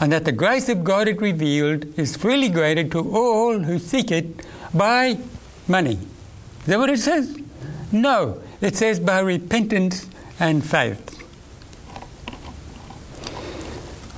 and 0.00 0.12
that 0.12 0.24
the 0.24 0.32
grace 0.32 0.68
of 0.68 0.82
God 0.82 1.08
it 1.08 1.20
revealed 1.20 1.98
is 1.98 2.16
freely 2.16 2.48
granted 2.48 2.90
to 2.92 2.98
all 3.14 3.60
who 3.60 3.78
seek 3.78 4.10
it 4.10 4.44
by 4.74 5.18
money. 5.68 5.98
Is 6.60 6.66
that 6.66 6.78
what 6.78 6.90
it 6.90 6.98
says? 6.98 7.38
No, 7.92 8.42
it 8.60 8.76
says 8.76 8.98
by 8.98 9.20
repentance 9.20 10.08
and 10.38 10.64
faith. 10.64 11.18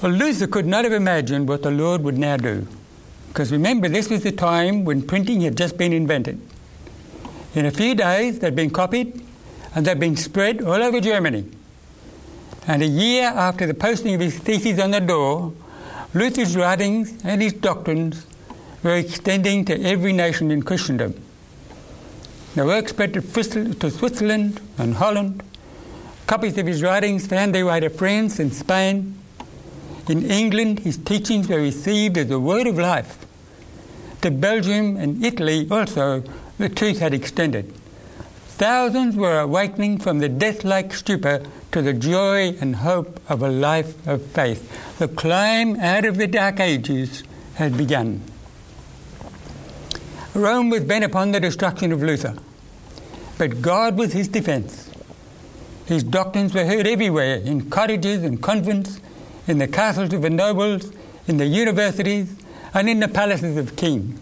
Well, 0.03 0.13
Luther 0.13 0.47
could 0.47 0.67
not 0.67 0.85
have 0.85 0.93
imagined 0.93 1.49
what 1.49 1.63
the 1.63 1.71
Lord 1.71 2.03
would 2.03 2.19
now 2.19 2.37
do. 2.37 2.67
Because 3.29 3.53
remember, 3.53 3.89
this 3.89 4.11
was 4.11 4.23
the 4.23 4.33
time 4.33 4.85
when 4.85 5.03
printing 5.03 5.43
had 5.43 5.57
just 5.57 5.79
been 5.79 5.93
invented. 5.93 6.41
In 7.55 7.67
a 7.67 7.71
few 7.71 7.95
days, 7.95 8.41
they'd 8.41 8.57
been 8.57 8.71
copied 8.71 9.25
and 9.75 9.87
they'd 9.87 10.01
been 10.01 10.17
spread 10.17 10.63
all 10.63 10.83
over 10.83 11.01
Germany. 11.01 11.47
And 12.67 12.83
a 12.83 12.87
year 12.87 13.25
after 13.25 13.67
the 13.67 13.75
posting 13.75 14.15
of 14.15 14.21
his 14.21 14.39
theses 14.39 14.79
on 14.79 14.93
the 14.93 15.01
door, 15.01 15.53
Luther's 16.15 16.57
writings 16.57 17.13
and 17.25 17.41
his 17.41 17.55
doctrines 17.55 18.27
were 18.83 18.97
extending 18.97 19.65
to 19.65 19.83
every 19.83 20.13
nation 20.13 20.51
in 20.51 20.63
Christendom. 20.63 21.15
The 22.55 22.67
work 22.67 22.89
spread 22.89 23.15
to 23.15 23.91
Switzerland 23.91 24.61
and 24.77 24.95
Holland. 24.95 25.43
Copies 26.27 26.59
of 26.59 26.67
his 26.67 26.83
writings 26.83 27.27
found 27.27 27.55
their 27.55 27.67
way 27.67 27.81
to 27.81 27.89
France 27.89 28.39
and 28.39 28.53
Spain. 28.53 29.19
In 30.09 30.31
England, 30.31 30.81
his 30.81 30.99
teachings 30.99 31.49
were 31.49 31.61
received 31.61 32.19
as 32.19 32.31
a 32.31 32.39
word 32.39 32.67
of 32.67 32.79
life. 32.79 33.25
To 34.21 34.31
Belgium 34.31 34.97
and 34.97 35.25
Italy 35.25 35.67
also, 35.71 36.23
the 36.59 36.69
truth 36.69 36.99
had 36.99 37.15
extended. 37.15 37.73
Thousands 38.57 39.17
were 39.17 39.41
awakening 39.41 39.99
from 39.99 40.19
the 40.19 40.29
death 40.29 40.63
like 40.63 40.93
stupor 40.93 41.43
to 41.73 41.83
the 41.83 41.95
joy 41.95 42.51
and 42.61 42.77
hope 42.77 43.19
of 43.29 43.43
a 43.43 43.49
life 43.49 44.07
of 44.07 44.25
faith. 44.27 44.99
The 44.99 45.09
climb 45.09 45.81
out 45.81 46.05
of 46.05 46.19
the 46.19 46.27
dark 46.27 46.61
ages 46.61 47.25
had 47.55 47.77
begun. 47.79 48.21
Rome 50.35 50.69
was 50.69 50.85
bent 50.85 51.03
upon 51.03 51.33
the 51.33 51.41
destruction 51.41 51.93
of 51.93 52.03
Luther, 52.03 52.35
but 53.39 53.63
God 53.63 53.97
was 53.97 54.13
his 54.13 54.29
defense. 54.29 54.91
His 55.87 56.05
doctrines 56.05 56.55
were 56.55 56.67
heard 56.67 56.87
everywhere 56.87 57.37
in 57.37 57.71
cottages 57.71 58.23
and 58.23 58.41
convents, 58.41 59.01
in 59.49 59.59
the 59.59 59.67
castles 59.67 60.13
of 60.13 60.23
the 60.23 60.31
nobles, 60.31 60.93
in 61.27 61.39
the 61.39 61.47
universities, 61.47 62.37
and 62.75 62.89
in 62.89 63.01
the 63.01 63.09
palaces 63.09 63.57
of 63.57 63.77
kings 63.77 64.21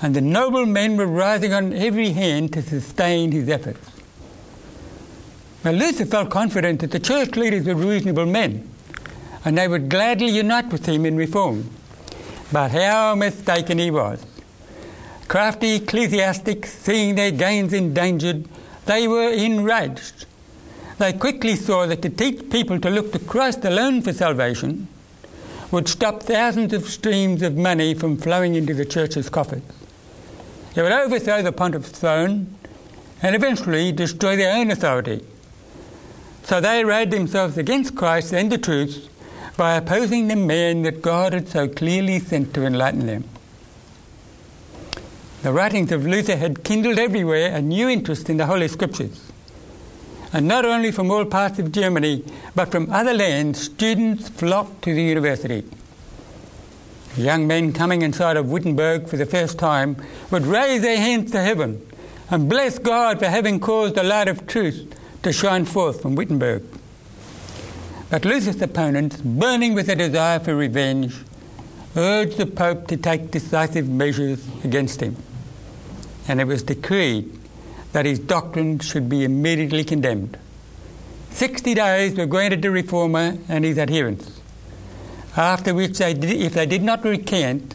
and 0.00 0.14
the 0.14 0.20
noble 0.20 0.64
men 0.64 0.96
were 0.96 1.06
rising 1.06 1.52
on 1.52 1.72
every 1.72 2.10
hand 2.10 2.52
to 2.52 2.62
sustain 2.62 3.32
his 3.32 3.48
efforts. 3.48 3.90
Now, 5.64 5.72
Luther 5.72 6.06
felt 6.06 6.30
confident 6.30 6.80
that 6.80 6.92
the 6.92 7.00
church 7.00 7.34
leaders 7.36 7.66
were 7.66 7.74
reasonable 7.74 8.26
men, 8.26 8.68
and 9.44 9.58
they 9.58 9.66
would 9.66 9.88
gladly 9.88 10.30
unite 10.30 10.70
with 10.72 10.86
him 10.86 11.04
in 11.04 11.16
reform. 11.16 11.68
But 12.52 12.70
how 12.70 13.16
mistaken 13.16 13.78
he 13.78 13.90
was. 13.90 14.24
Crafty 15.26 15.74
ecclesiastics, 15.74 16.72
seeing 16.72 17.16
their 17.16 17.32
gains 17.32 17.72
endangered, 17.72 18.48
they 18.86 19.08
were 19.08 19.30
enraged. 19.30 20.24
They 20.98 21.12
quickly 21.12 21.56
saw 21.56 21.86
that 21.86 22.02
to 22.02 22.08
teach 22.08 22.50
people 22.50 22.80
to 22.80 22.88
look 22.88 23.12
to 23.12 23.18
Christ 23.18 23.64
alone 23.64 24.00
for 24.02 24.12
salvation 24.12 24.88
would 25.70 25.86
stop 25.86 26.22
thousands 26.22 26.72
of 26.72 26.88
streams 26.88 27.42
of 27.42 27.56
money 27.56 27.94
from 27.94 28.16
flowing 28.16 28.54
into 28.54 28.72
the 28.72 28.86
church's 28.86 29.28
coffers. 29.28 29.62
They 30.78 30.84
would 30.84 30.92
overthrow 30.92 31.42
the 31.42 31.50
pontiff's 31.50 31.90
throne 31.90 32.54
and 33.20 33.34
eventually 33.34 33.90
destroy 33.90 34.36
their 34.36 34.56
own 34.56 34.70
authority. 34.70 35.24
So 36.44 36.60
they 36.60 36.84
arrayed 36.84 37.10
themselves 37.10 37.58
against 37.58 37.96
Christ 37.96 38.32
and 38.32 38.52
the 38.52 38.58
truth 38.58 39.08
by 39.56 39.74
opposing 39.74 40.28
the 40.28 40.36
man 40.36 40.82
that 40.82 41.02
God 41.02 41.32
had 41.32 41.48
so 41.48 41.66
clearly 41.66 42.20
sent 42.20 42.54
to 42.54 42.64
enlighten 42.64 43.06
them. 43.06 43.24
The 45.42 45.52
writings 45.52 45.90
of 45.90 46.06
Luther 46.06 46.36
had 46.36 46.62
kindled 46.62 47.00
everywhere 47.00 47.52
a 47.52 47.60
new 47.60 47.88
interest 47.88 48.30
in 48.30 48.36
the 48.36 48.46
Holy 48.46 48.68
Scriptures. 48.68 49.32
And 50.32 50.46
not 50.46 50.64
only 50.64 50.92
from 50.92 51.10
all 51.10 51.24
parts 51.24 51.58
of 51.58 51.72
Germany, 51.72 52.22
but 52.54 52.70
from 52.70 52.88
other 52.92 53.14
lands, 53.14 53.62
students 53.62 54.28
flocked 54.28 54.82
to 54.82 54.94
the 54.94 55.02
university. 55.02 55.64
Young 57.18 57.48
men 57.48 57.72
coming 57.72 58.02
inside 58.02 58.36
of 58.36 58.48
Wittenberg 58.48 59.08
for 59.08 59.16
the 59.16 59.26
first 59.26 59.58
time 59.58 59.96
would 60.30 60.46
raise 60.46 60.82
their 60.82 60.98
hands 60.98 61.32
to 61.32 61.42
heaven 61.42 61.84
and 62.30 62.48
bless 62.48 62.78
God 62.78 63.18
for 63.18 63.26
having 63.26 63.58
caused 63.58 63.96
the 63.96 64.04
light 64.04 64.28
of 64.28 64.46
truth 64.46 64.94
to 65.24 65.32
shine 65.32 65.64
forth 65.64 66.00
from 66.00 66.14
Wittenberg. 66.14 66.62
But 68.08 68.24
Luther's 68.24 68.62
opponents, 68.62 69.16
burning 69.16 69.74
with 69.74 69.88
a 69.88 69.96
desire 69.96 70.38
for 70.38 70.54
revenge, 70.54 71.16
urged 71.96 72.36
the 72.36 72.46
Pope 72.46 72.86
to 72.86 72.96
take 72.96 73.32
decisive 73.32 73.88
measures 73.88 74.46
against 74.62 75.02
him. 75.02 75.16
And 76.28 76.40
it 76.40 76.46
was 76.46 76.62
decreed 76.62 77.36
that 77.92 78.06
his 78.06 78.20
doctrine 78.20 78.78
should 78.78 79.08
be 79.08 79.24
immediately 79.24 79.82
condemned. 79.82 80.38
Sixty 81.30 81.74
days 81.74 82.14
were 82.16 82.26
granted 82.26 82.62
to 82.62 82.68
the 82.68 82.70
Reformer 82.70 83.38
and 83.48 83.64
his 83.64 83.76
adherents, 83.76 84.37
after 85.36 85.74
which, 85.74 85.98
they 85.98 86.14
did, 86.14 86.40
if 86.40 86.54
they 86.54 86.66
did 86.66 86.82
not 86.82 87.04
recant, 87.04 87.74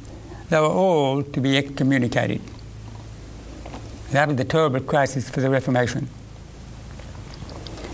they 0.49 0.59
were 0.59 0.67
all 0.67 1.23
to 1.23 1.41
be 1.41 1.57
excommunicated. 1.57 2.41
That 4.11 4.27
was 4.27 4.37
the 4.37 4.45
terrible 4.45 4.81
crisis 4.81 5.29
for 5.29 5.41
the 5.41 5.49
Reformation. 5.49 6.07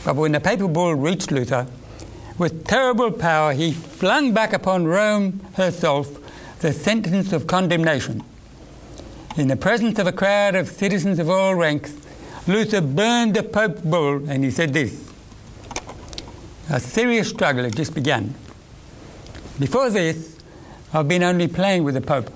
But 0.04 0.16
when 0.16 0.32
the 0.32 0.40
papal 0.40 0.68
bull 0.68 0.96
reached 0.96 1.32
Luther, 1.32 1.68
with 2.38 2.66
terrible 2.66 3.12
power 3.12 3.54
he 3.54 3.72
flung 3.72 4.34
back 4.34 4.54
upon 4.54 4.86
Rome 4.86 5.42
herself 5.54 6.10
the 6.62 6.74
sentence 6.74 7.32
of 7.32 7.48
condemnation. 7.48 8.24
In 9.38 9.48
the 9.48 9.56
presence 9.56 10.00
of 10.00 10.08
a 10.08 10.12
crowd 10.12 10.56
of 10.56 10.68
citizens 10.68 11.20
of 11.20 11.30
all 11.30 11.56
ranks, 11.56 11.94
Luther 12.48 12.82
burned 12.82 13.36
the 13.36 13.44
Pope's 13.44 13.82
bull 13.82 14.30
and 14.30 14.44
he 14.44 14.52
said 14.52 14.74
this 14.74 15.10
A 16.70 16.80
serious 16.80 17.30
struggle 17.30 17.64
had 17.64 17.76
just 17.76 17.94
begun. 17.94 18.34
Before 19.60 19.90
this, 19.90 20.38
I've 20.94 21.10
been 21.10 21.22
only 21.22 21.50
playing 21.50 21.84
with 21.84 21.96
the 21.96 22.02
Pope. 22.02 22.32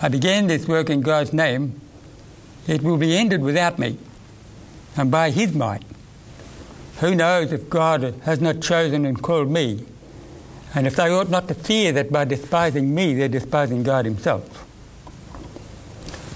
I 0.00 0.08
began 0.08 0.46
this 0.46 0.68
work 0.68 0.88
in 0.88 1.00
God's 1.00 1.32
name. 1.32 1.80
It 2.68 2.82
will 2.82 2.96
be 2.96 3.16
ended 3.16 3.42
without 3.42 3.78
me 3.78 3.98
and 4.96 5.10
by 5.10 5.30
His 5.30 5.52
might. 5.52 5.82
Who 7.00 7.14
knows 7.14 7.52
if 7.52 7.68
God 7.68 8.14
has 8.22 8.40
not 8.40 8.60
chosen 8.62 9.04
and 9.04 9.20
called 9.20 9.50
me? 9.50 9.84
And 10.74 10.86
if 10.86 10.94
they 10.94 11.10
ought 11.10 11.28
not 11.28 11.48
to 11.48 11.54
fear 11.54 11.90
that 11.92 12.12
by 12.12 12.24
despising 12.24 12.94
me, 12.94 13.14
they're 13.14 13.28
despising 13.28 13.82
God 13.82 14.04
Himself. 14.04 14.44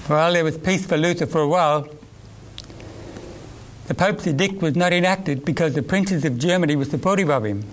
While 0.09 0.33
there 0.33 0.43
was 0.43 0.59
peace 0.59 0.85
for 0.85 0.97
Luther 0.97 1.27
for 1.27 1.43
a 1.43 1.49
while. 1.49 1.89
The 3.87 3.95
Pope's 3.95 4.27
edict 4.27 4.63
was 4.63 4.75
not 4.75 4.93
enacted 4.93 5.45
because 5.45 5.75
the 5.75 5.83
princes 5.83 6.25
of 6.25 6.39
Germany 6.39 6.75
were 6.75 6.85
supportive 6.85 7.31
of 7.31 7.45
him. 7.45 7.65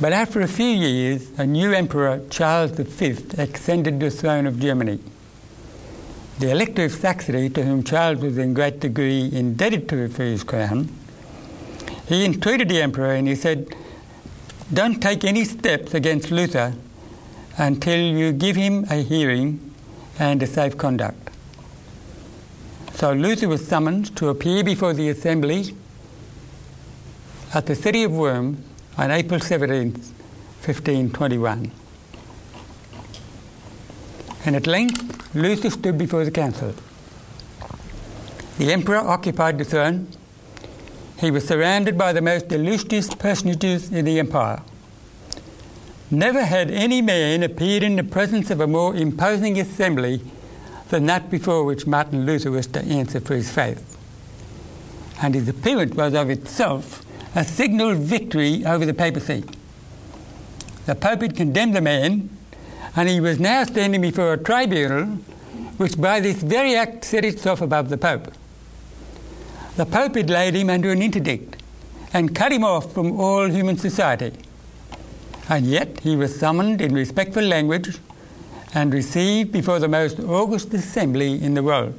But 0.00 0.14
after 0.14 0.40
a 0.40 0.48
few 0.48 0.64
years, 0.64 1.30
a 1.36 1.46
new 1.46 1.74
emperor, 1.74 2.22
Charles 2.30 2.70
V, 2.70 3.10
ascended 3.36 4.00
the 4.00 4.10
throne 4.10 4.46
of 4.46 4.58
Germany. 4.58 4.98
The 6.38 6.50
Elector 6.50 6.86
of 6.86 6.92
Saxony, 6.92 7.50
to 7.50 7.62
whom 7.62 7.84
Charles 7.84 8.20
was 8.20 8.38
in 8.38 8.54
great 8.54 8.80
degree 8.80 9.28
indebted 9.30 9.90
to 9.90 10.08
for 10.08 10.22
his 10.22 10.42
crown, 10.42 10.88
he 12.06 12.24
entreated 12.24 12.70
the 12.70 12.80
emperor 12.80 13.12
and 13.12 13.28
he 13.28 13.34
said, 13.34 13.76
Don't 14.72 15.02
take 15.02 15.22
any 15.22 15.44
steps 15.44 15.92
against 15.92 16.30
Luther 16.30 16.72
until 17.58 18.00
you 18.00 18.32
give 18.32 18.56
him 18.56 18.86
a 18.88 19.02
hearing 19.02 19.74
and 20.18 20.42
a 20.42 20.46
safe 20.46 20.78
conduct. 20.78 21.28
So 22.94 23.12
Luther 23.12 23.48
was 23.48 23.68
summoned 23.68 24.16
to 24.16 24.30
appear 24.30 24.64
before 24.64 24.94
the 24.94 25.10
assembly 25.10 25.74
at 27.52 27.66
the 27.66 27.74
city 27.74 28.02
of 28.02 28.12
Worms 28.12 28.69
on 29.00 29.10
April 29.10 29.40
17, 29.40 29.92
1521. 29.92 31.72
And 34.44 34.56
at 34.56 34.66
length, 34.66 35.34
Luther 35.34 35.70
stood 35.70 35.96
before 35.96 36.26
the 36.26 36.30
council. 36.30 36.74
The 38.58 38.74
emperor 38.74 38.98
occupied 38.98 39.56
the 39.56 39.64
throne 39.64 40.06
he 41.18 41.30
was 41.30 41.48
surrounded 41.48 41.96
by 41.96 42.12
the 42.12 42.20
most 42.20 42.52
illustrious 42.52 43.14
personages 43.14 43.90
in 43.90 44.04
the 44.04 44.18
empire. 44.18 44.60
Never 46.10 46.44
had 46.44 46.70
any 46.70 47.00
man 47.00 47.42
appeared 47.42 47.82
in 47.82 47.96
the 47.96 48.04
presence 48.04 48.50
of 48.50 48.60
a 48.60 48.66
more 48.66 48.94
imposing 48.94 49.58
assembly 49.58 50.20
than 50.90 51.06
that 51.06 51.30
before 51.30 51.64
which 51.64 51.86
Martin 51.86 52.26
Luther 52.26 52.50
was 52.50 52.66
to 52.66 52.82
answer 52.82 53.20
for 53.20 53.34
his 53.34 53.50
faith. 53.50 53.96
And 55.22 55.34
his 55.34 55.48
appearance 55.48 55.94
was 55.94 56.12
of 56.12 56.28
itself 56.28 57.06
a 57.34 57.44
signal 57.44 57.94
victory 57.94 58.64
over 58.64 58.84
the 58.84 58.94
papacy. 58.94 59.44
The 60.86 60.94
Pope 60.94 61.22
had 61.22 61.36
condemned 61.36 61.76
the 61.76 61.80
man, 61.80 62.30
and 62.96 63.08
he 63.08 63.20
was 63.20 63.38
now 63.38 63.64
standing 63.64 64.00
before 64.00 64.32
a 64.32 64.38
tribunal 64.38 65.04
which 65.76 66.00
by 66.00 66.20
this 66.20 66.42
very 66.42 66.74
act 66.74 67.04
set 67.04 67.24
itself 67.24 67.60
above 67.60 67.88
the 67.88 67.96
Pope 67.96 68.32
the 69.80 69.86
Pope 69.86 70.14
had 70.16 70.28
laid 70.28 70.54
him 70.54 70.68
under 70.68 70.90
an 70.90 71.00
interdict 71.00 71.56
and 72.12 72.34
cut 72.34 72.52
him 72.52 72.62
off 72.62 72.92
from 72.92 73.18
all 73.18 73.48
human 73.48 73.78
society. 73.78 74.30
And 75.48 75.64
yet 75.64 76.00
he 76.00 76.16
was 76.16 76.38
summoned 76.38 76.82
in 76.82 76.92
respectful 76.92 77.44
language 77.44 77.96
and 78.74 78.92
received 78.92 79.52
before 79.52 79.78
the 79.78 79.88
most 79.88 80.20
august 80.20 80.74
assembly 80.74 81.42
in 81.42 81.54
the 81.54 81.62
world. 81.62 81.98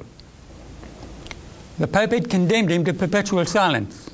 The 1.80 1.88
Pope 1.88 2.12
had 2.12 2.30
condemned 2.30 2.70
him 2.70 2.84
to 2.84 2.94
perpetual 2.94 3.46
silence, 3.46 4.10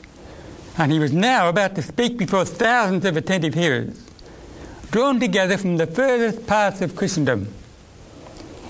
and 0.79 0.93
he 0.93 1.01
was 1.01 1.13
now 1.13 1.49
about 1.49 1.75
to 1.75 1.83
speak 1.83 2.17
before 2.17 2.45
thousands 2.45 3.05
of 3.05 3.17
attentive 3.17 3.55
hearers, 3.55 4.01
drawn 4.93 5.19
together 5.19 5.59
from 5.59 5.77
the 5.77 5.87
furthest 5.87 6.47
parts 6.47 6.81
of 6.81 6.95
Christendom. 6.95 7.53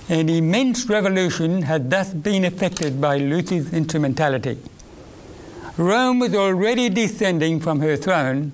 An 0.09 0.31
immense 0.31 0.89
revolution 0.89 1.63
had 1.63 1.91
thus 1.91 2.15
been 2.15 2.47
effected 2.47 2.99
by 2.99 3.19
Luther's 3.19 3.75
instrumentality. 3.75 4.59
Rome 5.77 6.19
was 6.19 6.35
already 6.35 6.89
descending 6.89 7.61
from 7.61 7.81
her 7.81 7.95
throne, 7.95 8.53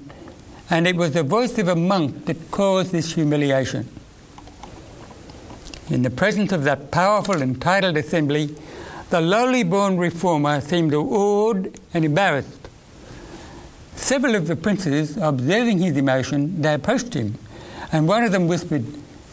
and 0.69 0.89
it 0.89 0.97
was 0.97 1.13
the 1.13 1.23
voice 1.23 1.57
of 1.57 1.69
a 1.69 1.77
monk 1.77 2.27
that 2.27 2.51
caused 2.51 2.91
this 2.91 3.15
humiliation. 3.15 3.89
In 5.89 6.03
the 6.03 6.11
presence 6.11 6.51
of 6.51 6.65
that 6.65 6.91
powerful 6.91 7.41
and 7.41 7.63
titled 7.63 7.97
assembly, 7.97 8.55
the 9.11 9.21
lowly 9.21 9.63
born 9.63 9.97
reformer 9.97 10.61
seemed 10.61 10.93
awed 10.93 11.79
and 11.95 12.05
embarrassed. 12.05 12.64
Several 13.97 14.35
of 14.35 14.47
the 14.47 14.57
princes, 14.57 15.17
observing 15.17 15.79
his 15.79 15.97
emotion, 15.97 16.61
they 16.61 16.75
approached 16.75 17.15
him, 17.15 17.39
and 17.93 18.07
one 18.07 18.25
of 18.25 18.33
them 18.33 18.49
whispered, 18.49 18.85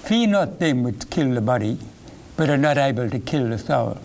Fear 0.03 0.27
not 0.27 0.59
them 0.59 0.83
which 0.83 1.09
kill 1.09 1.33
the 1.33 1.41
body, 1.41 1.77
but 2.37 2.49
are 2.49 2.57
not 2.57 2.77
able 2.77 3.09
to 3.09 3.19
kill 3.19 3.49
the 3.49 3.57
soul. 3.57 3.97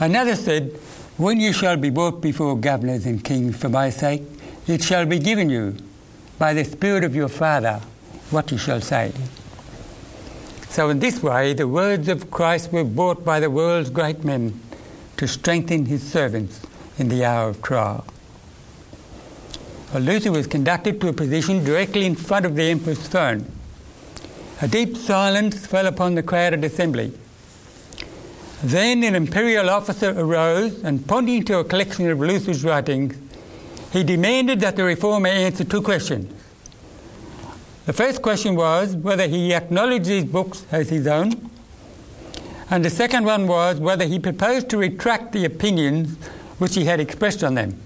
Another 0.00 0.34
said, 0.34 0.72
when 1.16 1.38
you 1.38 1.52
shall 1.52 1.76
be 1.76 1.90
brought 1.90 2.20
before 2.20 2.56
governors 2.58 3.06
and 3.06 3.22
kings 3.22 3.56
for 3.56 3.68
my 3.68 3.88
sake, 3.88 4.22
it 4.66 4.82
shall 4.82 5.06
be 5.06 5.20
given 5.20 5.48
you 5.48 5.76
by 6.40 6.52
the 6.52 6.64
Spirit 6.64 7.04
of 7.04 7.14
your 7.14 7.28
Father 7.28 7.80
what 8.30 8.50
you 8.50 8.58
shall 8.58 8.80
say. 8.80 9.12
So, 10.68 10.88
in 10.88 10.98
this 10.98 11.22
way, 11.22 11.54
the 11.54 11.68
words 11.68 12.08
of 12.08 12.32
Christ 12.32 12.72
were 12.72 12.82
brought 12.82 13.24
by 13.24 13.38
the 13.38 13.48
world's 13.48 13.90
great 13.90 14.24
men 14.24 14.60
to 15.16 15.28
strengthen 15.28 15.86
his 15.86 16.02
servants 16.02 16.60
in 16.98 17.08
the 17.08 17.24
hour 17.24 17.50
of 17.50 17.62
trial. 17.62 18.04
Luther 20.00 20.32
was 20.32 20.46
conducted 20.46 21.00
to 21.00 21.08
a 21.08 21.12
position 21.12 21.64
directly 21.64 22.06
in 22.06 22.14
front 22.14 22.46
of 22.46 22.56
the 22.56 22.64
emperor's 22.64 23.06
throne. 23.06 23.46
A 24.62 24.68
deep 24.68 24.96
silence 24.96 25.66
fell 25.66 25.86
upon 25.86 26.14
the 26.14 26.22
crowded 26.22 26.64
assembly. 26.64 27.12
Then 28.62 29.02
an 29.04 29.14
imperial 29.14 29.68
officer 29.68 30.18
arose 30.18 30.82
and, 30.82 31.06
pointing 31.06 31.44
to 31.44 31.58
a 31.58 31.64
collection 31.64 32.10
of 32.10 32.20
Luther's 32.20 32.64
writings, 32.64 33.16
he 33.92 34.02
demanded 34.02 34.60
that 34.60 34.76
the 34.76 34.84
reformer 34.84 35.28
answer 35.28 35.64
two 35.64 35.82
questions. 35.82 36.32
The 37.86 37.92
first 37.92 38.22
question 38.22 38.56
was 38.56 38.96
whether 38.96 39.26
he 39.28 39.52
acknowledged 39.52 40.06
these 40.06 40.24
books 40.24 40.64
as 40.72 40.88
his 40.88 41.06
own, 41.06 41.50
and 42.70 42.84
the 42.84 42.90
second 42.90 43.26
one 43.26 43.46
was 43.46 43.78
whether 43.78 44.06
he 44.06 44.18
proposed 44.18 44.70
to 44.70 44.78
retract 44.78 45.32
the 45.32 45.44
opinions 45.44 46.16
which 46.58 46.74
he 46.74 46.86
had 46.86 47.00
expressed 47.00 47.44
on 47.44 47.54
them. 47.54 47.78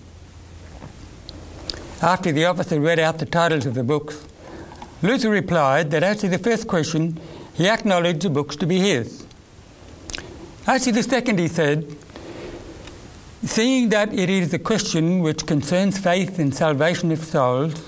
After 2.00 2.30
the 2.30 2.44
officer 2.44 2.78
read 2.78 3.00
out 3.00 3.18
the 3.18 3.26
titles 3.26 3.66
of 3.66 3.74
the 3.74 3.82
books, 3.82 4.24
Luther 5.02 5.30
replied 5.30 5.90
that 5.90 6.04
as 6.04 6.18
to 6.18 6.28
the 6.28 6.38
first 6.38 6.68
question, 6.68 7.18
he 7.54 7.68
acknowledged 7.68 8.22
the 8.22 8.30
books 8.30 8.54
to 8.56 8.66
be 8.66 8.78
his. 8.78 9.26
As 10.64 10.84
to 10.84 10.92
the 10.92 11.02
second, 11.02 11.40
he 11.40 11.48
said, 11.48 11.96
seeing 13.44 13.88
that 13.88 14.12
it 14.12 14.30
is 14.30 14.54
a 14.54 14.58
question 14.60 15.20
which 15.20 15.46
concerns 15.46 15.98
faith 15.98 16.38
and 16.38 16.54
salvation 16.54 17.10
of 17.10 17.24
souls, 17.24 17.82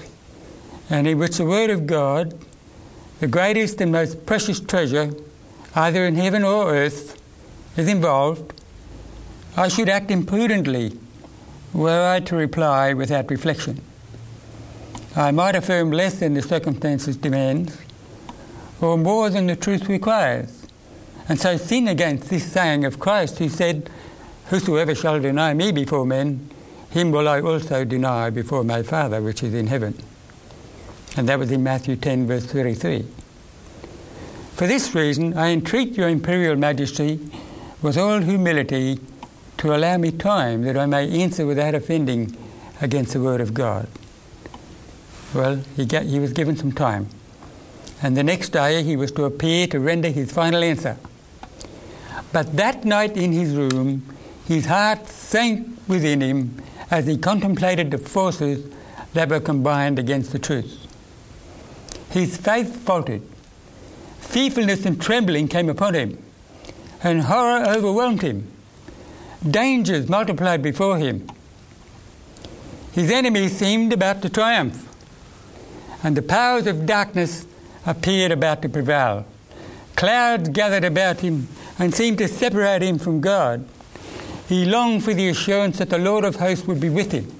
and 0.88 1.06
in 1.06 1.18
which 1.18 1.36
the 1.36 1.44
Word 1.44 1.70
of 1.70 1.86
God, 1.86 2.36
the 3.20 3.28
greatest 3.28 3.80
and 3.80 3.92
most 3.92 4.26
precious 4.26 4.58
treasure, 4.58 5.12
either 5.76 6.04
in 6.04 6.16
heaven 6.16 6.42
or 6.42 6.72
earth, 6.74 7.20
is 7.76 7.86
involved, 7.86 8.60
I 9.56 9.68
should 9.68 9.88
act 9.88 10.10
imprudently 10.10 10.98
were 11.72 12.08
I 12.08 12.18
to 12.20 12.34
reply 12.34 12.92
without 12.92 13.30
reflection. 13.30 13.82
I 15.16 15.32
might 15.32 15.56
affirm 15.56 15.90
less 15.90 16.20
than 16.20 16.34
the 16.34 16.42
circumstances 16.42 17.16
demand, 17.16 17.76
or 18.80 18.96
more 18.96 19.28
than 19.28 19.46
the 19.46 19.56
truth 19.56 19.88
requires, 19.88 20.66
and 21.28 21.38
so 21.38 21.56
sin 21.56 21.88
against 21.88 22.30
this 22.30 22.50
saying 22.50 22.84
of 22.84 22.98
Christ, 23.00 23.38
who 23.38 23.48
said, 23.48 23.90
Whosoever 24.46 24.94
shall 24.94 25.20
deny 25.20 25.54
me 25.54 25.72
before 25.72 26.06
men, 26.06 26.48
him 26.90 27.12
will 27.12 27.28
I 27.28 27.40
also 27.40 27.84
deny 27.84 28.30
before 28.30 28.64
my 28.64 28.82
Father 28.82 29.22
which 29.22 29.42
is 29.42 29.54
in 29.54 29.68
heaven. 29.68 29.96
And 31.16 31.28
that 31.28 31.38
was 31.38 31.50
in 31.50 31.62
Matthew 31.62 31.96
10, 31.96 32.26
verse 32.26 32.46
33. 32.46 33.06
For 34.54 34.66
this 34.66 34.94
reason, 34.94 35.36
I 35.36 35.50
entreat 35.50 35.96
your 35.96 36.08
imperial 36.08 36.56
majesty 36.56 37.20
with 37.82 37.96
all 37.96 38.20
humility 38.20 39.00
to 39.58 39.74
allow 39.74 39.96
me 39.96 40.10
time 40.10 40.62
that 40.62 40.76
I 40.76 40.86
may 40.86 41.22
answer 41.22 41.46
without 41.46 41.74
offending 41.74 42.36
against 42.80 43.12
the 43.12 43.20
word 43.20 43.40
of 43.40 43.54
God. 43.54 43.88
Well, 45.32 45.62
he, 45.76 45.86
get, 45.86 46.06
he 46.06 46.18
was 46.18 46.32
given 46.32 46.56
some 46.56 46.72
time. 46.72 47.08
And 48.02 48.16
the 48.16 48.24
next 48.24 48.48
day 48.50 48.82
he 48.82 48.96
was 48.96 49.12
to 49.12 49.24
appear 49.24 49.66
to 49.68 49.78
render 49.78 50.08
his 50.08 50.32
final 50.32 50.64
answer. 50.64 50.96
But 52.32 52.56
that 52.56 52.84
night 52.84 53.16
in 53.16 53.32
his 53.32 53.54
room, 53.54 54.04
his 54.46 54.66
heart 54.66 55.06
sank 55.08 55.68
within 55.86 56.20
him 56.20 56.62
as 56.90 57.06
he 57.06 57.16
contemplated 57.16 57.90
the 57.90 57.98
forces 57.98 58.72
that 59.12 59.28
were 59.28 59.40
combined 59.40 59.98
against 59.98 60.32
the 60.32 60.38
truth. 60.38 60.86
His 62.10 62.36
faith 62.36 62.74
faltered. 62.76 63.22
Fearfulness 64.18 64.84
and 64.84 65.00
trembling 65.00 65.48
came 65.48 65.68
upon 65.68 65.94
him, 65.94 66.22
and 67.02 67.22
horror 67.22 67.64
overwhelmed 67.68 68.22
him. 68.22 68.50
Dangers 69.48 70.08
multiplied 70.08 70.62
before 70.62 70.98
him. 70.98 71.28
His 72.92 73.10
enemies 73.10 73.56
seemed 73.56 73.92
about 73.92 74.22
to 74.22 74.28
triumph 74.28 74.89
and 76.02 76.16
the 76.16 76.22
powers 76.22 76.66
of 76.66 76.86
darkness 76.86 77.46
appeared 77.86 78.32
about 78.32 78.62
to 78.62 78.68
prevail. 78.68 79.26
Clouds 79.96 80.48
gathered 80.48 80.84
about 80.84 81.20
him 81.20 81.48
and 81.78 81.94
seemed 81.94 82.18
to 82.18 82.28
separate 82.28 82.82
him 82.82 82.98
from 82.98 83.20
God. 83.20 83.66
He 84.48 84.64
longed 84.64 85.04
for 85.04 85.14
the 85.14 85.28
assurance 85.28 85.78
that 85.78 85.90
the 85.90 85.98
Lord 85.98 86.24
of 86.24 86.36
hosts 86.36 86.66
would 86.66 86.80
be 86.80 86.88
with 86.88 87.12
him. 87.12 87.30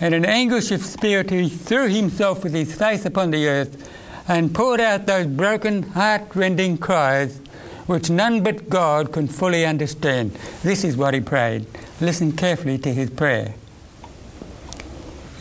And 0.00 0.14
in 0.14 0.24
anguish 0.24 0.70
of 0.70 0.82
spirit, 0.82 1.30
he 1.30 1.48
threw 1.48 1.88
himself 1.88 2.42
with 2.42 2.54
his 2.54 2.74
face 2.74 3.04
upon 3.04 3.30
the 3.30 3.46
earth 3.46 3.90
and 4.28 4.54
poured 4.54 4.80
out 4.80 5.06
those 5.06 5.26
broken, 5.26 5.82
heart-rending 5.82 6.78
cries 6.78 7.40
which 7.86 8.10
none 8.10 8.42
but 8.42 8.68
God 8.68 9.12
can 9.12 9.28
fully 9.28 9.66
understand. 9.66 10.32
This 10.62 10.84
is 10.84 10.96
what 10.96 11.14
he 11.14 11.20
prayed. 11.20 11.66
Listen 12.00 12.32
carefully 12.32 12.78
to 12.78 12.92
his 12.92 13.10
prayer. 13.10 13.54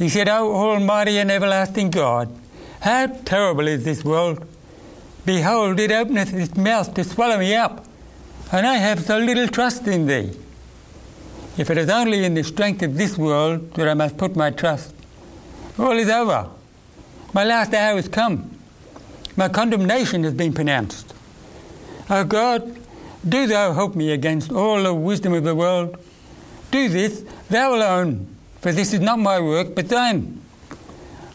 He 0.02 0.10
said, 0.10 0.28
O 0.30 0.52
Almighty 0.52 1.20
and 1.20 1.30
everlasting 1.30 1.92
God, 1.92 2.36
how 2.80 3.06
terrible 3.06 3.68
is 3.68 3.84
this 3.84 4.04
world! 4.04 4.44
Behold, 5.28 5.80
it 5.80 5.92
openeth 5.92 6.34
its 6.34 6.58
mouth 6.58 6.92
to 6.96 7.04
swallow 7.04 7.38
me 7.38 7.54
up, 7.54 7.86
and 8.52 8.66
I 8.66 8.78
have 8.78 9.06
so 9.06 9.20
little 9.20 9.48
trust 9.48 9.86
in 9.86 10.08
thee. 10.08 10.32
If 11.56 11.70
it 11.70 11.78
is 11.78 11.88
only 11.88 12.26
in 12.26 12.34
the 12.34 12.44
strength 12.44 12.82
of 12.82 12.98
this 12.98 13.16
world 13.16 13.76
that 13.76 13.88
I 13.88 13.94
must 13.94 14.18
put 14.18 14.36
my 14.36 14.50
trust, 14.50 14.96
all 15.78 15.92
is 15.92 16.10
over. 16.10 16.50
My 17.32 17.44
last 17.44 17.72
hour 17.72 17.98
has 17.98 18.08
come. 18.08 18.58
My 19.38 19.50
condemnation 19.50 20.24
has 20.24 20.34
been 20.34 20.52
pronounced. 20.52 21.14
O 22.10 22.24
God, 22.24 22.76
do 23.30 23.46
thou 23.46 23.74
help 23.74 23.96
me 23.96 24.10
against 24.10 24.52
all 24.52 24.82
the 24.82 24.96
wisdom 24.96 25.34
of 25.34 25.44
the 25.44 25.54
world. 25.54 25.96
Do 26.72 26.90
this, 26.90 27.24
thou 27.52 27.76
alone, 27.76 28.31
for 28.62 28.72
this 28.72 28.94
is 28.94 29.00
not 29.00 29.20
my 29.20 29.40
work, 29.40 29.76
but 29.76 29.90
thine. 29.90 30.40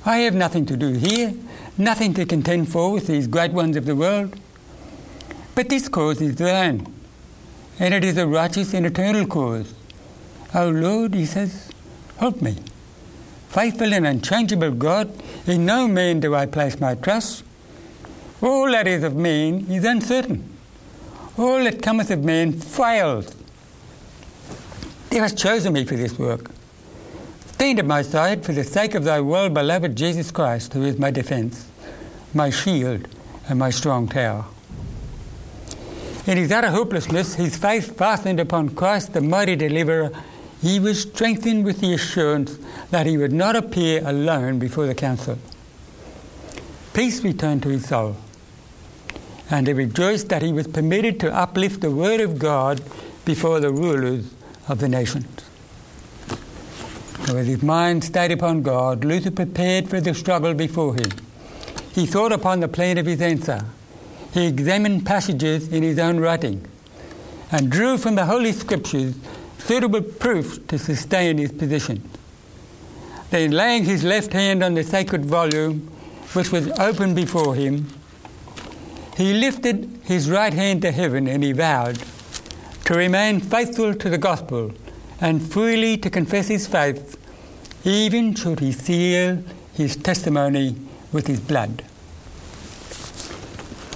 I 0.05 0.19
have 0.19 0.35
nothing 0.35 0.65
to 0.67 0.77
do 0.77 0.93
here, 0.93 1.35
nothing 1.77 2.15
to 2.15 2.25
contend 2.25 2.69
for 2.71 2.93
with 2.93 3.09
these 3.09 3.27
great 3.27 3.53
ones 3.53 3.77
of 3.77 3.85
the 3.85 3.97
world. 3.97 4.39
But 5.57 5.69
this 5.69 5.89
cause 5.89 6.21
is 6.21 6.37
thine, 6.37 6.87
and 7.79 7.93
it 7.93 8.05
is 8.05 8.17
a 8.17 8.27
righteous 8.27 8.73
and 8.73 8.87
eternal 8.87 9.27
cause. 9.27 9.75
O 10.55 10.69
Lord, 10.71 11.15
he 11.15 11.27
says, 11.27 11.71
help 12.19 12.41
me. 12.41 12.57
Faithful 13.49 13.93
and 13.93 14.07
unchangeable 14.07 14.71
God, 14.71 15.11
in 15.47 15.67
no 15.67 15.89
man 15.89 16.21
do 16.21 16.35
I 16.35 16.47
place 16.47 16.79
my 16.79 16.95
trust. 16.95 17.43
All 18.41 18.71
that 18.71 18.87
is 18.87 19.03
of 19.03 19.17
man 19.17 19.67
is 19.69 19.85
uncertain. 19.85 20.49
All 21.39 21.65
that 21.65 21.83
cometh 21.83 22.11
of 22.11 22.23
man 22.23 22.53
fails. 22.53 23.35
Thou 25.11 25.21
hast 25.21 25.37
chosen 25.37 25.73
me 25.73 25.85
for 25.85 25.97
this 25.97 26.19
work. 26.19 26.51
Stand 27.57 27.79
at 27.79 27.87
my 27.87 28.03
side 28.03 28.45
for 28.45 28.53
the 28.53 28.62
sake 28.62 28.95
of 28.95 29.05
thy 29.05 29.19
well 29.19 29.49
beloved 29.49 29.97
Jesus 29.97 30.31
Christ, 30.31 30.75
who 30.75 30.83
is 30.83 30.99
my 30.99 31.11
defence, 31.11 31.66
my 32.35 32.51
shield, 32.51 33.09
and 33.49 33.59
my 33.59 33.71
strong 33.71 34.07
tower. 34.09 34.45
In 36.27 36.37
his 36.37 36.53
utter 36.53 36.69
hopelessness, 36.69 37.37
his 37.37 37.57
faith 37.57 37.97
fastened 37.97 38.40
upon 38.40 38.75
Christ, 38.75 39.14
the 39.14 39.23
mighty 39.23 39.57
deliverer, 39.57 40.11
he 40.61 40.79
was 40.79 41.01
strengthened 41.01 41.64
with 41.64 41.81
the 41.81 41.95
assurance 41.95 42.59
that 42.90 43.07
he 43.07 43.16
would 43.16 43.33
not 43.33 43.57
appear 43.57 44.07
alone 44.07 44.59
before 44.59 44.85
the 44.85 44.95
council. 44.95 45.38
Peace 46.92 47.25
returned 47.25 47.62
to 47.62 47.71
his 47.71 47.88
soul, 47.88 48.16
and 49.49 49.66
he 49.66 49.73
rejoiced 49.73 50.29
that 50.29 50.42
he 50.42 50.53
was 50.53 50.66
permitted 50.66 51.19
to 51.21 51.35
uplift 51.35 51.81
the 51.81 51.90
word 51.90 52.21
of 52.21 52.38
God 52.38 52.83
before 53.25 53.61
the 53.61 53.73
rulers 53.73 54.31
of 54.69 54.79
the 54.79 54.90
nations. 54.90 55.47
With 57.33 57.49
his 57.49 57.62
mind 57.62 58.05
stayed 58.05 58.31
upon 58.31 58.62
God, 58.62 59.05
Luther 59.05 59.33
prepared 59.33 59.89
for 59.89 60.01
the 60.01 60.15
struggle 60.15 60.55
before 60.55 60.95
him. 60.95 61.11
He 61.93 62.07
thought 62.07 62.31
upon 62.31 62.61
the 62.61 62.69
plan 62.69 62.99
of 62.99 63.07
his 63.07 63.21
answer. 63.21 63.65
He 64.33 64.47
examined 64.47 65.05
passages 65.05 65.73
in 65.73 65.83
his 65.83 65.99
own 65.99 66.21
writing 66.21 66.65
and 67.51 67.71
drew 67.71 67.99
from 67.99 68.15
the 68.15 68.27
Holy 68.27 68.53
Scriptures 68.53 69.17
suitable 69.59 70.03
proofs 70.03 70.59
to 70.69 70.79
sustain 70.79 71.39
his 71.39 71.51
position. 71.51 72.09
Then, 73.31 73.51
laying 73.51 73.85
his 73.85 74.05
left 74.05 74.33
hand 74.33 74.62
on 74.62 74.75
the 74.75 74.85
sacred 74.85 75.25
volume, 75.25 75.81
which 76.33 76.53
was 76.53 76.69
open 76.79 77.15
before 77.15 77.57
him, 77.57 77.89
he 79.17 79.33
lifted 79.33 80.01
his 80.05 80.31
right 80.31 80.55
hand 80.55 80.83
to 80.83 80.93
heaven 80.93 81.27
and 81.27 81.43
he 81.43 81.51
vowed 81.51 81.99
to 82.85 82.95
remain 82.95 83.41
faithful 83.41 83.95
to 83.95 84.09
the 84.09 84.19
gospel 84.19 84.73
and 85.21 85.43
freely 85.43 85.97
to 85.99 86.11
confess 86.11 86.49
his 86.49 86.67
faith, 86.67 87.17
even 87.85 88.35
should 88.35 88.61
he 88.61 88.73
seal 88.73 89.43
his 89.75 89.97
testimony 89.97 90.77
with 91.13 91.27
his 91.27 91.41
blood. 91.41 91.83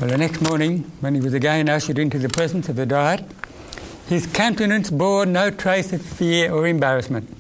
Well, 0.01 0.11
the 0.11 0.19
next 0.19 0.41
morning, 0.41 0.91
when 1.01 1.15
he 1.15 1.21
was 1.21 1.35
again 1.35 1.69
ushered 1.69 1.99
into 1.99 2.19
the 2.19 2.29
presence 2.29 2.69
of 2.69 2.77
the 2.77 2.87
diet, 2.87 3.25
his 4.09 4.27
countenance 4.27 4.91
bore 4.91 5.27
no 5.27 5.51
trace 5.51 5.93
of 5.93 6.03
fear 6.03 6.51
or 6.53 6.67
embarrassment. 6.67 7.37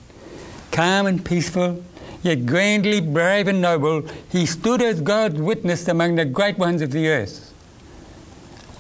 Calm 0.71 1.07
and 1.07 1.25
peaceful, 1.25 1.83
yet 2.23 2.47
grandly 2.47 3.01
brave 3.01 3.49
and 3.49 3.61
noble, 3.61 4.03
he 4.31 4.45
stood 4.45 4.83
as 4.83 5.01
God's 5.01 5.41
witness 5.41 5.89
among 5.89 6.17
the 6.17 6.25
great 6.25 6.59
ones 6.59 6.83
of 6.83 6.93
the 6.93 7.09
earth. 7.09 7.53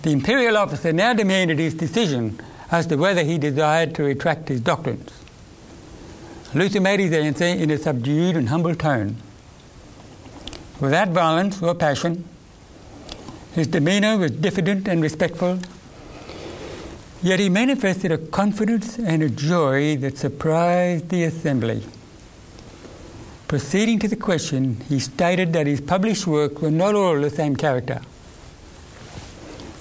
The 0.02 0.12
imperial 0.12 0.56
officer 0.56 0.92
now 0.92 1.14
demanded 1.14 1.58
his 1.58 1.74
decision 1.74 2.38
as 2.70 2.86
to 2.86 2.96
whether 2.96 3.22
he 3.24 3.38
desired 3.38 3.94
to 3.96 4.02
retract 4.02 4.48
his 4.48 4.60
doctrines. 4.60 5.10
Luther 6.54 6.80
made 6.80 7.00
his 7.00 7.12
answer 7.12 7.44
in 7.44 7.70
a 7.70 7.78
subdued 7.78 8.36
and 8.36 8.48
humble 8.48 8.74
tone. 8.74 9.16
Without 10.80 11.08
violence 11.08 11.62
or 11.62 11.74
passion, 11.74 12.24
his 13.54 13.66
demeanour 13.66 14.16
was 14.16 14.30
diffident 14.30 14.88
and 14.88 15.02
respectful, 15.02 15.58
yet 17.22 17.38
he 17.38 17.48
manifested 17.48 18.12
a 18.12 18.18
confidence 18.18 18.98
and 18.98 19.22
a 19.22 19.28
joy 19.28 19.96
that 19.96 20.16
surprised 20.16 21.08
the 21.08 21.24
assembly. 21.24 21.82
Proceeding 23.48 23.98
to 23.98 24.08
the 24.08 24.16
question, 24.16 24.80
he 24.88 25.00
stated 25.00 25.52
that 25.52 25.66
his 25.66 25.80
published 25.80 26.26
works 26.26 26.62
were 26.62 26.70
not 26.70 26.94
all 26.94 27.16
of 27.16 27.22
the 27.22 27.30
same 27.30 27.56
character. 27.56 28.00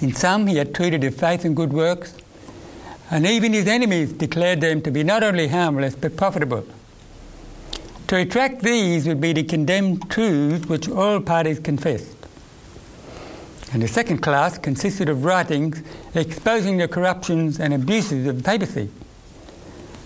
In 0.02 0.14
some, 0.14 0.48
he 0.48 0.58
had 0.58 0.74
treated 0.74 1.04
of 1.04 1.16
faith 1.16 1.46
and 1.46 1.56
good 1.56 1.72
works, 1.72 2.14
and 3.12 3.26
even 3.26 3.54
his 3.54 3.68
enemies 3.68 4.14
declared 4.14 4.62
them 4.62 4.82
to 4.82 4.92
be 4.92 5.04
not 5.04 5.24
only 5.24 5.48
harmless 5.48 5.96
but 5.96 6.16
profitable. 6.16 6.66
To 8.08 8.16
retract 8.16 8.62
these 8.62 9.08
would 9.08 9.22
be 9.22 9.34
to 9.34 9.44
condemn 9.44 10.00
truths 10.00 10.68
which 10.68 10.90
all 10.90 11.20
parties 11.20 11.60
confessed. 11.60 12.16
And 13.72 13.84
the 13.84 13.88
second 13.88 14.20
class 14.20 14.58
consisted 14.58 15.10
of 15.10 15.26
writings 15.26 15.84
exposing 16.16 16.78
the 16.78 16.88
corruptions 16.88 17.60
and 17.60 17.74
abuses 17.74 18.26
of 18.26 18.38
the 18.38 18.44
papacy. 18.44 18.90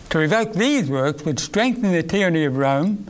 To 0.10 0.18
revoke 0.18 0.54
these 0.54 0.90
works 0.90 1.24
would 1.24 1.40
strengthen 1.40 1.92
the 1.94 2.04
tyranny 2.04 2.44
of 2.44 2.58
Rome 2.58 3.08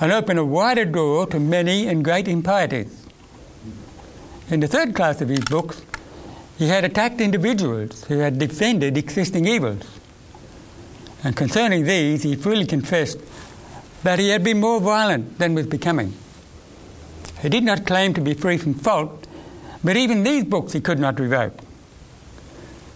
and 0.00 0.12
open 0.12 0.38
a 0.38 0.44
wider 0.44 0.84
door 0.84 1.26
to 1.26 1.40
many 1.40 1.88
and 1.88 2.04
great 2.04 2.28
impieties. 2.28 3.04
In 4.48 4.60
the 4.60 4.68
third 4.68 4.94
class 4.94 5.20
of 5.20 5.28
his 5.28 5.40
books, 5.40 5.82
he 6.58 6.68
had 6.68 6.84
attacked 6.84 7.20
individuals 7.20 8.04
who 8.04 8.18
had 8.18 8.38
defended 8.38 8.96
existing 8.96 9.46
evils. 9.46 9.82
And 11.22 11.36
concerning 11.36 11.84
these, 11.84 12.22
he 12.22 12.36
freely 12.36 12.66
confessed 12.66 13.18
that 14.02 14.18
he 14.18 14.28
had 14.28 14.44
been 14.44 14.60
more 14.60 14.80
violent 14.80 15.38
than 15.38 15.54
was 15.54 15.66
becoming. 15.66 16.14
He 17.42 17.48
did 17.48 17.64
not 17.64 17.86
claim 17.86 18.14
to 18.14 18.20
be 18.20 18.34
free 18.34 18.56
from 18.56 18.74
fault, 18.74 19.26
but 19.84 19.96
even 19.96 20.22
these 20.22 20.44
books 20.44 20.72
he 20.72 20.80
could 20.80 20.98
not 20.98 21.20
revoke. 21.20 21.58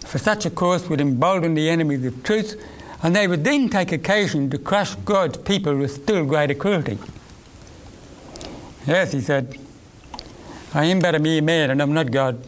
For 0.05 0.17
such 0.17 0.45
a 0.45 0.49
course 0.49 0.89
would 0.89 1.01
embolden 1.01 1.53
the 1.53 1.69
enemies 1.69 2.05
of 2.05 2.23
truth, 2.23 2.61
and 3.03 3.15
they 3.15 3.27
would 3.27 3.43
then 3.43 3.69
take 3.69 3.91
occasion 3.91 4.49
to 4.49 4.57
crush 4.57 4.95
God's 4.95 5.37
people 5.37 5.75
with 5.77 5.91
still 5.91 6.25
greater 6.25 6.53
cruelty. 6.53 6.97
Yes, 8.87 9.11
he 9.11 9.21
said, 9.21 9.57
I 10.73 10.85
am 10.85 10.99
but 10.99 11.15
a 11.15 11.19
mere 11.19 11.41
man 11.41 11.69
and 11.69 11.81
I 11.81 11.83
am 11.83 11.93
not 11.93 12.11
God. 12.11 12.43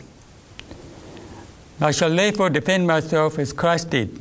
I 1.83 1.91
shall 1.91 2.15
therefore 2.15 2.49
defend 2.49 2.87
myself 2.87 3.37
as 3.37 3.51
Christ 3.51 3.89
did. 3.89 4.17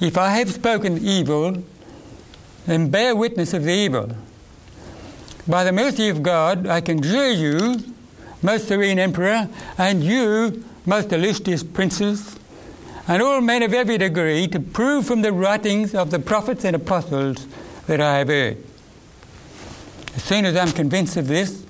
If 0.00 0.16
I 0.16 0.30
have 0.38 0.52
spoken 0.52 0.98
evil, 0.98 1.64
then 2.64 2.90
bear 2.90 3.16
witness 3.16 3.52
of 3.52 3.64
the 3.64 3.72
evil. 3.72 4.14
By 5.48 5.64
the 5.64 5.72
mercy 5.72 6.08
of 6.08 6.22
God, 6.22 6.68
I 6.68 6.80
conjure 6.80 7.32
you, 7.32 7.82
most 8.40 8.68
serene 8.68 9.00
Emperor, 9.00 9.48
and 9.78 10.04
you, 10.04 10.64
most 10.86 11.12
illustrious 11.12 11.64
princes, 11.64 12.38
and 13.08 13.20
all 13.20 13.40
men 13.40 13.64
of 13.64 13.74
every 13.74 13.98
degree, 13.98 14.46
to 14.46 14.60
prove 14.60 15.06
from 15.06 15.22
the 15.22 15.32
writings 15.32 15.92
of 15.92 16.12
the 16.12 16.20
prophets 16.20 16.64
and 16.64 16.76
apostles 16.76 17.48
that 17.88 18.00
I 18.00 18.18
have 18.18 18.28
heard. 18.28 18.58
As 20.14 20.22
soon 20.22 20.44
as 20.44 20.54
I'm 20.54 20.70
convinced 20.70 21.16
of 21.16 21.26
this, 21.26 21.66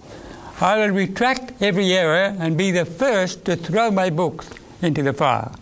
I 0.61 0.77
will 0.77 0.95
retract 0.95 1.63
every 1.63 1.95
error 1.95 2.37
and 2.39 2.59
be 2.59 2.71
the 2.71 2.85
first 2.85 3.47
to 3.47 3.57
throw 3.57 3.91
my 3.91 4.11
books 4.11 4.51
into 4.83 5.03
the 5.03 5.13
fire. 5.13 5.53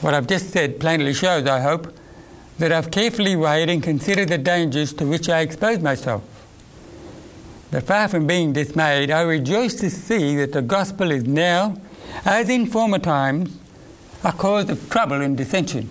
What 0.00 0.14
I've 0.14 0.26
just 0.26 0.50
said 0.50 0.80
plainly 0.80 1.14
shows, 1.14 1.46
I 1.46 1.60
hope, 1.60 1.94
that 2.58 2.72
I've 2.72 2.90
carefully 2.90 3.36
weighed 3.36 3.70
and 3.70 3.82
considered 3.82 4.28
the 4.28 4.38
dangers 4.38 4.92
to 4.94 5.06
which 5.06 5.28
I 5.28 5.40
expose 5.40 5.78
myself. 5.78 6.22
But 7.70 7.84
far 7.84 8.08
from 8.08 8.26
being 8.26 8.52
dismayed, 8.52 9.10
I 9.10 9.22
rejoice 9.22 9.74
to 9.76 9.90
see 9.90 10.36
that 10.36 10.52
the 10.52 10.62
gospel 10.62 11.10
is 11.10 11.24
now, 11.24 11.76
as 12.24 12.48
in 12.48 12.66
former 12.66 12.98
times, 12.98 13.56
a 14.24 14.32
cause 14.32 14.68
of 14.68 14.90
trouble 14.90 15.20
and 15.20 15.36
dissension. 15.36 15.88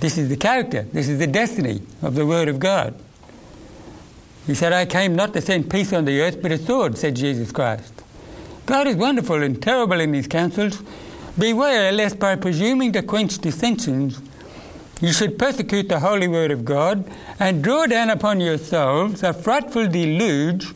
This 0.00 0.16
is 0.16 0.28
the 0.28 0.36
character, 0.36 0.82
this 0.82 1.08
is 1.08 1.18
the 1.18 1.26
destiny 1.26 1.82
of 2.02 2.14
the 2.14 2.24
Word 2.24 2.48
of 2.48 2.58
God. 2.58 2.94
He 4.46 4.54
said, 4.54 4.72
I 4.72 4.86
came 4.86 5.14
not 5.14 5.34
to 5.34 5.40
send 5.40 5.70
peace 5.70 5.92
on 5.92 6.06
the 6.06 6.20
earth, 6.22 6.40
but 6.40 6.52
a 6.52 6.58
sword, 6.58 6.96
said 6.96 7.16
Jesus 7.16 7.52
Christ. 7.52 7.92
God 8.68 8.86
is 8.86 8.96
wonderful 8.96 9.42
and 9.42 9.62
terrible 9.62 9.98
in 9.98 10.12
his 10.12 10.26
counsels. 10.26 10.82
Beware 11.38 11.90
lest 11.90 12.18
by 12.18 12.36
presuming 12.36 12.92
to 12.92 13.00
quench 13.00 13.38
dissensions, 13.38 14.20
you 15.00 15.10
should 15.10 15.38
persecute 15.38 15.88
the 15.88 16.00
holy 16.00 16.28
word 16.28 16.50
of 16.50 16.66
God 16.66 17.10
and 17.40 17.64
draw 17.64 17.86
down 17.86 18.10
upon 18.10 18.40
yourselves 18.40 19.22
a 19.22 19.32
frightful 19.32 19.88
deluge 19.88 20.66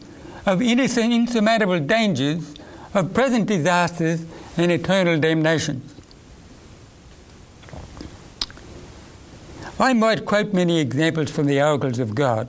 of 0.46 0.62
innocent, 0.62 1.12
insurmountable 1.12 1.80
dangers, 1.80 2.54
of 2.94 3.12
present 3.12 3.46
disasters 3.46 4.24
and 4.56 4.72
eternal 4.72 5.20
damnations. 5.20 5.94
I 9.78 9.92
might 9.92 10.24
quote 10.24 10.54
many 10.54 10.80
examples 10.80 11.30
from 11.30 11.44
the 11.46 11.60
oracles 11.60 11.98
of 11.98 12.14
God. 12.14 12.48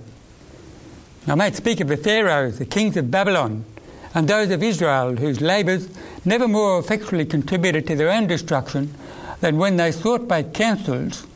I 1.28 1.36
might 1.36 1.58
speak 1.58 1.82
of 1.82 1.90
the 1.90 1.98
pharaohs, 1.98 2.60
the 2.60 2.66
kings 2.66 2.96
of 2.96 3.12
Babylon, 3.12 3.66
and 4.14 4.28
those 4.28 4.52
of 4.52 4.62
Israel 4.62 5.16
whose 5.16 5.42
labours 5.42 5.90
never 6.26 6.48
more 6.48 6.80
effectually 6.80 7.26
contributed 7.26 7.88
to 7.88 7.96
their 7.96 8.12
own 8.12 8.28
destruction 8.28 8.94
than 9.42 9.58
when 9.58 9.78
they 9.78 9.92
sought 9.92 10.28
by 10.28 10.44
counsels, 10.44 11.28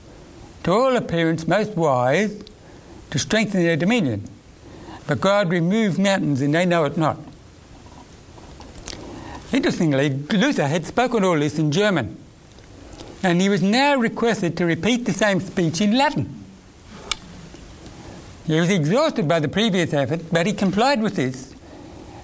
to 0.64 0.72
all 0.72 0.96
appearance 0.96 1.48
most 1.48 1.76
wise, 1.76 2.42
to 3.10 3.20
strengthen 3.20 3.64
their 3.64 3.78
dominion. 3.78 4.30
But 5.08 5.22
God 5.22 5.50
removed 5.50 5.98
mountains 5.98 6.42
and 6.42 6.54
they 6.54 6.66
know 6.66 6.86
it 6.86 6.98
not. 6.98 7.18
Interestingly, 9.52 10.10
Luther 10.10 10.68
had 10.68 10.86
spoken 10.86 11.24
all 11.24 11.40
this 11.40 11.58
in 11.58 11.72
German, 11.72 12.18
and 13.24 13.42
he 13.42 13.50
was 13.50 13.64
now 13.64 13.96
requested 13.96 14.58
to 14.58 14.66
repeat 14.66 15.06
the 15.06 15.14
same 15.14 15.40
speech 15.40 15.80
in 15.80 15.98
Latin. 15.98 16.44
He 18.46 18.60
was 18.60 18.70
exhausted 18.70 19.28
by 19.28 19.40
the 19.40 19.48
previous 19.48 19.94
effort, 19.94 20.22
but 20.32 20.46
he 20.46 20.54
complied 20.54 21.02
with 21.02 21.16
this 21.16 21.54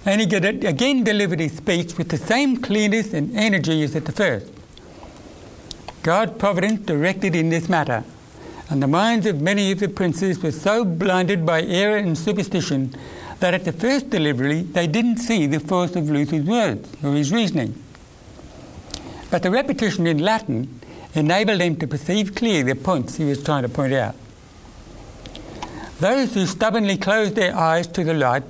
and 0.04 0.20
he 0.20 0.36
again 0.36 1.04
delivered 1.04 1.40
his 1.40 1.56
speech 1.56 1.96
with 1.96 2.10
the 2.10 2.18
same 2.18 2.60
clearness 2.60 3.14
and 3.14 3.34
energy 3.36 3.82
as 3.82 3.96
at 3.96 4.04
the 4.04 4.12
first. 4.12 4.52
God 6.02 6.38
providence 6.38 6.80
directed 6.84 7.34
in 7.34 7.48
this 7.48 7.68
matter, 7.68 8.04
and 8.68 8.82
the 8.82 8.86
minds 8.86 9.26
of 9.26 9.40
many 9.40 9.72
of 9.72 9.80
the 9.80 9.88
princes 9.88 10.42
were 10.42 10.52
so 10.52 10.84
blinded 10.84 11.46
by 11.46 11.62
error 11.62 11.96
and 11.96 12.16
superstition 12.16 12.94
that 13.40 13.54
at 13.54 13.64
the 13.64 13.72
first 13.72 14.10
delivery 14.10 14.62
they 14.62 14.86
didn't 14.86 15.18
see 15.18 15.46
the 15.46 15.60
force 15.60 15.96
of 15.96 16.10
Luther's 16.10 16.44
words 16.44 16.90
or 17.02 17.14
his 17.14 17.32
reasoning. 17.32 17.82
But 19.30 19.42
the 19.42 19.50
repetition 19.50 20.06
in 20.06 20.18
Latin 20.18 20.80
enabled 21.14 21.60
them 21.60 21.76
to 21.76 21.86
perceive 21.86 22.34
clearly 22.34 22.74
the 22.74 22.80
points 22.80 23.16
he 23.16 23.24
was 23.24 23.42
trying 23.42 23.62
to 23.62 23.68
point 23.68 23.94
out. 23.94 24.14
Those 26.00 26.34
who 26.34 26.46
stubbornly 26.46 26.98
closed 26.98 27.34
their 27.34 27.56
eyes 27.56 27.86
to 27.88 28.04
the 28.04 28.14
light 28.14 28.42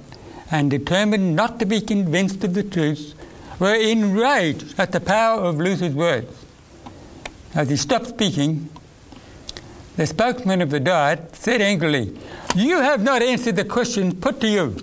and 0.51 0.71
determined 0.71 1.35
not 1.35 1.59
to 1.59 1.67
be 1.67 1.81
convinced 1.81 2.45
of 2.45 2.55
the 2.55 2.63
truth, 2.63 3.15
were 3.59 3.75
enraged 3.75 4.79
at 4.79 4.93
the 4.93 5.01
power 5.01 5.41
of 5.43 5.59
Luther's 5.59 5.95
words. 5.95 6.45
As 7.55 7.71
he 7.71 7.77
stopped 7.77 8.09
speaking, 8.09 8.69
the 9.97 10.07
spokesman 10.07 10.61
of 10.61 10.71
the 10.71 10.81
Diet 10.81 11.37
said 11.37 11.61
angrily, 11.61 12.19
You 12.57 12.81
have 12.81 13.03
not 13.03 13.23
answered 13.23 13.57
the 13.57 13.65
question 13.65 14.17
put 14.17 14.41
to 14.41 14.49
you. 14.49 14.77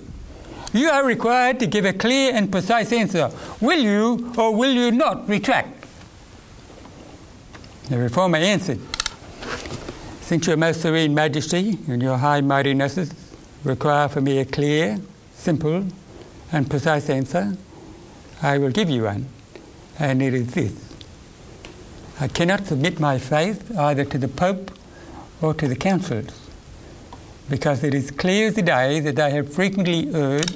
You 0.74 0.90
are 0.90 1.06
required 1.06 1.60
to 1.60 1.68
give 1.68 1.84
a 1.84 1.92
clear 1.92 2.34
and 2.34 2.50
precise 2.50 2.94
answer. 2.94 3.30
Will 3.60 3.80
you 3.80 4.34
or 4.38 4.56
will 4.56 4.72
you 4.72 4.92
not 4.92 5.28
retract? 5.28 5.86
The 7.90 7.98
reformer 7.98 8.38
answered, 8.38 8.80
Since 10.22 10.48
your 10.48 10.56
most 10.56 10.82
serene 10.82 11.14
majesty 11.14 11.78
and 11.90 12.02
your 12.02 12.18
high 12.18 12.40
mightinesses 12.40 13.14
require 13.66 14.08
for 14.08 14.22
me 14.22 14.40
a 14.40 14.46
clear 14.46 14.98
simple 15.42 15.86
and 16.52 16.70
precise 16.70 17.10
answer, 17.10 17.58
I 18.44 18.60
will 18.60 18.70
give 18.70 18.90
you 18.92 19.06
one, 19.06 19.26
and 19.98 20.22
it 20.22 20.36
is 20.36 20.54
this. 20.54 20.74
I 22.20 22.28
cannot 22.28 22.68
submit 22.68 23.00
my 23.00 23.18
faith 23.18 23.76
either 23.76 24.06
to 24.06 24.18
the 24.20 24.28
Pope 24.28 24.72
or 25.42 25.56
to 25.56 25.68
the 25.68 25.76
councils, 25.76 26.48
because 27.50 27.84
it 27.84 27.96
is 27.96 28.12
clear 28.12 28.50
as 28.50 28.54
the 28.54 28.62
day 28.62 29.00
that 29.00 29.16
they 29.16 29.32
have 29.32 29.52
frequently 29.52 30.14
erred 30.14 30.54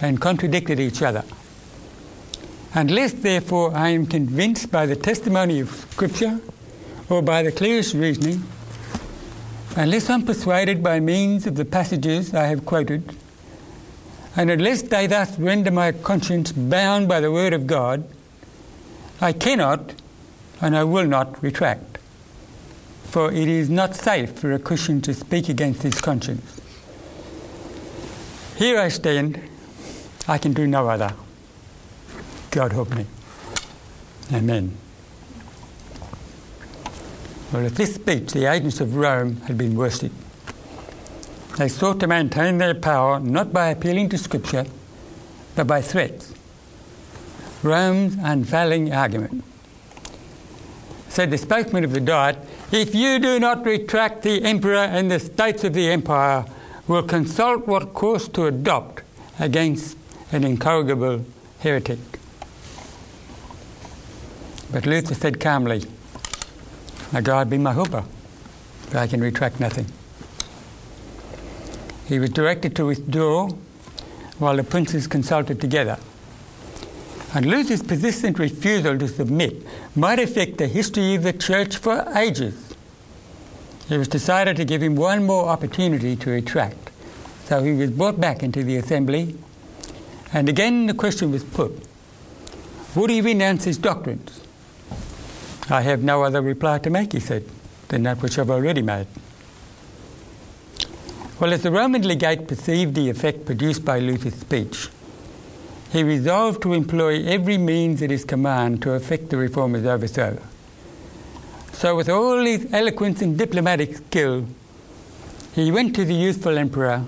and 0.00 0.20
contradicted 0.20 0.80
each 0.80 1.02
other. 1.02 1.22
Unless, 2.74 3.12
therefore, 3.12 3.72
I 3.76 3.90
am 3.90 4.06
convinced 4.06 4.72
by 4.72 4.86
the 4.86 4.96
testimony 4.96 5.60
of 5.60 5.70
Scripture 5.70 6.40
or 7.08 7.22
by 7.22 7.44
the 7.44 7.52
clearest 7.52 7.94
reasoning, 7.94 8.42
unless 9.76 10.10
I'm 10.10 10.24
persuaded 10.24 10.82
by 10.82 10.98
means 10.98 11.46
of 11.46 11.54
the 11.54 11.64
passages 11.64 12.34
I 12.34 12.46
have 12.46 12.66
quoted, 12.66 13.16
and 14.36 14.50
unless 14.50 14.82
they 14.82 15.06
thus 15.06 15.38
render 15.38 15.70
my 15.70 15.92
conscience 15.92 16.52
bound 16.52 17.08
by 17.08 17.20
the 17.20 17.32
word 17.32 17.52
of 17.52 17.66
God, 17.66 18.04
I 19.20 19.32
cannot 19.32 19.94
and 20.60 20.76
I 20.76 20.84
will 20.84 21.06
not 21.06 21.42
retract. 21.42 21.98
For 23.04 23.32
it 23.32 23.48
is 23.48 23.68
not 23.68 23.96
safe 23.96 24.38
for 24.38 24.52
a 24.52 24.58
Christian 24.58 25.00
to 25.02 25.14
speak 25.14 25.48
against 25.48 25.82
his 25.82 26.00
conscience. 26.00 26.60
Here 28.56 28.78
I 28.78 28.88
stand, 28.88 29.40
I 30.28 30.38
can 30.38 30.52
do 30.52 30.66
no 30.66 30.88
other. 30.88 31.14
God 32.50 32.72
help 32.72 32.94
me. 32.94 33.06
Amen. 34.32 34.76
Well, 37.52 37.64
if 37.64 37.74
this 37.74 37.96
speech, 37.96 38.32
the 38.32 38.46
agents 38.46 38.80
of 38.80 38.94
Rome 38.94 39.40
had 39.42 39.58
been 39.58 39.74
worsted, 39.74 40.12
they 41.56 41.68
sought 41.68 42.00
to 42.00 42.06
maintain 42.06 42.58
their 42.58 42.74
power 42.74 43.20
not 43.20 43.52
by 43.52 43.68
appealing 43.68 44.08
to 44.10 44.18
Scripture, 44.18 44.66
but 45.56 45.66
by 45.66 45.82
threats. 45.82 46.32
Rome's 47.62 48.16
unfailing 48.20 48.92
argument. 48.92 49.44
Said 51.08 51.30
the 51.30 51.38
spokesman 51.38 51.84
of 51.84 51.92
the 51.92 52.00
Diet, 52.00 52.38
If 52.72 52.94
you 52.94 53.18
do 53.18 53.38
not 53.38 53.66
retract, 53.66 54.22
the 54.22 54.42
emperor 54.42 54.76
and 54.76 55.10
the 55.10 55.18
states 55.18 55.64
of 55.64 55.74
the 55.74 55.90
empire 55.90 56.46
will 56.86 57.02
consult 57.02 57.66
what 57.66 57.92
course 57.92 58.28
to 58.28 58.46
adopt 58.46 59.02
against 59.38 59.96
an 60.32 60.44
incorrigible 60.44 61.24
heretic. 61.58 61.98
But 64.72 64.86
Luther 64.86 65.14
said 65.14 65.40
calmly, 65.40 65.84
May 67.12 67.20
God 67.22 67.50
be 67.50 67.58
my 67.58 67.72
helper, 67.72 68.04
but 68.86 68.96
I 68.96 69.06
can 69.08 69.20
retract 69.20 69.58
nothing. 69.58 69.86
He 72.10 72.18
was 72.18 72.30
directed 72.30 72.74
to 72.74 72.86
withdraw 72.86 73.50
while 74.40 74.56
the 74.56 74.64
princes 74.64 75.06
consulted 75.06 75.60
together. 75.60 75.96
And 77.32 77.46
Luther's 77.46 77.84
persistent 77.84 78.36
refusal 78.40 78.98
to 78.98 79.06
submit 79.06 79.64
might 79.94 80.18
affect 80.18 80.58
the 80.58 80.66
history 80.66 81.14
of 81.14 81.22
the 81.22 81.32
church 81.32 81.76
for 81.76 82.04
ages. 82.16 82.74
It 83.88 83.96
was 83.96 84.08
decided 84.08 84.56
to 84.56 84.64
give 84.64 84.82
him 84.82 84.96
one 84.96 85.24
more 85.24 85.48
opportunity 85.48 86.16
to 86.16 86.30
retract. 86.30 86.90
So 87.44 87.62
he 87.62 87.74
was 87.74 87.92
brought 87.92 88.20
back 88.20 88.42
into 88.42 88.64
the 88.64 88.76
assembly, 88.76 89.36
and 90.32 90.48
again 90.48 90.86
the 90.86 90.94
question 90.94 91.30
was 91.30 91.44
put 91.44 91.80
Would 92.96 93.10
he 93.10 93.20
renounce 93.20 93.62
his 93.62 93.78
doctrines? 93.78 94.40
I 95.68 95.82
have 95.82 96.02
no 96.02 96.24
other 96.24 96.42
reply 96.42 96.78
to 96.80 96.90
make, 96.90 97.12
he 97.12 97.20
said, 97.20 97.44
than 97.86 98.02
that 98.02 98.20
which 98.20 98.36
I've 98.36 98.50
already 98.50 98.82
made. 98.82 99.06
Well, 101.40 101.54
as 101.54 101.62
the 101.62 101.70
Roman 101.70 102.06
legate 102.06 102.46
perceived 102.46 102.94
the 102.94 103.08
effect 103.08 103.46
produced 103.46 103.82
by 103.82 103.98
Luther's 103.98 104.34
speech, 104.34 104.90
he 105.90 106.02
resolved 106.02 106.60
to 106.60 106.74
employ 106.74 107.24
every 107.24 107.56
means 107.56 108.02
at 108.02 108.10
his 108.10 108.26
command 108.26 108.82
to 108.82 108.92
effect 108.92 109.30
the 109.30 109.38
reformer's 109.38 109.86
overthrow. 109.86 110.38
So, 111.72 111.96
with 111.96 112.10
all 112.10 112.44
his 112.44 112.70
eloquence 112.74 113.22
and 113.22 113.38
diplomatic 113.38 113.96
skill, 113.96 114.48
he 115.54 115.72
went 115.72 115.96
to 115.96 116.04
the 116.04 116.12
youthful 116.12 116.58
emperor 116.58 117.06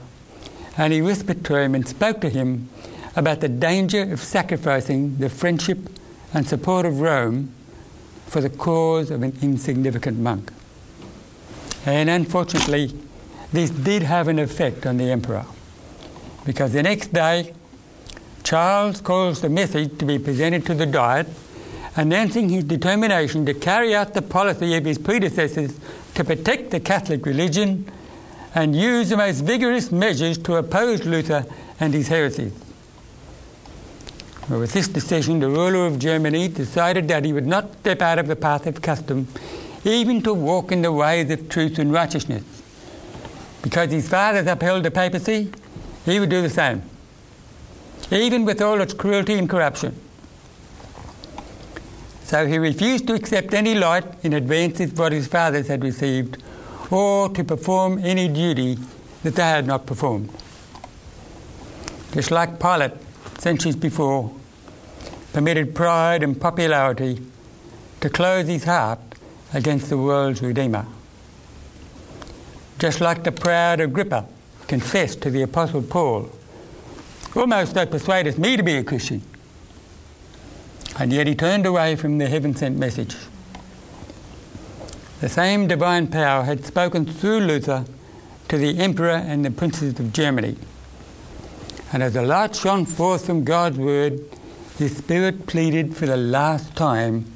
and 0.79 0.95
he 0.95 1.03
whispered 1.03 1.45
to 1.45 1.57
him 1.57 1.75
and 1.75 1.87
spoke 1.87 2.23
to 2.23 2.31
him 2.31 2.71
about 3.15 3.43
the 3.43 3.51
danger 3.51 4.01
of 4.15 4.21
sacrificing 4.21 5.19
the 5.19 5.29
friendship 5.29 5.91
and 6.33 6.49
support 6.49 6.87
of 6.87 7.03
Rome 7.03 7.53
for 8.29 8.41
the 8.41 8.49
cause 8.49 9.11
of 9.11 9.23
an 9.23 9.37
insignificant 9.43 10.19
monk. 10.19 10.51
And 11.85 12.09
unfortunately, 12.09 12.95
this 13.53 13.71
did 13.71 14.03
have 14.03 14.29
an 14.29 14.39
effect 14.39 14.87
on 14.87 14.97
the 14.97 15.11
emperor, 15.11 15.45
because 16.45 16.73
the 16.73 16.83
next 16.83 17.13
day, 17.13 17.53
Charles 18.43 19.01
caused 19.01 19.45
a 19.45 19.49
message 19.49 19.99
to 19.99 20.05
be 20.05 20.19
presented 20.19 20.67
to 20.67 20.75
the 20.75 20.87
Diet 20.87 21.29
announcing 21.97 22.49
his 22.49 22.65
determination 22.65 23.45
to 23.47 23.55
carry 23.55 23.95
out 23.95 24.15
the 24.15 24.23
policy 24.23 24.77
of 24.77 24.85
his 24.85 24.99
predecessors 24.99 25.79
to 26.15 26.25
protect 26.25 26.71
the 26.71 26.81
Catholic 26.81 27.27
religion 27.27 27.91
and 28.55 28.75
use 28.75 29.11
the 29.11 29.17
most 29.17 29.41
vigorous 29.41 29.93
measures 29.93 30.39
to 30.39 30.57
oppose 30.57 31.05
Luther 31.05 31.45
and 31.81 31.95
his 31.95 32.09
heresies. 32.09 32.53
With 34.49 34.73
this 34.73 34.89
decision, 34.89 35.41
the 35.41 35.49
ruler 35.49 35.87
of 35.87 35.99
Germany 35.99 36.49
decided 36.49 37.09
that 37.09 37.25
he 37.25 37.33
would 37.33 37.47
not 37.47 37.73
step 37.81 38.03
out 38.03 38.19
of 38.19 38.27
the 38.27 38.37
path 38.37 38.67
of 38.67 38.83
custom, 38.83 39.29
even 39.85 40.23
to 40.23 40.35
walk 40.35 40.73
in 40.73 40.83
the 40.83 40.93
ways 40.93 41.31
of 41.31 41.49
truth 41.49 41.79
and 41.79 41.93
righteousness. 41.93 42.62
Because 43.63 43.93
his 43.93 44.09
fathers 44.09 44.47
upheld 44.47 44.83
the 44.83 44.91
papacy, 44.91 45.53
he 46.05 46.19
would 46.19 46.31
do 46.31 46.43
the 46.43 46.51
same, 46.51 46.83
even 48.11 48.45
with 48.45 48.61
all 48.61 48.81
its 48.81 48.93
cruelty 48.93 49.35
and 49.35 49.49
corruption. 49.49 49.95
So 52.25 52.47
he 52.47 52.59
refused 52.59 53.07
to 53.07 53.15
accept 53.15 53.55
any 53.55 53.75
light 53.75 54.05
in 54.25 54.33
advance 54.33 54.81
of 54.81 54.99
what 54.99 55.13
his 55.13 55.29
fathers 55.29 55.69
had 55.69 55.85
received, 55.85 56.43
or 56.91 57.29
to 57.29 57.45
perform 57.45 57.99
any 57.99 58.29
duty 58.29 58.79
that 59.23 59.37
they 59.37 59.43
had 59.43 59.67
not 59.67 59.87
performed. 59.87 60.31
Just 62.13 62.31
like 62.31 62.59
Pilate 62.59 62.93
centuries 63.39 63.77
before, 63.77 64.35
permitted 65.33 65.75
pride 65.75 66.23
and 66.23 66.39
popularity 66.39 67.21
to 68.01 68.11
close 68.11 68.49
his 68.49 68.65
heart 68.65 68.99
against 69.55 69.89
the 69.89 69.97
world's 69.97 70.43
Redeemer. 70.43 70.87
Just 72.83 73.01
like 73.01 73.23
the 73.23 73.31
proud 73.31 73.79
Agrippa 73.79 74.27
confessed 74.67 75.21
to 75.23 75.31
the 75.31 75.43
Apostle 75.43 75.83
Paul, 75.83 76.29
almost 77.37 77.75
they 77.75 77.87
persuaded 77.87 78.41
me 78.41 78.57
to 78.57 78.65
be 78.65 78.75
a 78.75 78.83
Christian. 78.83 79.23
And 80.99 81.13
yet 81.13 81.29
he 81.29 81.37
turned 81.37 81.65
away 81.65 81.95
from 81.95 82.19
the 82.19 82.27
heaven 82.27 82.57
sent 82.57 82.77
message. 82.77 83.15
The 85.21 85.29
same 85.29 85.69
divine 85.69 86.09
power 86.09 86.43
had 86.43 86.65
spoken 86.65 87.07
through 87.07 87.43
Luther 87.43 87.85
to 88.49 88.59
the 88.59 88.77
emperor 88.81 89.11
and 89.11 89.45
the 89.45 89.53
princes 89.53 90.01
of 90.01 90.13
Germany. 90.13 90.57
And 91.93 92.03
as 92.03 92.15
the 92.15 92.23
light 92.23 92.57
shone 92.57 92.85
forth 92.85 93.27
from 93.27 93.45
God's 93.45 93.79
word, 93.79 94.21
his 94.77 94.97
spirit 94.97 95.47
pleaded 95.47 95.97
for 95.97 96.07
the 96.07 96.17
last 96.17 96.75
time 96.75 97.31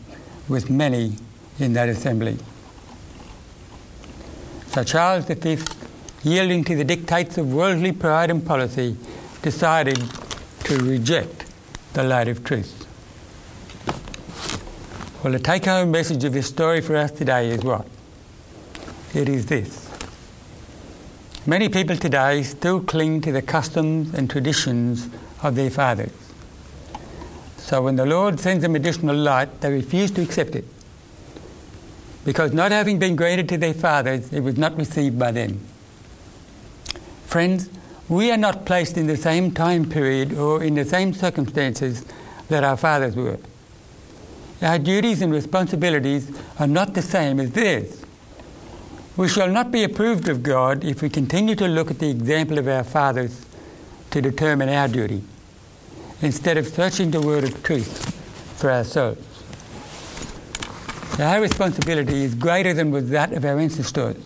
with 0.48 0.70
many 0.70 1.18
in 1.60 1.74
that 1.74 1.88
assembly. 1.88 2.36
So 4.76 4.84
Charles 4.84 5.24
V, 5.24 5.56
yielding 6.22 6.62
to 6.64 6.76
the 6.76 6.84
dictates 6.84 7.38
of 7.38 7.50
worldly 7.50 7.92
pride 7.92 8.30
and 8.30 8.44
policy, 8.44 8.94
decided 9.40 9.98
to 10.64 10.76
reject 10.84 11.46
the 11.94 12.02
light 12.02 12.28
of 12.28 12.44
truth. 12.44 12.84
Well, 15.24 15.32
the 15.32 15.38
take 15.38 15.64
home 15.64 15.92
message 15.92 16.24
of 16.24 16.34
this 16.34 16.48
story 16.48 16.82
for 16.82 16.94
us 16.94 17.10
today 17.10 17.48
is 17.48 17.64
what? 17.64 17.86
It 19.14 19.30
is 19.30 19.46
this 19.46 19.88
Many 21.46 21.70
people 21.70 21.96
today 21.96 22.42
still 22.42 22.82
cling 22.82 23.22
to 23.22 23.32
the 23.32 23.40
customs 23.40 24.12
and 24.12 24.28
traditions 24.28 25.08
of 25.42 25.54
their 25.54 25.70
fathers. 25.70 26.12
So 27.56 27.80
when 27.80 27.96
the 27.96 28.04
Lord 28.04 28.38
sends 28.40 28.60
them 28.60 28.76
additional 28.76 29.16
light, 29.16 29.62
they 29.62 29.72
refuse 29.72 30.10
to 30.10 30.20
accept 30.20 30.54
it. 30.54 30.66
Because 32.26 32.52
not 32.52 32.72
having 32.72 32.98
been 32.98 33.14
granted 33.14 33.48
to 33.50 33.56
their 33.56 33.72
fathers, 33.72 34.32
it 34.32 34.40
was 34.40 34.56
not 34.56 34.76
received 34.76 35.16
by 35.16 35.30
them. 35.30 35.60
Friends, 37.26 37.70
we 38.08 38.32
are 38.32 38.36
not 38.36 38.66
placed 38.66 38.98
in 38.98 39.06
the 39.06 39.16
same 39.16 39.52
time 39.52 39.88
period 39.88 40.34
or 40.34 40.60
in 40.60 40.74
the 40.74 40.84
same 40.84 41.12
circumstances 41.14 42.04
that 42.48 42.64
our 42.64 42.76
fathers 42.76 43.14
were. 43.14 43.38
Our 44.60 44.80
duties 44.80 45.22
and 45.22 45.32
responsibilities 45.32 46.36
are 46.58 46.66
not 46.66 46.94
the 46.94 47.02
same 47.02 47.38
as 47.38 47.52
theirs. 47.52 48.04
We 49.16 49.28
shall 49.28 49.48
not 49.48 49.70
be 49.70 49.84
approved 49.84 50.28
of 50.28 50.42
God 50.42 50.82
if 50.82 51.02
we 51.02 51.08
continue 51.08 51.54
to 51.54 51.68
look 51.68 51.92
at 51.92 52.00
the 52.00 52.10
example 52.10 52.58
of 52.58 52.66
our 52.66 52.82
fathers 52.82 53.46
to 54.10 54.20
determine 54.20 54.68
our 54.68 54.88
duty, 54.88 55.22
instead 56.22 56.56
of 56.56 56.66
searching 56.66 57.12
the 57.12 57.20
word 57.20 57.44
of 57.44 57.62
truth 57.62 58.14
for 58.58 58.72
ourselves. 58.72 59.35
Our 61.18 61.40
responsibility 61.40 62.24
is 62.24 62.34
greater 62.34 62.74
than 62.74 62.90
was 62.90 63.08
that 63.08 63.32
of 63.32 63.42
our 63.42 63.58
ancestors. 63.58 64.22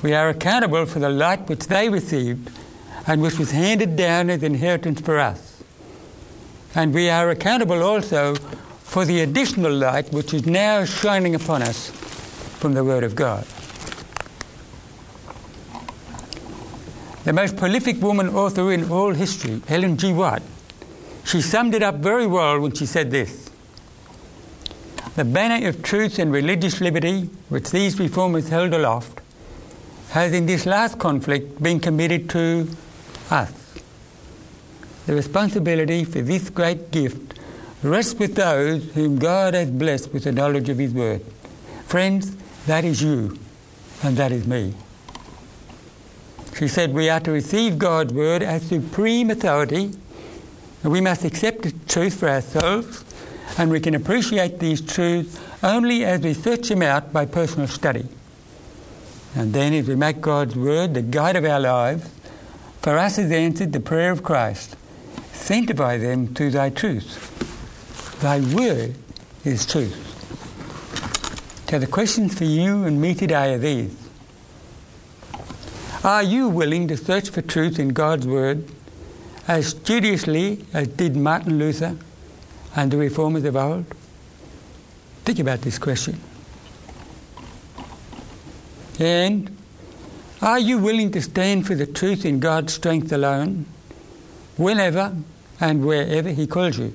We 0.00 0.14
are 0.14 0.28
accountable 0.28 0.86
for 0.86 1.00
the 1.00 1.08
light 1.08 1.48
which 1.48 1.66
they 1.66 1.88
received 1.88 2.48
and 3.08 3.20
which 3.20 3.36
was 3.36 3.50
handed 3.50 3.96
down 3.96 4.30
as 4.30 4.44
inheritance 4.44 5.00
for 5.00 5.18
us. 5.18 5.64
And 6.76 6.94
we 6.94 7.08
are 7.08 7.28
accountable 7.30 7.82
also 7.82 8.36
for 8.84 9.04
the 9.04 9.20
additional 9.20 9.72
light 9.72 10.12
which 10.12 10.32
is 10.32 10.46
now 10.46 10.84
shining 10.84 11.34
upon 11.34 11.62
us 11.62 11.90
from 12.60 12.74
the 12.74 12.84
Word 12.84 13.02
of 13.02 13.16
God. 13.16 13.44
The 17.24 17.32
most 17.32 17.56
prolific 17.56 18.00
woman 18.00 18.28
author 18.28 18.70
in 18.70 18.92
all 18.92 19.12
history, 19.12 19.60
Ellen 19.68 19.96
G. 19.96 20.12
White, 20.12 20.42
she 21.24 21.40
summed 21.42 21.74
it 21.74 21.82
up 21.82 21.96
very 21.96 22.28
well 22.28 22.60
when 22.60 22.72
she 22.72 22.86
said 22.86 23.10
this 23.10 23.45
The 25.16 25.24
banner 25.24 25.66
of 25.66 25.82
truth 25.82 26.18
and 26.18 26.30
religious 26.30 26.82
liberty, 26.82 27.30
which 27.48 27.70
these 27.70 27.98
reformers 27.98 28.50
held 28.50 28.74
aloft, 28.74 29.20
has 30.10 30.34
in 30.34 30.44
this 30.44 30.66
last 30.66 30.98
conflict 30.98 31.62
been 31.62 31.80
committed 31.80 32.28
to 32.30 32.68
us. 33.30 33.50
The 35.06 35.14
responsibility 35.14 36.04
for 36.04 36.20
this 36.20 36.50
great 36.50 36.90
gift 36.90 37.40
rests 37.82 38.18
with 38.18 38.34
those 38.34 38.92
whom 38.92 39.18
God 39.18 39.54
has 39.54 39.70
blessed 39.70 40.12
with 40.12 40.24
the 40.24 40.32
knowledge 40.32 40.68
of 40.68 40.76
His 40.76 40.92
Word. 40.92 41.22
Friends, 41.86 42.36
that 42.66 42.84
is 42.84 43.02
you, 43.02 43.38
and 44.02 44.18
that 44.18 44.32
is 44.32 44.46
me. 44.46 44.74
She 46.58 46.68
said 46.68 46.92
we 46.92 47.08
are 47.08 47.20
to 47.20 47.32
receive 47.32 47.78
God's 47.78 48.12
word 48.12 48.42
as 48.42 48.68
supreme 48.68 49.30
authority, 49.30 49.92
and 50.82 50.92
we 50.92 51.00
must 51.00 51.24
accept 51.24 51.62
the 51.62 51.72
truth 51.88 52.20
for 52.20 52.28
ourselves, 52.28 53.02
and 53.58 53.70
we 53.70 53.80
can 53.80 53.94
appreciate 53.94 54.58
these 54.58 54.80
truths 54.80 55.40
only 55.62 56.04
as 56.04 56.20
we 56.20 56.34
search 56.34 56.68
them 56.68 56.82
out 56.82 57.12
by 57.12 57.26
personal 57.26 57.68
study. 57.68 58.06
And 59.34 59.52
then, 59.52 59.74
as 59.74 59.86
we 59.86 59.96
make 59.96 60.20
God's 60.20 60.56
word 60.56 60.94
the 60.94 61.02
guide 61.02 61.36
of 61.36 61.44
our 61.44 61.60
lives, 61.60 62.08
for 62.80 62.98
us 62.98 63.18
is 63.18 63.30
answered 63.30 63.72
the 63.72 63.80
prayer 63.80 64.10
of 64.10 64.22
Christ 64.22 64.76
sanctify 65.32 65.96
them 65.96 66.26
through 66.34 66.50
thy 66.50 66.70
truth. 66.70 68.18
Thy 68.20 68.40
word 68.40 68.96
is 69.44 69.64
truth. 69.64 70.02
So 71.70 71.78
the 71.78 71.86
questions 71.86 72.36
for 72.36 72.44
you 72.44 72.84
and 72.84 73.00
me 73.00 73.14
today 73.14 73.54
are 73.54 73.58
these. 73.58 73.96
Are 76.02 76.22
you 76.22 76.48
willing 76.48 76.88
to 76.88 76.96
search 76.96 77.30
for 77.30 77.42
truth 77.42 77.78
in 77.78 77.88
God's 77.88 78.26
Word 78.26 78.68
as 79.48 79.68
studiously 79.68 80.64
as 80.72 80.88
did 80.88 81.16
Martin 81.16 81.58
Luther 81.58 81.96
and 82.76 82.90
the 82.90 82.96
reformers 82.96 83.44
of 83.44 83.56
old? 83.56 83.86
Think 85.24 85.40
about 85.40 85.62
this 85.62 85.78
question. 85.78 86.20
And 89.00 89.56
are 90.40 90.58
you 90.58 90.78
willing 90.78 91.10
to 91.12 91.22
stand 91.22 91.66
for 91.66 91.74
the 91.74 91.86
truth 91.86 92.24
in 92.24 92.38
God's 92.38 92.74
strength 92.74 93.10
alone, 93.10 93.66
whenever 94.56 95.16
and 95.58 95.84
wherever 95.84 96.28
He 96.28 96.46
calls 96.46 96.78
you? 96.78 96.94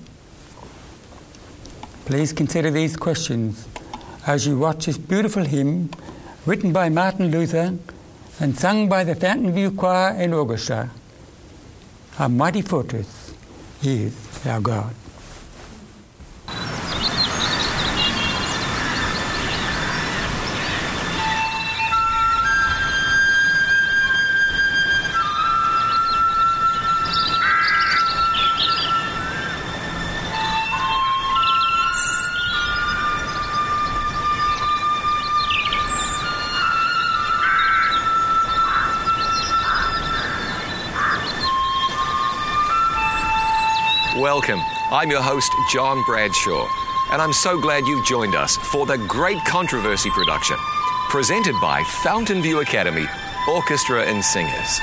Please 2.05 2.31
consider 2.31 2.71
these 2.71 2.95
questions 2.95 3.67
as 4.27 4.45
you 4.45 4.57
watch 4.57 4.85
this 4.85 4.97
beautiful 4.97 5.43
hymn 5.43 5.89
written 6.45 6.71
by 6.71 6.89
Martin 6.89 7.31
Luther 7.31 7.77
and 8.39 8.57
sung 8.57 8.87
by 8.87 9.03
the 9.03 9.15
Fountainview 9.15 9.75
Choir 9.77 10.15
and 10.17 10.33
Orchestra. 10.33 10.91
A 12.19 12.29
mighty 12.29 12.61
fortress 12.61 13.33
is 13.83 14.45
our 14.45 14.59
God. 14.59 14.95
Welcome. 44.31 44.61
I'm 44.91 45.11
your 45.11 45.21
host, 45.21 45.51
John 45.73 46.01
Bradshaw, 46.05 46.65
and 47.11 47.21
I'm 47.21 47.33
so 47.33 47.59
glad 47.59 47.85
you've 47.85 48.05
joined 48.05 48.33
us 48.33 48.55
for 48.55 48.85
the 48.85 48.97
Great 48.97 49.43
Controversy 49.43 50.09
production, 50.11 50.55
presented 51.09 51.53
by 51.59 51.81
Fountainview 51.81 52.61
Academy, 52.61 53.05
Orchestra 53.49 54.03
and 54.05 54.23
Singers. 54.23 54.79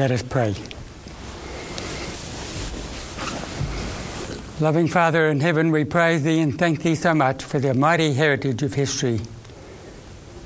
Let 0.00 0.12
us 0.12 0.22
pray. 0.22 0.54
Loving 4.58 4.88
Father 4.88 5.28
in 5.28 5.40
heaven, 5.40 5.70
we 5.70 5.84
praise 5.84 6.22
Thee 6.22 6.40
and 6.40 6.58
thank 6.58 6.82
Thee 6.82 6.94
so 6.94 7.12
much 7.12 7.44
for 7.44 7.58
the 7.58 7.74
mighty 7.74 8.14
heritage 8.14 8.62
of 8.62 8.72
history, 8.72 9.20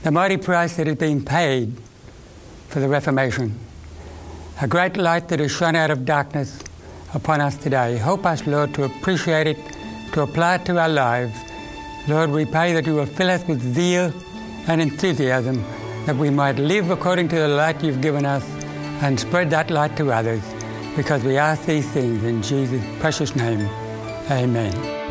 the 0.02 0.10
mighty 0.10 0.38
price 0.38 0.74
that 0.74 0.88
has 0.88 0.96
been 0.96 1.24
paid 1.24 1.72
for 2.66 2.80
the 2.80 2.88
Reformation, 2.88 3.56
a 4.60 4.66
great 4.66 4.96
light 4.96 5.28
that 5.28 5.38
has 5.38 5.52
shone 5.52 5.76
out 5.76 5.92
of 5.92 6.04
darkness 6.04 6.58
upon 7.14 7.40
us 7.40 7.56
today. 7.56 7.96
Help 7.96 8.26
us, 8.26 8.44
Lord, 8.48 8.74
to 8.74 8.82
appreciate 8.82 9.46
it, 9.46 9.58
to 10.14 10.22
apply 10.22 10.56
it 10.56 10.64
to 10.64 10.80
our 10.80 10.88
lives. 10.88 11.38
Lord, 12.08 12.30
we 12.30 12.44
pray 12.44 12.72
that 12.72 12.86
you 12.86 12.96
will 12.96 13.06
fill 13.06 13.30
us 13.30 13.46
with 13.46 13.62
zeal 13.62 14.12
and 14.66 14.82
enthusiasm 14.82 15.64
that 16.06 16.16
we 16.16 16.28
might 16.28 16.58
live 16.58 16.90
according 16.90 17.28
to 17.28 17.36
the 17.36 17.46
light 17.46 17.84
you've 17.84 18.02
given 18.02 18.26
us 18.26 18.63
and 19.02 19.18
spread 19.18 19.50
that 19.50 19.70
light 19.70 19.96
to 19.96 20.12
others 20.12 20.42
because 20.96 21.24
we 21.24 21.36
ask 21.36 21.64
these 21.64 21.88
things 21.90 22.22
in 22.22 22.42
Jesus' 22.42 22.82
precious 23.00 23.34
name. 23.34 23.68
Amen. 24.30 25.03